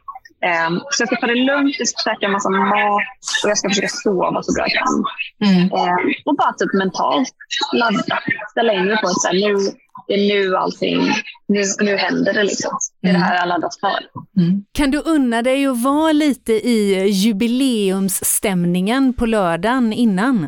Ehm, 0.46 0.80
så 0.89 1.02
jag 1.02 1.08
ska 1.08 1.16
ta 1.16 1.28
det 1.28 1.36
lugnt, 1.36 1.76
jag 1.80 1.88
ska 1.88 2.10
käka 2.10 2.26
en 2.26 2.32
massa 2.32 2.50
mat 2.50 3.02
och 3.43 3.50
jag 3.50 3.58
ska 3.58 3.70
försöka 3.70 3.88
sova 3.88 4.43
så 4.43 4.54
bra 4.54 4.66
jag 4.68 4.84
kan. 4.84 5.04
Mm. 5.50 5.62
Ehm, 5.62 6.14
och 6.26 6.36
bara 6.36 6.54
typ 6.54 6.74
mentalt 6.74 7.30
ladda. 7.74 8.20
Ställa 8.52 8.74
in 8.74 8.86
mig 8.86 8.98
på 9.02 9.08
att 9.08 9.22
så 9.22 9.28
här, 9.28 9.34
nu, 9.36 9.56
det 10.08 10.14
är 10.14 10.18
nu 10.34 10.56
allting, 10.56 11.02
nu, 11.48 11.64
nu 11.80 11.98
händer 11.98 12.34
det 12.34 12.43
liksom. 12.43 12.78
Det 13.02 13.10
är 13.10 13.14
det 13.14 13.20
här 13.20 13.36
jag 13.36 13.48
laddat 13.48 13.80
för. 13.80 14.00
Mm. 14.41 14.66
Kan 14.72 14.91
du 14.91 15.02
unna 15.06 15.41
dig 15.41 15.66
att 15.68 15.84
vara 15.84 16.12
lite 16.12 16.54
i 16.54 17.08
jubileumsstämningen 17.10 19.14
på 19.14 19.26
lördagen 19.26 19.93
innan? 19.93 20.48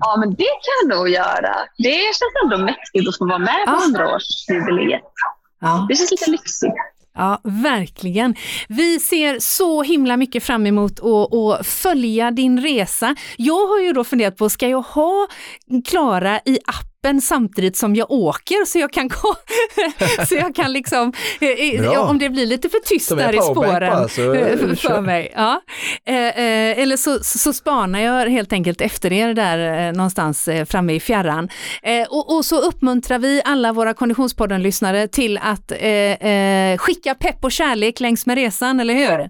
Ja, 0.00 0.16
men 0.20 0.30
det 0.30 0.44
kan 0.44 0.88
jag 0.88 0.98
nog 0.98 1.08
göra. 1.08 1.54
Det 1.78 1.92
känns 1.92 2.34
ändå 2.44 2.58
mäktigt 2.64 3.08
att 3.08 3.18
få 3.18 3.26
vara 3.26 3.38
med 3.38 3.64
på 3.66 3.72
Ah. 3.72 3.80
100-årsjubileet. 3.86 5.00
Ja. 5.60 5.86
Det 5.88 5.94
känns 5.96 6.10
lite 6.10 6.30
lyxigt. 6.30 6.74
Ja, 7.14 7.40
verkligen. 7.44 8.34
Vi 8.68 9.00
ser 9.00 9.38
så 9.40 9.82
himla 9.82 10.16
mycket 10.16 10.42
fram 10.42 10.66
emot 10.66 11.00
att 11.00 11.34
att 11.34 11.66
följa 11.66 12.30
din 12.30 12.60
resa. 12.60 13.16
Jag 13.36 13.66
har 13.66 13.80
ju 13.80 13.92
då 13.92 14.04
funderat 14.04 14.36
på, 14.36 14.48
ska 14.48 14.68
jag 14.68 14.82
ha 14.82 15.26
Klara 15.84 16.40
i 16.44 16.58
appen 16.66 16.93
samtidigt 17.20 17.76
som 17.76 17.94
jag 17.96 18.10
åker 18.10 18.64
så 18.64 18.78
jag 18.78 18.92
kan, 18.92 19.08
gå- 19.08 19.36
så 20.28 20.34
jag 20.34 20.54
kan 20.54 20.72
liksom, 20.72 21.12
eh, 21.40 21.48
eh, 21.84 22.10
om 22.10 22.18
det 22.18 22.30
blir 22.30 22.46
lite 22.46 22.68
för 22.68 22.78
tyst 22.78 23.08
där 23.16 23.34
i 23.34 23.40
spåren 23.40 23.90
bara, 23.92 24.08
så, 24.08 24.32
eh, 24.34 24.40
eh, 24.40 24.58
för, 24.58 24.74
för 24.74 25.00
mig. 25.00 25.32
Ja. 25.36 25.60
Eh, 26.06 26.14
eh, 26.16 26.78
eller 26.78 26.96
så, 26.96 27.18
så 27.22 27.52
spanar 27.52 28.00
jag 28.00 28.30
helt 28.30 28.52
enkelt 28.52 28.80
efter 28.80 29.12
er 29.12 29.34
där 29.34 29.86
eh, 29.88 29.92
någonstans 29.92 30.48
eh, 30.48 30.64
framme 30.64 30.92
i 30.92 31.00
fjärran. 31.00 31.48
Eh, 31.82 32.06
och, 32.10 32.36
och 32.36 32.44
så 32.44 32.60
uppmuntrar 32.60 33.18
vi 33.18 33.42
alla 33.44 33.72
våra 33.72 33.94
Konditionspodden-lyssnare 33.94 35.08
till 35.08 35.38
att 35.42 35.72
eh, 35.72 36.28
eh, 36.28 36.78
skicka 36.78 37.14
pepp 37.14 37.44
och 37.44 37.52
kärlek 37.52 38.00
längs 38.00 38.26
med 38.26 38.34
resan, 38.36 38.80
eller 38.80 38.94
hur? 38.94 39.28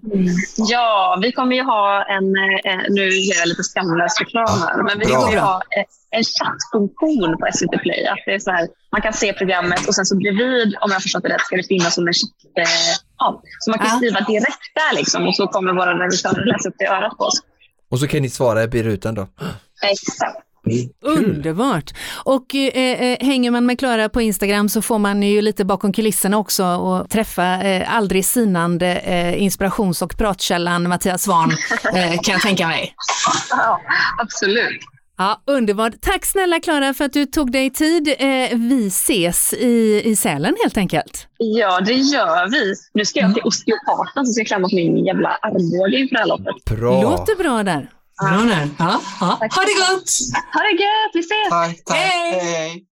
Ja, 0.57 1.19
vi 1.21 1.31
kommer 1.31 1.55
ju 1.55 1.61
ha 1.63 2.05
en, 2.09 2.35
eh, 2.65 2.81
nu 2.89 3.01
gör 3.09 3.39
jag 3.39 3.47
lite 3.47 3.63
skamlös 3.63 4.19
reklam 4.19 4.47
här, 4.61 4.83
men 4.83 4.99
vi 4.99 5.05
kommer 5.05 5.31
ju 5.31 5.39
ha 5.39 5.55
eh, 5.77 5.83
en 6.17 6.23
chattfunktion 6.23 7.37
på 7.39 7.47
SVT 7.53 7.64
Play. 7.77 8.05
Att 8.05 8.17
det 8.25 8.33
är 8.33 8.39
så 8.39 8.51
här, 8.51 8.67
man 8.91 9.01
kan 9.01 9.13
se 9.13 9.33
programmet 9.33 9.87
och 9.87 9.95
sen 9.95 10.05
så 10.05 10.15
bredvid, 10.17 10.75
om 10.81 10.91
jag 10.91 11.01
förstått 11.01 11.23
det 11.23 11.29
rätt, 11.29 11.41
ska 11.41 11.55
det 11.55 11.67
finnas 11.67 11.95
som 11.95 12.07
en 12.07 12.13
chatt. 12.13 12.57
Eh, 12.67 12.95
ja, 13.17 13.41
så 13.59 13.69
man 13.71 13.79
kan 13.79 13.87
Ja. 13.91 13.97
skriva 13.97 14.19
direkt 14.21 14.63
där 14.75 14.97
liksom, 14.97 15.27
och 15.27 15.35
så 15.35 15.47
kommer 15.47 15.73
våra 15.73 16.03
revisorer 16.03 16.45
läsa 16.45 16.69
upp 16.69 16.75
det 16.79 16.85
i 16.85 16.87
örat 16.87 17.17
på 17.17 17.23
oss. 17.23 17.39
Och 17.91 17.99
så 17.99 18.07
kan 18.07 18.21
ni 18.21 18.29
svara 18.29 18.63
i 18.63 18.67
rutan 18.83 19.15
då. 19.15 19.27
Exakt. 19.91 20.41
Underbart! 21.01 21.93
Och 22.23 22.55
eh, 22.55 23.01
eh, 23.01 23.17
hänger 23.25 23.51
man 23.51 23.65
med 23.65 23.79
Klara 23.79 24.09
på 24.09 24.21
Instagram 24.21 24.69
så 24.69 24.81
får 24.81 24.99
man 24.99 25.23
ju 25.23 25.41
lite 25.41 25.65
bakom 25.65 25.93
kulisserna 25.93 26.37
också 26.37 26.65
och 26.65 27.09
träffa 27.09 27.61
eh, 27.63 27.95
aldrig 27.95 28.25
sinande 28.25 28.87
eh, 28.95 29.43
inspirations 29.43 30.01
och 30.01 30.17
pratkällan 30.17 30.89
Mattias 30.89 31.23
Svahn, 31.23 31.51
eh, 31.95 32.11
kan 32.23 32.31
jag 32.33 32.41
tänka 32.41 32.67
mig. 32.67 32.95
Ja, 33.49 33.81
absolut. 34.21 34.81
Ja, 35.17 35.41
underbart. 35.45 35.93
Tack 36.01 36.25
snälla 36.25 36.59
Klara 36.59 36.93
för 36.93 37.05
att 37.05 37.13
du 37.13 37.25
tog 37.25 37.51
dig 37.51 37.69
tid. 37.69 38.07
Eh, 38.07 38.57
vi 38.57 38.87
ses 38.87 39.53
i, 39.53 40.01
i 40.05 40.15
Sälen 40.15 40.55
helt 40.63 40.77
enkelt. 40.77 41.27
Ja, 41.37 41.79
det 41.81 41.93
gör 41.93 42.51
vi. 42.51 42.73
Nu 42.93 43.05
ska 43.05 43.19
jag 43.19 43.33
till 43.33 43.43
osteopaten 43.43 44.25
så 44.25 44.33
ska 44.33 44.45
klämma 44.45 44.69
på 44.69 44.75
min 44.75 45.05
jävla 45.05 45.29
armbåge 45.41 45.97
inför 45.99 46.15
det 46.15 46.19
här 46.19 46.27
loppet. 46.27 46.65
Bra. 46.65 47.01
Låter 47.01 47.35
bra 47.35 47.63
där. 47.63 47.89
Bra 48.21 48.37
där. 48.37 48.69
Ja, 48.79 49.01
ja. 49.19 49.27
Ha 49.27 49.37
det 49.39 49.75
gott! 49.91 50.09
Ha 50.53 50.61
det 50.61 50.71
gött, 50.83 51.11
vi 51.13 51.19
ses! 51.19 51.49
Tack, 51.49 51.83
tack. 51.85 51.97
Hej. 51.97 52.39
Hej. 52.39 52.83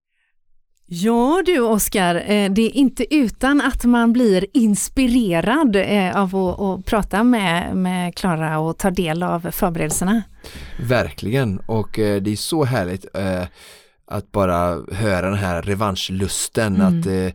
Ja 0.85 1.43
du 1.45 1.59
Oskar, 1.59 2.15
eh, 2.15 2.51
det 2.51 2.61
är 2.61 2.75
inte 2.75 3.15
utan 3.15 3.61
att 3.61 3.83
man 3.83 4.13
blir 4.13 4.45
inspirerad 4.53 5.75
eh, 5.75 6.21
av 6.21 6.35
att, 6.35 6.59
att 6.59 6.85
prata 6.85 7.23
med 7.23 7.75
med 7.75 8.15
Klara 8.15 8.59
och 8.59 8.77
ta 8.77 8.91
del 8.91 9.23
av 9.23 9.51
förberedelserna. 9.51 10.23
Verkligen 10.79 11.59
och 11.59 11.99
eh, 11.99 12.21
det 12.21 12.31
är 12.31 12.35
så 12.35 12.63
härligt 12.63 13.05
att 14.07 14.31
bara 14.31 14.79
höra 14.91 15.29
den 15.29 15.39
här 15.39 15.61
revanschlusten 15.61 16.75
Mm. 16.75 16.99
att 16.99 17.33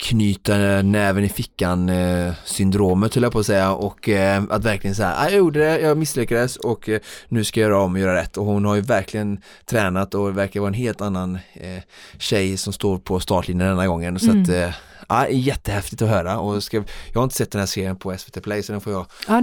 knyta 0.00 0.82
näven 0.82 1.24
i 1.24 1.28
fickan 1.28 1.88
eh, 1.88 2.32
syndromet 2.44 3.14
höll 3.14 3.22
jag 3.22 3.32
på 3.32 3.38
att 3.38 3.46
säga 3.46 3.72
och 3.72 4.08
eh, 4.08 4.42
att 4.50 4.64
verkligen 4.64 4.94
säga 4.94 5.16
jag 5.22 5.32
gjorde 5.32 5.60
det, 5.60 5.80
jag 5.80 5.98
misslyckades 5.98 6.56
och 6.56 6.88
eh, 6.88 7.00
nu 7.28 7.44
ska 7.44 7.60
jag 7.60 7.70
göra 7.70 7.80
om 7.82 7.92
och 7.94 8.00
göra 8.00 8.14
rätt 8.14 8.36
och 8.36 8.44
hon 8.44 8.64
har 8.64 8.74
ju 8.74 8.80
verkligen 8.80 9.40
tränat 9.64 10.14
och 10.14 10.38
verkar 10.38 10.60
vara 10.60 10.68
en 10.68 10.74
helt 10.74 11.00
annan 11.00 11.34
eh, 11.54 11.82
tjej 12.18 12.56
som 12.56 12.72
står 12.72 12.98
på 12.98 13.20
startlinjen 13.20 13.68
denna 13.68 13.86
gången 13.86 14.18
så 14.18 14.30
Mm. 14.30 14.42
att 14.42 14.48
eh, 14.48 14.70
Ja, 15.10 15.28
jättehäftigt 15.28 16.02
att 16.02 16.08
höra 16.08 16.38
och 16.38 16.62
ska, 16.62 16.76
jag 17.12 17.20
har 17.20 17.22
inte 17.24 17.36
sett 17.36 17.50
den 17.50 17.58
här 17.58 17.66
serien 17.66 17.96
på 17.96 18.16
SVT 18.18 18.42
Play 18.42 18.62
så 18.62 18.72
den 18.72 18.80
får 18.80 18.92
jag 18.92 19.06
Ja, 19.28 19.42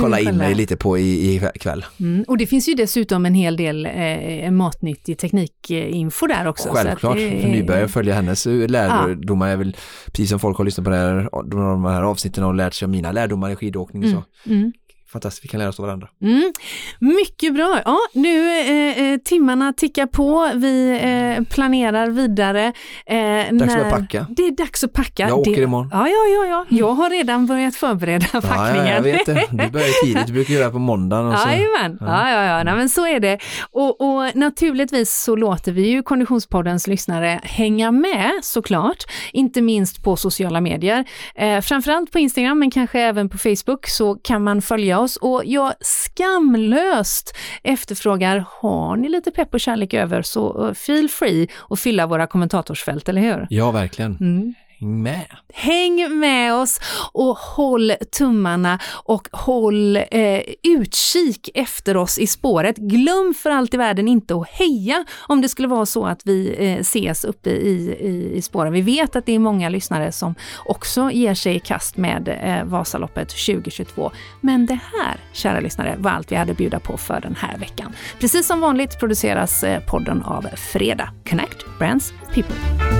kolla 0.00 0.18
in 0.18 0.24
kolla. 0.26 0.38
mig 0.38 0.54
lite 0.54 0.76
på 0.76 0.98
i, 0.98 1.34
i 1.34 1.40
kväll. 1.60 1.84
Mm. 2.00 2.24
Och 2.28 2.38
det 2.38 2.46
finns 2.46 2.68
ju 2.68 2.74
dessutom 2.74 3.26
en 3.26 3.34
hel 3.34 3.56
del 3.56 3.86
eh, 3.86 4.50
matnyttig 4.50 5.18
teknikinfo 5.18 6.26
där 6.26 6.46
också. 6.46 6.68
Självklart, 6.72 7.16
det- 7.16 7.40
för 7.42 7.48
nybörjare 7.48 7.88
följa 7.88 8.14
hennes 8.14 8.46
eh, 8.46 8.68
lärdomar 8.68 9.48
är 9.48 9.56
väl 9.56 9.76
precis 10.06 10.30
som 10.30 10.38
folk 10.40 10.58
har 10.58 10.64
lyssnat 10.64 10.84
på 10.84 10.90
det 10.90 10.96
här, 10.96 11.28
de 11.50 11.84
här 11.84 12.02
avsnitten 12.02 12.44
och 12.44 12.54
lärt 12.54 12.74
sig 12.74 12.86
av 12.86 12.90
mina 12.90 13.12
lärdomar 13.12 13.50
i 13.50 13.56
skidåkning 13.56 14.10
så 14.10 14.24
Mm. 14.50 14.72
Fantastiskt, 15.12 15.44
vi 15.44 15.48
kan 15.48 15.60
lära 15.60 15.68
oss 15.68 15.78
av 15.80 15.86
varandra. 15.86 16.08
Mm. 16.22 16.52
Mycket 17.00 17.54
bra. 17.54 17.80
Ja, 17.84 17.98
nu 18.12 18.60
eh, 18.60 19.12
eh, 19.12 19.18
timmarna 19.18 19.72
tickar 19.72 20.06
på. 20.06 20.50
Vi 20.54 21.00
eh, 21.02 21.44
planerar 21.44 22.06
vidare. 22.10 22.72
Eh, 23.06 23.16
Dags 23.52 23.74
att 23.74 23.78
börja 23.78 23.90
packa. 23.90 24.26
Det 24.30 24.42
är 24.42 24.50
dags 24.50 24.84
att 24.84 24.92
packa. 24.92 25.28
Jag 25.28 25.38
åker 25.38 25.56
det... 25.56 25.62
imorgon. 25.62 25.88
Ja, 25.92 26.08
ja, 26.08 26.26
ja, 26.34 26.46
ja. 26.46 26.66
Jag 26.78 26.92
har 26.92 27.10
redan 27.10 27.46
börjat 27.46 27.74
förbereda 27.76 28.26
Ja, 28.32 28.40
packningen. 28.40 28.86
ja, 28.86 28.94
jag 28.94 29.02
vet 29.02 29.26
det. 29.26 29.44
Du 29.50 29.70
börjar 29.70 30.04
tidigt, 30.04 30.26
du 30.26 30.32
brukar 30.32 30.54
göra 30.54 30.70
på 30.70 30.78
måndagen 30.78 31.26
och 31.26 31.38
så. 31.38 31.48
Jajamän, 31.48 31.98
ja, 32.00 32.30
ja, 32.30 32.44
ja. 32.44 32.62
Nej, 32.64 32.74
men 32.74 32.88
så 32.88 33.06
är 33.06 33.20
det. 33.20 33.38
Och, 33.70 34.00
och 34.00 34.36
naturligtvis 34.36 35.22
så 35.24 35.36
låter 35.36 35.72
vi 35.72 35.88
ju 35.88 36.02
Konditionspoddens 36.02 36.86
lyssnare 36.86 37.40
hänga 37.42 37.92
med 37.92 38.30
såklart, 38.42 39.04
inte 39.32 39.60
minst 39.62 40.02
på 40.04 40.16
sociala 40.16 40.60
medier. 40.60 41.04
Eh, 41.34 41.60
framförallt 41.60 42.12
på 42.12 42.18
Instagram, 42.18 42.58
men 42.58 42.70
kanske 42.70 43.00
även 43.00 43.28
på 43.28 43.38
Facebook 43.38 43.86
så 43.86 44.14
kan 44.14 44.44
man 44.44 44.62
följa 44.62 44.97
oss 44.98 45.16
och 45.16 45.42
jag 45.44 45.72
skamlöst 45.80 47.36
efterfrågar, 47.62 48.44
har 48.48 48.96
ni 48.96 49.08
lite 49.08 49.30
pepp 49.30 49.54
och 49.54 49.60
kärlek 49.60 49.94
över 49.94 50.22
så 50.22 50.66
eh, 50.66 50.74
feel 50.74 51.08
free 51.08 51.48
att 51.70 51.80
fylla 51.80 52.06
våra 52.06 52.26
kommentatorsfält, 52.26 53.08
eller 53.08 53.22
hur? 53.22 53.46
Ja, 53.50 53.70
verkligen. 53.70 54.16
Mm. 54.20 54.54
Häng 54.80 55.02
med. 55.02 55.26
Häng 55.54 56.18
med 56.18 56.54
oss 56.54 56.80
och 57.12 57.38
håll 57.38 57.92
tummarna 58.18 58.78
och 59.04 59.28
håll 59.32 59.96
eh, 59.96 60.40
utkik 60.62 61.50
efter 61.54 61.96
oss 61.96 62.18
i 62.18 62.26
spåret. 62.26 62.76
Glöm 62.76 63.34
för 63.42 63.50
allt 63.50 63.74
i 63.74 63.76
världen 63.76 64.08
inte 64.08 64.34
att 64.34 64.48
heja 64.48 65.04
om 65.20 65.40
det 65.40 65.48
skulle 65.48 65.68
vara 65.68 65.86
så 65.86 66.06
att 66.06 66.20
vi 66.24 66.56
eh, 66.58 66.78
ses 66.78 67.24
uppe 67.24 67.50
i, 67.50 67.96
i, 68.00 68.36
i 68.36 68.42
spåren. 68.42 68.72
Vi 68.72 68.80
vet 68.82 69.16
att 69.16 69.26
det 69.26 69.34
är 69.34 69.38
många 69.38 69.68
lyssnare 69.68 70.12
som 70.12 70.34
också 70.64 71.10
ger 71.10 71.34
sig 71.34 71.56
i 71.56 71.60
kast 71.60 71.96
med 71.96 72.28
eh, 72.28 72.64
Vasaloppet 72.64 73.28
2022. 73.28 74.10
Men 74.40 74.66
det 74.66 74.78
här, 74.92 75.16
kära 75.32 75.60
lyssnare, 75.60 75.96
var 75.98 76.10
allt 76.10 76.32
vi 76.32 76.36
hade 76.36 76.52
att 76.52 76.58
bjuda 76.58 76.80
på 76.80 76.96
för 76.96 77.20
den 77.20 77.34
här 77.34 77.58
veckan. 77.58 77.92
Precis 78.20 78.46
som 78.46 78.60
vanligt 78.60 78.98
produceras 78.98 79.64
eh, 79.64 79.80
podden 79.80 80.22
av 80.22 80.42
Freda. 80.42 81.10
Connect 81.28 81.78
Brands 81.78 82.12
People. 82.34 82.97